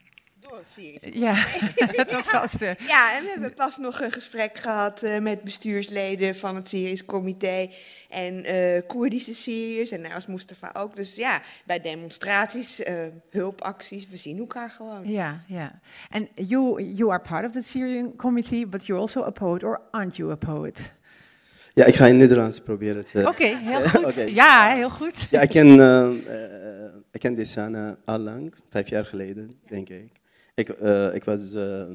[1.13, 1.35] Ja,
[1.97, 2.77] dat was de...
[2.79, 7.05] Ja, en we hebben pas nog een gesprek gehad uh, met bestuursleden van het Syrisch
[7.05, 7.71] Comité
[8.09, 10.97] en uh, Koerdische Syriërs en als Mustafa ook.
[10.97, 12.95] Dus ja, bij demonstraties, uh,
[13.31, 15.11] hulpacties, we zien elkaar gewoon.
[15.11, 15.81] Ja, ja.
[16.11, 19.81] En you, you are part of the Syrian Committee, but you're also a poet, or
[19.91, 20.91] aren't you a poet?
[21.75, 23.29] Ja, ik ga in Nederlands proberen te...
[23.29, 24.05] Oké, heel goed.
[24.05, 24.33] okay.
[24.33, 25.27] Ja, heel goed.
[25.31, 26.11] Ja, ik ken, uh,
[27.11, 30.21] ik ken Desana al lang, vijf jaar geleden, denk ik.
[30.55, 31.87] Ik, uh, ik, was, uh,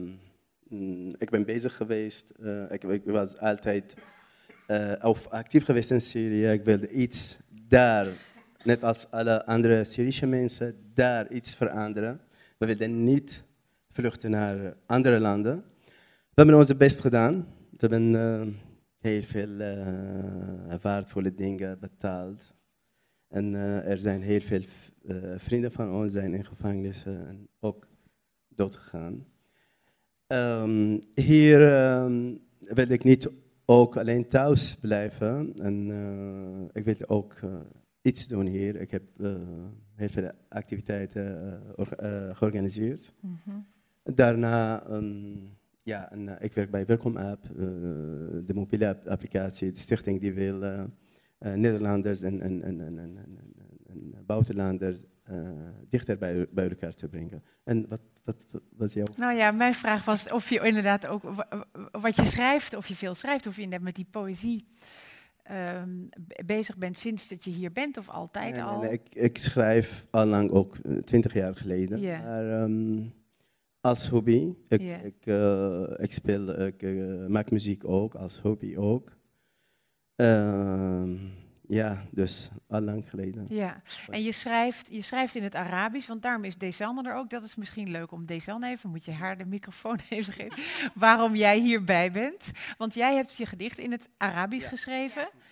[1.17, 2.33] ik ben bezig geweest.
[2.39, 3.95] Uh, ik, ik, was altijd
[5.01, 6.47] of actief geweest in Syrië.
[6.51, 8.07] Ik wilde iets daar,
[8.63, 12.21] net als alle andere Syrische mensen, daar iets veranderen.
[12.57, 13.43] We wilden niet
[13.91, 15.63] vluchten naar andere landen.
[15.85, 17.47] We hebben onze best gedaan.
[17.69, 18.59] We hebben
[18.99, 19.57] heel veel
[20.81, 22.53] waardevolle dingen betaald.
[23.27, 23.53] En
[23.83, 24.61] er zijn heel veel
[25.37, 27.87] vrienden van ons zijn in gevangenis en ook
[28.57, 29.25] doodgegaan.
[30.27, 33.29] Um, hier um, wil ik niet
[33.65, 35.53] ook alleen thuis blijven.
[35.57, 37.55] En uh, ik wil ook uh,
[38.01, 38.75] iets doen hier.
[38.75, 39.35] Ik heb uh,
[39.95, 41.61] heel veel activiteiten
[42.33, 43.13] georganiseerd.
[43.19, 43.65] Mm -hmm.
[44.03, 45.49] Daarna, um,
[45.83, 47.45] ja, en, ik werk bij Welkom App,
[48.45, 50.87] de mobiele applicatie, de stichting die wil
[51.39, 53.17] Nederlanders en, en, en, en, en,
[53.87, 55.03] en buitenlanders
[55.89, 57.43] dichter bij, bij elkaar te brengen.
[57.63, 58.47] En wat wat
[58.77, 61.23] was jouw Nou ja, mijn vraag was of je inderdaad ook
[61.91, 64.67] wat je schrijft, of je veel schrijft, of je inderdaad met die poëzie
[65.51, 66.09] um,
[66.45, 68.81] bezig bent sinds dat je hier bent of altijd nee, al?
[68.81, 71.99] Nee, ik, ik, schrijf al lang, ook eh, twintig jaar geleden.
[71.99, 72.23] Yeah.
[72.23, 73.13] Maar um,
[73.81, 74.53] als hobby.
[74.67, 75.05] Ik, yeah.
[75.05, 76.83] ik, uh, ik speel, ik
[77.27, 79.15] maak muziek ook, als hobby ook.
[80.15, 81.03] Uh,
[81.67, 83.45] ja, dus al lang geleden.
[83.49, 87.29] Ja, en je schrijft, je schrijft in het Arabisch, want daarom is Desanne er ook.
[87.29, 90.63] Dat is misschien leuk om Desanne even, moet je haar de microfoon even geven,
[90.93, 92.51] waarom jij hierbij bent.
[92.77, 94.69] Want jij hebt je gedicht in het Arabisch ja.
[94.69, 95.21] geschreven.
[95.21, 95.46] Ja,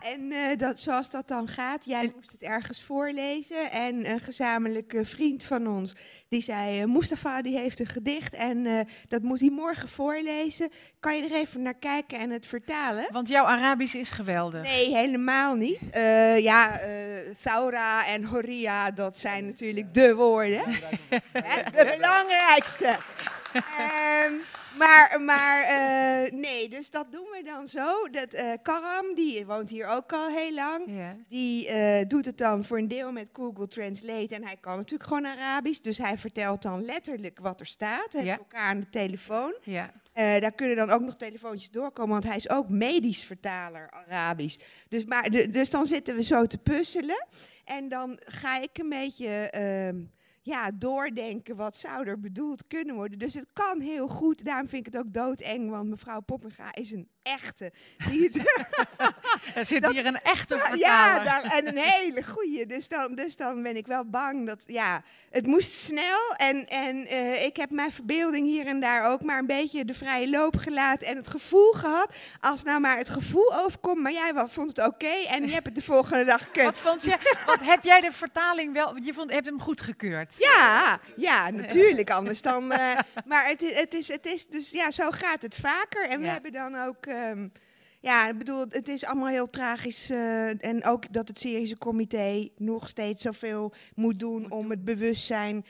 [0.00, 3.70] en uh, dat, zoals dat dan gaat, jij moest het ergens voorlezen.
[3.70, 5.94] En een gezamenlijke vriend van ons,
[6.28, 10.70] die zei, uh, Mustafa die heeft een gedicht en uh, dat moet hij morgen voorlezen.
[11.00, 13.06] Kan je er even naar kijken en het vertalen?
[13.12, 14.62] Want jouw Arabisch is geweldig.
[14.62, 15.80] Nee, helemaal niet.
[16.38, 16.80] ja,
[17.36, 20.64] Saura en Horia, dat zijn natuurlijk de woorden.
[21.72, 22.96] de belangrijkste.
[24.26, 24.40] um,
[24.78, 28.08] maar, maar uh, nee, dus dat doen we dan zo.
[28.10, 30.90] Dat, uh, Karam, die woont hier ook al heel lang.
[31.28, 34.34] Die uh, doet het dan voor een deel met Google Translate.
[34.34, 35.80] En hij kan natuurlijk gewoon Arabisch.
[35.80, 38.12] Dus hij vertelt dan letterlijk wat er staat.
[38.12, 39.56] Hebben elkaar aan de telefoon.
[40.12, 42.12] Daar kunnen dan ook nog telefoontjes doorkomen.
[42.12, 44.58] Want hij is ook medisch vertaler Arabisch.
[44.88, 47.26] Dus, maar, dus dan zitten we zo te puzzelen.
[47.64, 49.96] En dan ga ik een beetje ehm,
[50.46, 53.18] ja, doordenken wat zou er bedoeld kunnen worden.
[53.18, 54.44] Dus het kan heel goed.
[54.44, 57.72] Daarom vind ik het ook doodeng, want mevrouw Poppinga is een echte.
[58.08, 58.30] Die
[59.54, 60.78] er zit dat, hier een echte vertaler.
[60.78, 62.66] Ja, daar, en een hele goeie.
[62.66, 66.34] Dus dan, dus dan ben ik wel bang dat, ja, het moest snel.
[66.36, 69.94] En, en uh, ik heb mijn verbeelding hier en daar ook maar een beetje de
[69.94, 71.06] vrije loop gelaten.
[71.06, 74.78] En het gevoel gehad, als nou maar het gevoel overkomt, maar jij wel, vond het
[74.78, 76.72] oké okay, en je hebt het de volgende dag kunnen.
[76.72, 77.16] Wat vond je,
[77.46, 80.34] wat heb jij de vertaling wel, je vond, hebt hem goed gekeurd?
[80.38, 82.72] Ja, ja, natuurlijk, anders dan.
[82.72, 86.08] Uh, maar het, het, is, het is dus, ja, zo gaat het vaker.
[86.08, 86.32] En we ja.
[86.32, 87.06] hebben dan ook...
[87.06, 87.52] Um,
[88.00, 90.10] ja, ik bedoel, het is allemaal heel tragisch.
[90.10, 95.64] Uh, en ook dat het Syrische comité nog steeds zoveel moet doen om het bewustzijn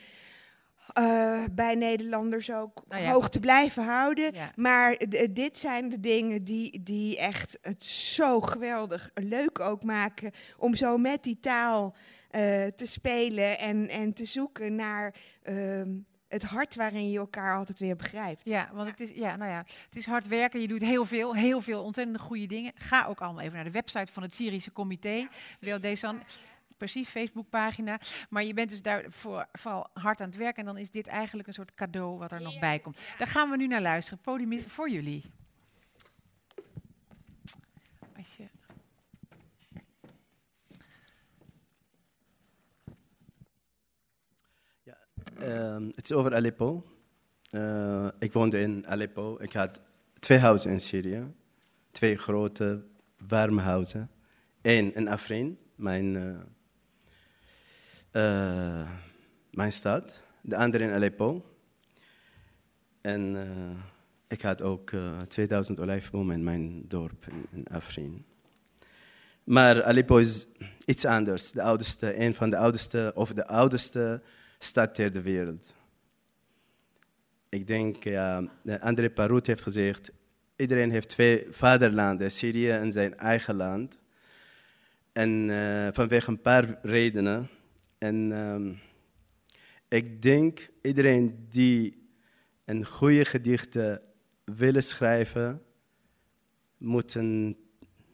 [0.99, 4.33] uh, bij Nederlanders ook nou ja, hoog te blijven houden.
[4.33, 4.51] Ja.
[4.55, 4.97] Maar
[5.31, 10.97] dit zijn de dingen die, die echt het zo geweldig leuk ook maken om zo
[10.97, 11.95] met die taal
[12.75, 15.15] te spelen en, en te zoeken naar.
[15.43, 15.81] Uh,
[16.27, 18.41] het hart waarin je elkaar altijd weer begrijpt.
[18.45, 20.61] Ja, want het is, ja, nou ja, het is hard werken.
[20.61, 22.71] Je doet heel veel, heel veel ontzettend goede dingen.
[22.75, 25.27] Ga ook allemaal even naar de website van het Syrische Comité.
[25.59, 26.15] Ja, deze
[26.77, 27.99] precies, Facebookpagina.
[28.29, 30.59] Maar je bent dus daar voor, vooral hard aan het werken.
[30.59, 32.99] En dan is dit eigenlijk een soort cadeau wat er nog bij komt.
[33.17, 34.19] Daar gaan we nu naar luisteren.
[34.19, 35.23] Podium is voor jullie.
[38.17, 38.56] Als je...
[45.95, 46.83] het is over Aleppo.
[47.51, 49.37] Uh, ik woonde in Aleppo.
[49.39, 49.81] Ik had
[50.19, 51.33] twee huizen in Syrië.
[51.91, 52.83] Twee grote,
[53.27, 54.09] warme huizen.
[54.61, 56.35] Eén in Afrin, mijn, uh,
[58.11, 58.89] uh,
[59.51, 60.23] mijn stad.
[60.41, 61.45] De andere in Aleppo.
[63.01, 63.37] En
[64.27, 64.91] ik had ook
[65.27, 68.25] 2000 olijfbomen in mijn dorp in, in Afrin.
[69.43, 70.47] Maar Aleppo is
[70.85, 71.51] iets anders.
[71.51, 74.21] De oudste, een van de oudste, of de oudste
[74.59, 75.75] stad ter de wereld.
[77.49, 78.43] Ik denk, ja,
[78.79, 80.11] André Parot heeft gezegd,
[80.55, 83.97] iedereen heeft twee vaderlanden, Syrië en zijn eigen land.
[85.11, 87.49] En uh, vanwege een paar redenen.
[87.97, 88.79] En um,
[89.87, 92.09] ik denk, iedereen die
[92.65, 94.01] een goede gedichten
[94.43, 95.61] wil schrijven,
[96.77, 97.57] moet een,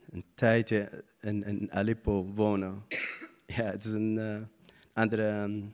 [0.09, 2.83] een tijdje in, in, Aleppo wonen.
[3.45, 4.37] ja, het is een uh,
[4.93, 5.41] andere...
[5.41, 5.73] Um,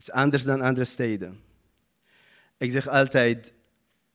[0.00, 1.40] is anders dan andere steden.
[2.56, 3.52] Ik zeg altijd,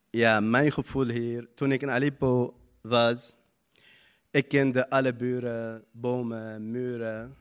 [0.10, 3.36] ja, mijn gevoel hier, toen ik in Aleppo was,
[4.32, 7.36] ik kende alle buren, bomen, muren.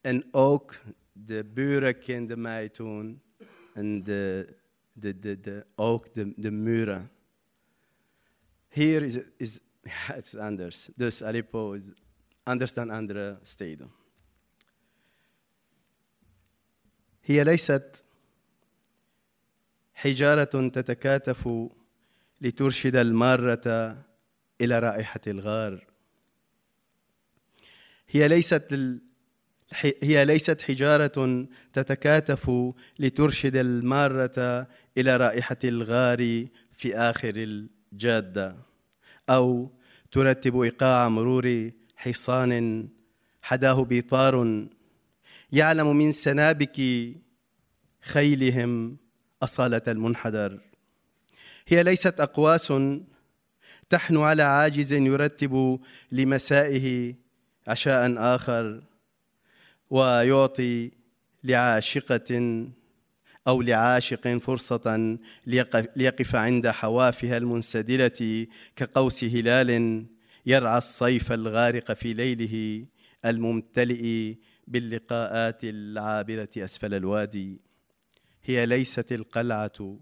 [0.00, 0.80] En ook
[1.12, 3.22] de buren kenden mij toen.
[3.74, 4.54] En de,
[4.92, 7.10] de, de, de, ook de, de muren.
[8.68, 10.88] Hier is, is ja, het is anders.
[10.94, 11.92] Dus Aleppo is
[12.42, 13.99] anders dan andere steden.
[17.30, 18.04] هي ليست
[19.94, 21.48] حجارة تتكاتف
[22.40, 23.96] لترشد المارة
[24.60, 25.86] إلى رائحة الغار.
[28.08, 28.78] هي ليست
[30.02, 32.50] هي ليست حجارة تتكاتف
[32.98, 34.66] لترشد المارة
[34.98, 38.56] إلى رائحة الغار في آخر الجادة
[39.28, 39.70] أو
[40.10, 42.88] ترتب إيقاع مرور حصان
[43.42, 44.66] حداه بيطار
[45.52, 46.80] يعلم من سنابك
[48.00, 48.96] خيلهم
[49.42, 50.60] أصالة المنحدر.
[51.68, 52.72] هي ليست أقواس
[53.90, 55.80] تحنو على عاجز يرتب
[56.12, 57.14] لمسائه
[57.66, 58.82] عشاء آخر
[59.90, 60.90] ويعطي
[61.44, 62.66] لعاشقة
[63.48, 65.18] أو لعاشق فرصة
[65.96, 68.46] ليقف عند حوافها المنسدلة
[68.76, 70.04] كقوس هلال
[70.46, 72.86] يرعى الصيف الغارق في ليله
[73.24, 74.34] الممتلئ
[74.70, 77.60] باللقاءات العابرة أسفل الوادي.
[78.44, 79.98] هي ليست القلعة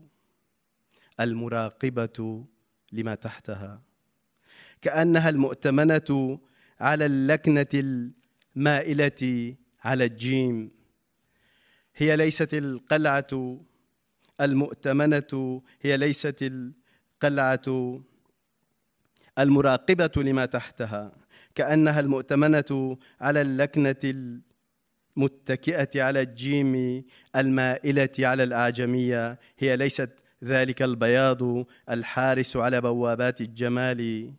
[1.20, 2.46] المراقبة
[2.92, 3.82] لما تحتها.
[4.82, 6.40] كأنها المؤتمنة
[6.80, 8.00] على اللكنة
[8.56, 10.70] المائلة على الجيم.
[11.96, 13.60] هي ليست القلعة
[14.40, 15.62] المؤتمنة.
[15.82, 18.00] هي ليست القلعة
[19.38, 21.12] المراقبة لما تحتها.
[21.54, 24.04] كأنها المؤتمنة على اللكنة
[25.18, 27.04] المتكئة على الجيم
[27.36, 29.38] المائلة على الأعجمية.
[29.58, 30.10] هي ليست
[30.44, 31.42] ذلك البياض
[31.90, 34.32] الحارس على بوابات الجمال.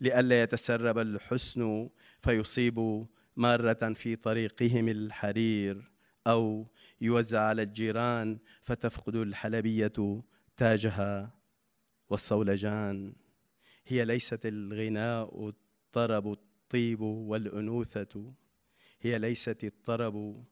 [0.00, 1.88] لئلا يتسرب الحسن
[2.20, 5.90] فيصيب مارة في طريقهم الحرير
[6.26, 6.66] أو
[7.00, 10.22] يوزع على الجيران فتفقد الحلبية
[10.56, 11.30] تاجها
[12.10, 13.12] والصولجان.
[13.86, 18.32] هي ليست الغناء الطرب الطيب والأنوثة.
[19.00, 20.44] هي ليست الطرب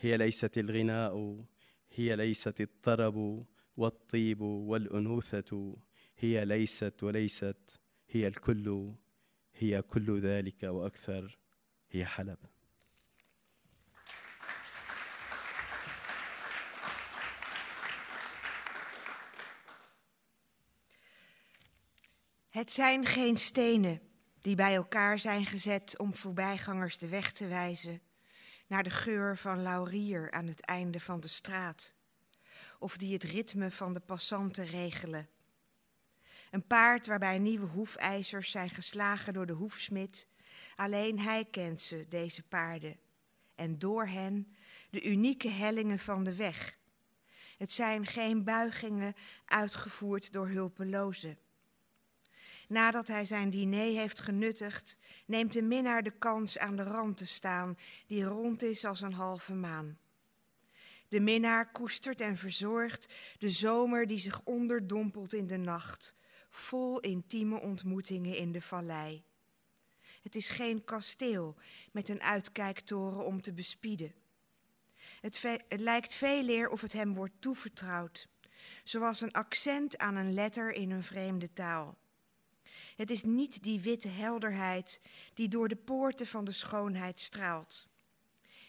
[0.00, 1.44] هي ليست الغناء
[1.92, 5.76] هي ليست الطرب والطيب والأنوثة
[6.18, 8.94] هي ليست وليست هي الكل
[9.54, 11.38] هي كل ذلك وأكثر
[11.90, 12.38] هي حلب.
[22.50, 24.09] Het zijn geen stenen.
[24.40, 28.00] Die bij elkaar zijn gezet om voorbijgangers de weg te wijzen
[28.66, 31.94] naar de geur van laurier aan het einde van de straat,
[32.78, 35.28] of die het ritme van de passanten regelen.
[36.50, 40.26] Een paard waarbij nieuwe hoefijzers zijn geslagen door de hoefsmid,
[40.76, 42.96] alleen hij kent ze, deze paarden,
[43.54, 44.56] en door hen
[44.90, 46.78] de unieke hellingen van de weg.
[47.58, 49.14] Het zijn geen buigingen
[49.44, 51.38] uitgevoerd door hulpelozen.
[52.70, 57.26] Nadat hij zijn diner heeft genuttigd, neemt de minnaar de kans aan de rand te
[57.26, 59.98] staan, die rond is als een halve maan.
[61.08, 66.14] De minnaar koestert en verzorgt de zomer die zich onderdompelt in de nacht,
[66.50, 69.24] vol intieme ontmoetingen in de vallei.
[70.22, 71.56] Het is geen kasteel
[71.92, 74.14] met een uitkijktoren om te bespieden.
[75.20, 78.28] Het, lijkt veel eer of het hem wordt toevertrouwd,
[78.84, 81.99] zoals een accent aan een letter in een vreemde taal.
[82.96, 85.00] Het is niet die witte helderheid
[85.34, 87.88] die door de poorten van de schoonheid straalt.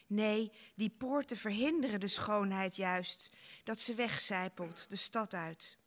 [0.07, 3.29] Nee, die poorten verhinderen de schoonheid juist,
[3.63, 5.77] dat ze wegcijpelt de stad uit.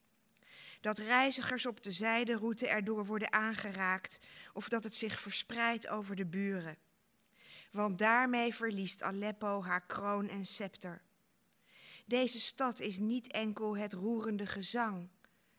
[0.81, 4.21] Dat reizigers op de zijderoute erdoor worden aangeraakt
[4.53, 6.77] of dat het zich verspreidt over de buren.
[7.71, 11.03] Want daarmee verliest Aleppo haar kroon en scepter.
[12.07, 15.09] Deze stad is niet enkel het roerende gezang,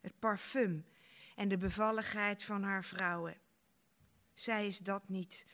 [0.01, 0.85] het parfum
[1.35, 3.37] en de bevalligheid van haar vrouwen.
[4.33, 5.45] Zij is dat niet,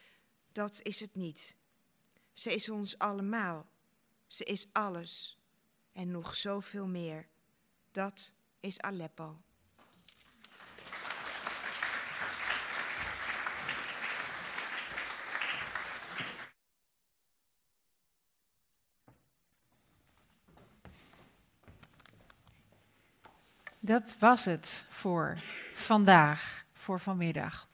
[0.52, 1.56] dat is het niet.
[2.32, 3.70] Ze is ons allemaal.
[4.26, 5.38] Ze is alles
[5.92, 7.28] en nog zoveel meer.
[7.90, 9.42] Dat is Aleppo.
[23.84, 25.38] Dat was het voor
[25.74, 27.68] vandaag, voor vanmiddag.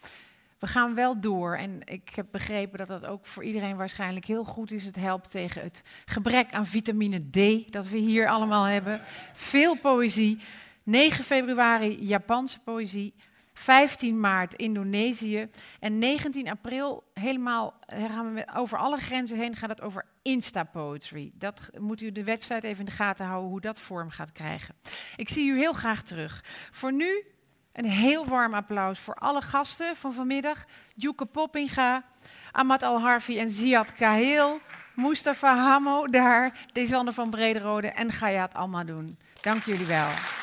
[0.58, 4.44] We gaan wel door en ik heb begrepen dat dat ook voor iedereen waarschijnlijk heel
[4.44, 4.84] goed is.
[4.84, 9.00] Het helpt tegen het gebrek aan vitamine D dat we hier allemaal hebben.
[9.32, 10.38] Veel poëzie.
[10.82, 13.14] 9 februari Japanse poëzie.
[13.58, 15.48] 15 maart Indonesië.
[15.80, 21.30] En 19 april, helemaal gaan we over alle grenzen heen, gaat het over Insta-poetry.
[21.34, 24.74] Dat moet u de website even in de gaten houden hoe dat vorm gaat krijgen.
[25.16, 26.44] Ik zie u heel graag terug.
[26.70, 27.24] Voor nu
[27.72, 30.64] Een heel warm applaus voor alle gasten van vanmiddag.
[30.94, 32.04] Djoeke Poppinga,
[32.52, 34.60] Ahmad Al-Harfi en Ziad Kahil.
[34.94, 39.18] Mustafa Hamo daar, Desander van Brederode en Gayat Almadoen.
[39.40, 40.37] Dank jullie wel.